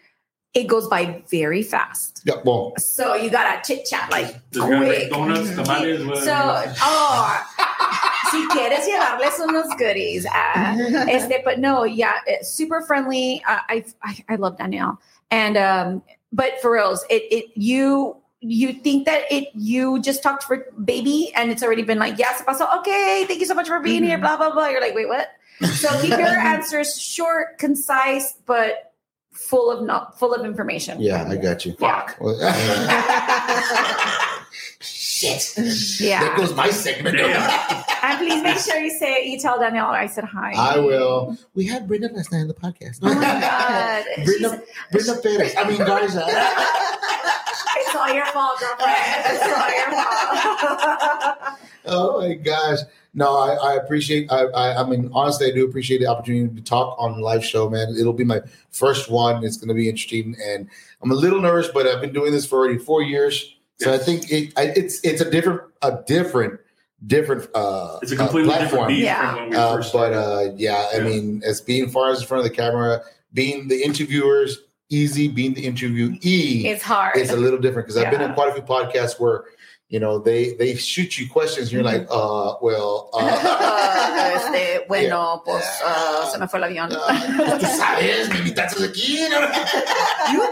it 0.54 0.64
goes 0.68 0.88
by 0.88 1.22
very 1.30 1.62
fast. 1.62 2.22
Yeah, 2.24 2.36
well, 2.44 2.72
So 2.78 3.14
you 3.14 3.30
gotta 3.30 3.60
chit 3.66 3.84
chat 3.84 4.10
like 4.10 4.26
quick. 4.52 5.10
donuts, 5.10 5.50
tamales, 5.54 6.24
So, 6.24 6.64
oh, 6.82 7.42
si 8.30 8.46
quieres 8.48 8.86
llevarles 8.86 9.38
unos 9.40 9.66
goodies, 9.78 10.26
uh, 10.26 10.76
este, 11.08 11.42
but 11.44 11.58
no, 11.58 11.84
yeah, 11.84 12.14
super 12.42 12.82
friendly. 12.82 13.42
Uh, 13.46 13.58
I, 13.68 13.84
I 14.02 14.24
I 14.30 14.36
love 14.36 14.58
Danielle, 14.58 15.00
and 15.30 15.56
um, 15.56 16.02
but 16.32 16.60
for 16.60 16.72
reals, 16.72 17.04
it 17.10 17.22
it 17.30 17.46
you 17.54 18.16
you 18.40 18.72
think 18.72 19.06
that 19.06 19.22
it 19.30 19.48
you 19.54 20.00
just 20.00 20.22
talked 20.22 20.44
for 20.44 20.66
baby 20.84 21.32
and 21.34 21.50
it's 21.50 21.62
already 21.62 21.82
been 21.82 21.98
like 21.98 22.18
yes, 22.18 22.38
se 22.38 22.44
pasó 22.44 22.78
okay 22.78 23.24
thank 23.26 23.40
you 23.40 23.46
so 23.46 23.54
much 23.54 23.66
for 23.66 23.80
being 23.80 24.04
here 24.04 24.18
blah 24.18 24.36
blah 24.36 24.52
blah 24.52 24.68
you're 24.68 24.80
like 24.80 24.94
wait 24.94 25.08
what 25.08 25.30
so 25.74 25.88
keep 26.00 26.10
your 26.10 26.28
answers 26.54 27.00
short 27.00 27.58
concise 27.58 28.34
but 28.44 28.92
full 29.32 29.70
of 29.70 29.84
not 29.84 30.18
full 30.18 30.34
of 30.34 30.44
information 30.44 31.00
yeah, 31.00 31.26
I 31.28 31.36
got 31.36 31.64
you. 31.64 31.72
Fuck. 31.74 32.18
Well, 35.22 35.38
Shit. 35.70 36.00
yeah 36.00 36.20
There 36.20 36.36
goes 36.36 36.54
my 36.54 36.70
segment. 36.70 37.16
Damn. 37.16 37.84
and 38.02 38.18
please 38.18 38.42
make 38.42 38.58
sure 38.58 38.76
you 38.78 38.90
say 38.98 39.26
you 39.26 39.38
tell 39.38 39.58
Danielle 39.58 39.86
I 39.86 40.06
said 40.06 40.24
hi 40.24 40.52
I 40.56 40.78
will. 40.78 41.36
We 41.54 41.66
had 41.66 41.86
Brenda 41.88 42.08
last 42.12 42.32
night 42.32 42.40
on 42.40 42.48
the 42.48 42.54
podcast. 42.54 42.98
oh 43.02 43.14
my 43.14 43.20
god 43.20 44.04
She's- 44.16 44.26
Brenda, 44.40 44.62
Brenda 44.92 45.20
Perez. 45.22 45.54
I 45.56 45.68
mean, 45.68 45.78
Garza. 45.78 46.24
it's 47.78 47.94
all 47.94 48.12
your 48.12 48.26
fault 48.26 48.58
girlfriend 48.60 48.96
it's 49.26 49.42
all 49.44 49.70
your 49.70 49.90
fault 49.90 51.58
Oh 51.88 52.20
my 52.20 52.34
gosh. 52.34 52.80
No, 53.14 53.36
I, 53.38 53.54
I 53.54 53.74
appreciate 53.76 54.30
I, 54.30 54.42
I 54.46 54.82
I 54.82 54.86
mean 54.88 55.08
honestly 55.14 55.46
I 55.50 55.54
do 55.54 55.64
appreciate 55.64 55.98
the 55.98 56.06
opportunity 56.06 56.54
to 56.56 56.62
talk 56.62 56.96
on 56.98 57.12
the 57.16 57.20
live 57.24 57.44
show, 57.44 57.70
man. 57.70 57.94
It'll 57.98 58.12
be 58.12 58.24
my 58.24 58.42
first 58.70 59.08
one. 59.10 59.44
It's 59.44 59.56
gonna 59.56 59.72
be 59.74 59.88
interesting 59.88 60.36
and 60.44 60.68
I'm 61.02 61.10
a 61.10 61.14
little 61.14 61.40
nervous, 61.40 61.68
but 61.72 61.86
I've 61.86 62.00
been 62.00 62.12
doing 62.12 62.32
this 62.32 62.44
for 62.46 62.58
already 62.58 62.78
four 62.78 63.02
years. 63.02 63.54
So 63.78 63.92
I 63.92 63.98
think 63.98 64.30
it 64.30 64.52
I, 64.56 64.72
it's 64.74 65.00
it's 65.04 65.20
a 65.20 65.30
different 65.30 65.60
a 65.82 65.98
different 66.06 66.60
different 67.06 67.48
uh 67.54 67.98
It's 68.02 68.12
a 68.12 68.14
uh, 68.14 68.18
completely 68.18 68.50
different 68.50 68.70
platform. 68.70 68.88
beat 68.88 69.04
Yeah. 69.04 69.32
from 69.34 69.40
when 69.42 69.50
we 69.50 69.56
Uh, 69.56 69.74
first 69.76 69.92
but 69.92 70.12
uh 70.14 70.52
yeah, 70.56 70.88
I 70.94 70.98
Yeah. 70.98 71.04
mean 71.04 71.42
as 71.44 71.60
being 71.60 71.90
far 71.90 72.10
as 72.10 72.20
in 72.22 72.26
front 72.26 72.44
of 72.44 72.50
the 72.50 72.56
camera, 72.56 73.02
being 73.34 73.68
the 73.68 73.82
interviewers 73.82 74.58
easy, 74.88 75.28
being 75.28 75.52
the 75.54 75.66
interviewee 75.66 76.64
it's 76.64 76.82
hard 76.82 77.16
it's 77.16 77.32
a 77.32 77.36
little 77.36 77.58
different 77.58 77.86
because 77.86 78.00
I've 78.00 78.10
been 78.10 78.22
in 78.22 78.32
quite 78.34 78.48
a 78.50 78.54
few 78.54 78.62
podcasts 78.62 79.18
where 79.20 79.44
you 79.88 80.00
know 80.00 80.18
they 80.18 80.54
they 80.54 80.74
shoot 80.74 81.18
you 81.18 81.28
questions 81.28 81.66
and 81.68 81.72
you're 81.72 81.82
like 81.84 82.06
uh 82.10 82.54
well 82.62 83.10
uh, 83.12 83.18
Uh, 83.18 84.32
este, 84.36 84.86
bueno, 84.88 85.42
pues 85.44 85.64
uh, 85.84 86.24
se 86.30 86.38
me 86.38 86.46
fue 86.48 86.58
el 86.60 86.64
avión. 86.64 86.90
uh, 86.92 87.58
tú 87.58 87.66
sabes 87.66 88.28
mi 88.32 88.40
mitad 88.42 88.66
es 88.66 88.82
aquí 88.82 89.18
¿no? 90.32 90.42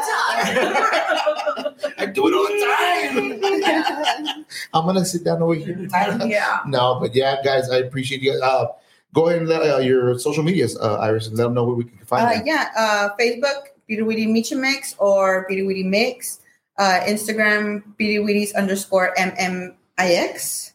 I 1.98 2.06
do 2.06 2.26
it 2.28 2.34
all 2.34 2.46
the 2.46 2.58
time 2.64 4.44
I'm 4.74 4.86
gonna 4.86 5.04
sit 5.04 5.24
down 5.24 5.42
over 5.42 5.54
here 5.54 5.88
yeah. 6.26 6.60
no 6.66 6.98
but 7.00 7.14
yeah 7.14 7.42
guys 7.42 7.70
I 7.70 7.78
appreciate 7.78 8.22
you 8.22 8.32
uh 8.32 8.66
go 9.14 9.28
ahead 9.28 9.38
and 9.40 9.48
let 9.48 9.62
uh, 9.62 9.78
your 9.78 10.18
social 10.18 10.42
medias 10.42 10.76
uh, 10.76 10.96
Iris 10.98 11.28
and 11.28 11.36
let 11.36 11.44
them 11.44 11.54
know 11.54 11.64
where 11.64 11.76
we 11.76 11.84
can 11.84 11.98
find 12.04 12.26
Uh, 12.26 12.32
them 12.34 12.46
yeah, 12.46 12.70
uh, 12.76 13.08
Facebook, 13.18 13.70
Beauty 13.86 14.02
Weedy 14.02 14.26
Micha 14.26 14.58
Mix 14.58 14.94
or 14.98 15.46
Beauty 15.48 15.62
Weedy 15.62 15.84
Mix. 15.84 16.40
Uh, 16.76 16.98
Instagram, 17.06 17.84
PirriwIris 18.00 18.52
underscore 18.56 19.14
MMIX. 19.16 20.72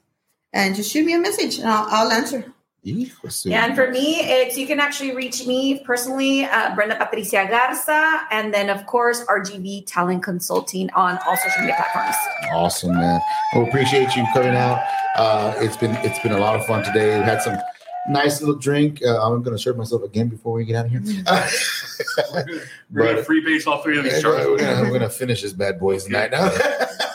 And 0.53 0.73
just 0.73 0.89
shoot 0.89 1.05
me 1.05 1.13
a 1.13 1.19
message 1.19 1.59
and 1.59 1.67
I'll, 1.67 1.87
I'll 1.89 2.11
answer. 2.11 2.53
Hijo 2.85 3.29
Yeah, 3.43 3.65
and 3.65 3.75
for 3.75 3.91
me, 3.91 4.21
it's 4.21 4.57
you 4.57 4.65
can 4.65 4.79
actually 4.79 5.13
reach 5.15 5.45
me 5.45 5.79
personally, 5.79 6.45
uh, 6.45 6.73
Brenda 6.75 6.95
Patricia 6.95 7.45
Garza, 7.49 8.21
and 8.31 8.53
then 8.53 8.69
of 8.69 8.85
course 8.85 9.25
RGV 9.25 9.83
Talent 9.85 10.23
Consulting 10.23 10.89
on 10.91 11.19
all 11.27 11.35
social 11.35 11.61
media 11.61 11.75
platforms. 11.75 12.15
Awesome, 12.53 12.95
man. 12.95 13.19
Well, 13.53 13.67
appreciate 13.67 14.15
you 14.15 14.25
coming 14.33 14.55
out. 14.55 14.79
Uh, 15.17 15.53
it's 15.57 15.75
been 15.75 15.91
it's 16.05 16.19
been 16.19 16.31
a 16.31 16.37
lot 16.37 16.55
of 16.55 16.65
fun 16.65 16.83
today. 16.83 17.17
We 17.19 17.25
had 17.25 17.41
some 17.41 17.57
nice 18.09 18.39
little 18.39 18.55
drink. 18.55 19.01
Uh, 19.05 19.21
I'm 19.21 19.43
gonna 19.43 19.59
serve 19.59 19.75
myself 19.75 20.03
again 20.03 20.29
before 20.29 20.53
we 20.53 20.63
get 20.63 20.77
out 20.77 20.85
of 20.85 20.91
here. 20.91 21.01
We're 22.91 23.03
gonna 23.03 23.15
but- 23.17 23.25
free 23.25 23.41
base 23.41 23.67
all 23.67 23.83
three 23.83 23.97
of 23.97 24.05
these 24.05 24.23
we're, 24.23 24.37
charts. 24.45 24.61
gonna, 24.63 24.81
we're 24.83 24.93
gonna 24.93 25.09
finish 25.09 25.41
this 25.41 25.51
bad 25.51 25.79
boys 25.79 26.05
tonight. 26.05 26.31
Now. 26.31 26.49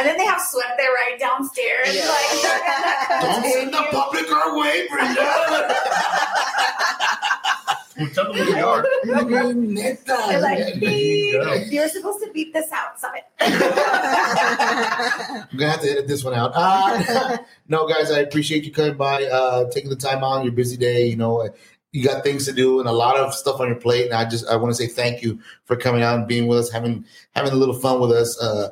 And 0.00 0.08
then 0.08 0.16
they 0.16 0.24
have 0.24 0.40
sweat 0.40 0.76
there 0.78 0.90
right 0.92 1.20
downstairs. 1.20 1.94
Yeah. 1.94 2.08
Like, 2.08 2.30
Don't 3.20 3.44
send 3.44 3.70
the 3.70 3.76
continue. 3.76 4.00
public 4.00 4.32
our 4.32 4.58
way, 4.58 4.88
Brenda. 4.88 5.20
Well, 7.98 8.08
tell 8.14 8.32
them 8.32 8.46
who 8.46 8.54
we 8.54 8.60
are. 8.60 9.52
Neta. 9.52 10.00
They're 10.06 10.40
like, 10.40 10.80
beep. 10.80 11.34
You're 11.70 11.88
supposed 11.88 12.24
to 12.24 12.30
beat 12.32 12.54
this 12.54 12.72
out. 12.72 12.98
Stop 12.98 13.12
it. 13.16 13.24
I'm 15.52 15.58
gonna 15.58 15.70
have 15.70 15.82
to 15.82 15.90
edit 15.90 16.08
this 16.08 16.24
one 16.24 16.32
out. 16.32 16.52
Uh, 16.54 17.36
no, 17.68 17.86
guys, 17.86 18.10
I 18.10 18.20
appreciate 18.20 18.64
you 18.64 18.72
coming 18.72 18.96
by, 18.96 19.24
uh, 19.24 19.68
taking 19.68 19.90
the 19.90 19.96
time 19.96 20.24
out 20.24 20.38
on 20.38 20.44
your 20.44 20.52
busy 20.54 20.78
day. 20.78 21.08
You 21.08 21.16
know, 21.16 21.46
you 21.92 22.02
got 22.02 22.24
things 22.24 22.46
to 22.46 22.52
do 22.54 22.80
and 22.80 22.88
a 22.88 22.92
lot 22.92 23.16
of 23.16 23.34
stuff 23.34 23.60
on 23.60 23.68
your 23.68 23.76
plate. 23.76 24.06
And 24.06 24.14
I 24.14 24.24
just 24.26 24.46
I 24.46 24.56
want 24.56 24.70
to 24.70 24.74
say 24.74 24.86
thank 24.86 25.20
you 25.22 25.38
for 25.66 25.76
coming 25.76 26.02
out 26.02 26.16
and 26.18 26.26
being 26.26 26.46
with 26.46 26.58
us, 26.58 26.70
having 26.70 27.04
having 27.32 27.52
a 27.52 27.56
little 27.56 27.78
fun 27.78 28.00
with 28.00 28.12
us. 28.12 28.40
Uh, 28.40 28.70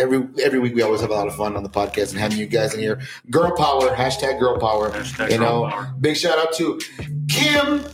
every 0.00 0.26
every 0.42 0.58
week 0.58 0.74
we 0.74 0.82
always 0.82 1.00
have 1.02 1.10
a 1.10 1.14
lot 1.14 1.26
of 1.28 1.36
fun 1.36 1.56
on 1.56 1.62
the 1.62 1.68
podcast 1.68 2.10
and 2.10 2.18
having 2.18 2.38
you 2.38 2.46
guys 2.46 2.74
in 2.74 2.80
here. 2.80 3.00
Girl 3.30 3.54
power, 3.56 3.94
hashtag 3.94 4.40
girl 4.40 4.58
power. 4.58 4.90
Hashtag 4.90 5.30
You 5.30 5.38
know, 5.38 5.68
power. 5.68 5.94
big 6.00 6.16
shout 6.16 6.38
out 6.38 6.52
to 6.54 6.80
Kim, 7.28 7.84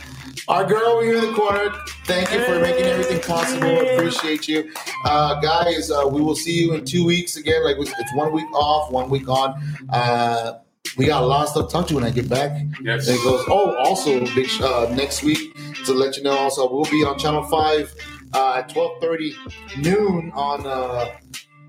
our 0.47 0.65
girl 0.65 0.83
over 0.93 1.03
here 1.03 1.17
in 1.17 1.25
the 1.27 1.33
corner. 1.33 1.71
Thank 2.05 2.31
you 2.33 2.43
for 2.45 2.59
making 2.59 2.85
everything 2.85 3.19
possible. 3.21 3.79
Appreciate 3.95 4.47
you, 4.47 4.71
uh, 5.05 5.39
guys. 5.41 5.91
Uh, 5.91 6.07
we 6.09 6.21
will 6.21 6.35
see 6.35 6.53
you 6.63 6.73
in 6.73 6.85
two 6.85 7.05
weeks 7.05 7.35
again. 7.37 7.63
Like 7.63 7.75
it's 7.77 8.15
one 8.15 8.31
week 8.31 8.51
off, 8.53 8.91
one 8.91 9.09
week 9.09 9.27
on. 9.27 9.53
Uh, 9.89 10.59
we 10.97 11.05
got 11.05 11.21
a 11.21 11.25
lot 11.25 11.43
of 11.43 11.49
stuff 11.49 11.67
to 11.67 11.71
talk 11.73 11.87
to 11.89 11.95
when 11.95 12.03
I 12.03 12.09
get 12.09 12.27
back. 12.29 12.59
Yes. 12.81 13.07
And 13.07 13.17
it 13.19 13.23
goes. 13.23 13.43
Oh, 13.49 13.75
also 13.75 14.21
big 14.33 14.47
sh- 14.47 14.61
uh, 14.61 14.91
next 14.95 15.21
week 15.23 15.39
to 15.85 15.93
let 15.93 16.17
you 16.17 16.23
know. 16.23 16.31
Also, 16.31 16.71
we'll 16.71 16.85
be 16.85 17.03
on 17.03 17.19
Channel 17.19 17.43
Five 17.43 17.93
uh, 18.33 18.55
at 18.59 18.69
twelve 18.69 18.99
thirty 19.01 19.35
noon 19.77 20.31
on 20.33 20.65
uh, 20.65 21.05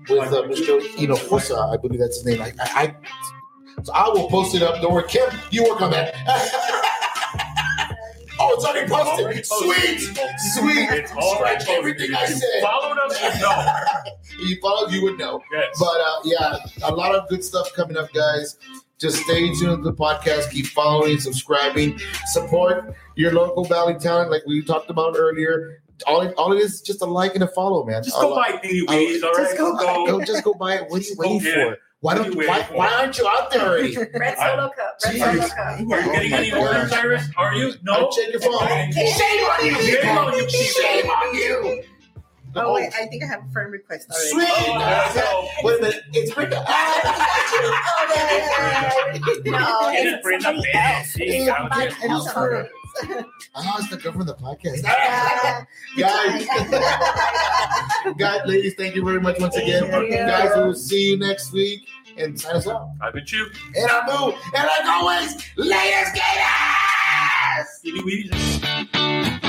with 0.09 0.33
uh, 0.33 0.43
Mr. 0.43 0.79
Inofusa. 0.95 1.73
I 1.73 1.77
believe 1.77 1.99
that's 1.99 2.17
his 2.17 2.25
name. 2.25 2.41
I, 2.41 2.53
I, 2.59 2.83
I 2.83 2.95
so 3.83 3.93
I 3.93 4.09
will 4.09 4.29
post 4.29 4.55
it 4.55 4.61
up. 4.61 4.81
Don't 4.81 4.93
worry, 4.93 5.07
Kim. 5.07 5.29
You 5.51 5.63
work 5.63 5.81
on 5.81 5.91
that. 5.91 6.13
oh, 8.39 8.53
it's 8.55 8.65
already 8.65 8.89
posted. 8.89 9.45
Sweet, 9.45 9.99
sweet. 10.53 10.89
It's 10.91 11.11
already 11.13 11.63
Scratch 11.63 11.77
everything 11.77 12.13
I 12.13 12.25
said. 12.25 12.61
Followed 12.61 12.97
us, 12.97 13.21
you 13.21 13.41
know. 13.41 13.65
If 14.43 14.49
you 14.49 14.57
followed, 14.61 14.91
you 14.91 15.03
would 15.03 15.17
know. 15.17 15.41
Yes. 15.51 15.77
But 15.79 16.01
uh, 16.01 16.19
yeah, 16.25 16.57
a 16.83 16.93
lot 16.93 17.15
of 17.15 17.29
good 17.29 17.43
stuff 17.43 17.71
coming 17.73 17.95
up, 17.95 18.11
guys. 18.13 18.57
Just 18.97 19.23
stay 19.23 19.47
tuned 19.53 19.83
to 19.83 19.91
the 19.91 19.93
podcast. 19.93 20.51
Keep 20.51 20.67
following, 20.67 21.19
subscribing, 21.19 21.99
support 22.33 22.93
your 23.15 23.31
local 23.31 23.63
Valley 23.63 23.95
talent, 23.95 24.29
like 24.29 24.45
we 24.45 24.61
talked 24.61 24.89
about 24.89 25.15
earlier. 25.17 25.81
All, 26.07 26.27
all 26.33 26.53
it 26.53 26.59
is 26.59 26.75
is 26.75 26.81
just 26.81 27.01
a 27.01 27.05
like 27.05 27.35
and 27.35 27.43
a 27.43 27.47
follow, 27.47 27.85
man. 27.85 28.03
Just 28.03 28.15
go 28.15 28.29
All- 28.29 28.35
buy 28.35 28.51
PirriwIris, 28.63 29.23
all 29.23 29.31
right? 29.33 29.43
Just 29.45 29.57
go, 29.57 29.71
Just 29.73 29.85
buy, 29.85 29.93
go, 30.07 30.21
just 30.25 30.43
go 30.43 30.53
buy 30.53 30.75
it. 30.75 30.89
What 30.89 31.01
are 31.01 31.03
you 31.03 31.15
waiting 31.17 31.39
for? 31.41 31.77
Why 32.01 32.15
don't? 32.15 32.33
you 32.33 32.47
Why, 32.47 32.61
why 32.71 32.93
aren't 32.93 33.17
you 33.17 33.27
out 33.27 33.51
there 33.51 33.61
already? 33.67 33.97
Red 34.13 34.37
Solo 34.37 34.69
Cup. 34.69 34.95
Red 35.03 35.17
Solo 35.19 35.47
Cup. 35.49 35.57
Are 35.59 35.79
you 35.81 35.85
Oh 35.91 36.11
getting 36.13 36.31
my 36.31 36.37
any 36.37 36.49
God. 36.51 36.59
orders, 36.61 36.93
Iris? 36.93 37.29
Are 37.35 37.53
you? 37.55 37.73
No. 37.83 37.91
I'll 37.93 38.11
check 38.11 38.29
your 38.31 38.39
phone. 38.39 38.55
Okay. 38.55 38.91
Shame 39.17 39.43
on 39.43 39.65
you, 39.65 39.75
Shame 39.81 40.17
on 40.17 40.33
you. 40.37 40.49
Shame 40.49 41.05
on 41.07 41.35
you. 41.35 41.83
Oh, 42.55 42.73
wait, 42.73 42.89
I 42.99 43.05
think 43.07 43.21
I 43.23 43.27
have 43.27 43.43
a 43.47 43.51
friend 43.51 43.71
request 43.71 44.09
already. 44.09 44.29
Sweet. 44.29 44.47
Oh, 44.49 45.11
there. 45.13 45.63
Wait 45.63 45.77
a 45.79 45.81
minute. 45.83 46.03
It's 46.13 46.33
Brenda. 46.33 46.65
Oh, 47.61 49.31
no, 49.45 49.91
Get 49.91 50.05
it, 50.07 50.13
it's 50.13 50.23
Brenda. 50.23 50.43
somebody 50.43 50.71
Bam. 50.71 50.95
else. 50.99 51.07
See, 51.09 51.23
It's 51.25 51.47
got 51.47 51.69
it. 53.03 53.09
I'm 53.11 53.15
else. 53.15 53.15
sorry. 53.15 53.25
Oh, 53.55 53.75
it's 53.79 53.89
the 53.89 53.97
girl 53.97 54.13
from 54.13 54.25
the 54.25 54.35
podcast. 54.35 54.83
Yeah. 54.83 55.65
guys, 55.97 56.47
guys, 58.17 58.41
ladies, 58.45 58.75
thank 58.75 58.95
you 58.95 59.03
very 59.03 59.19
much 59.19 59.39
once 59.39 59.55
again. 59.55 59.89
Guys, 59.89 60.51
we 60.55 60.61
will 60.61 60.73
see 60.73 61.11
you 61.11 61.17
next 61.17 61.51
week 61.51 61.87
and 62.17 62.39
sign 62.39 62.55
us 62.55 62.67
out. 62.67 62.91
I've 63.01 63.13
been 63.13 63.25
you. 63.27 63.47
And 63.75 63.89
I 63.89 64.05
move. 64.05 64.35
And 64.55 64.67
like 64.67 64.85
always, 64.85 65.35
latest 65.57 66.15
gators! 66.15 67.79
PirriwIris. 67.83 69.48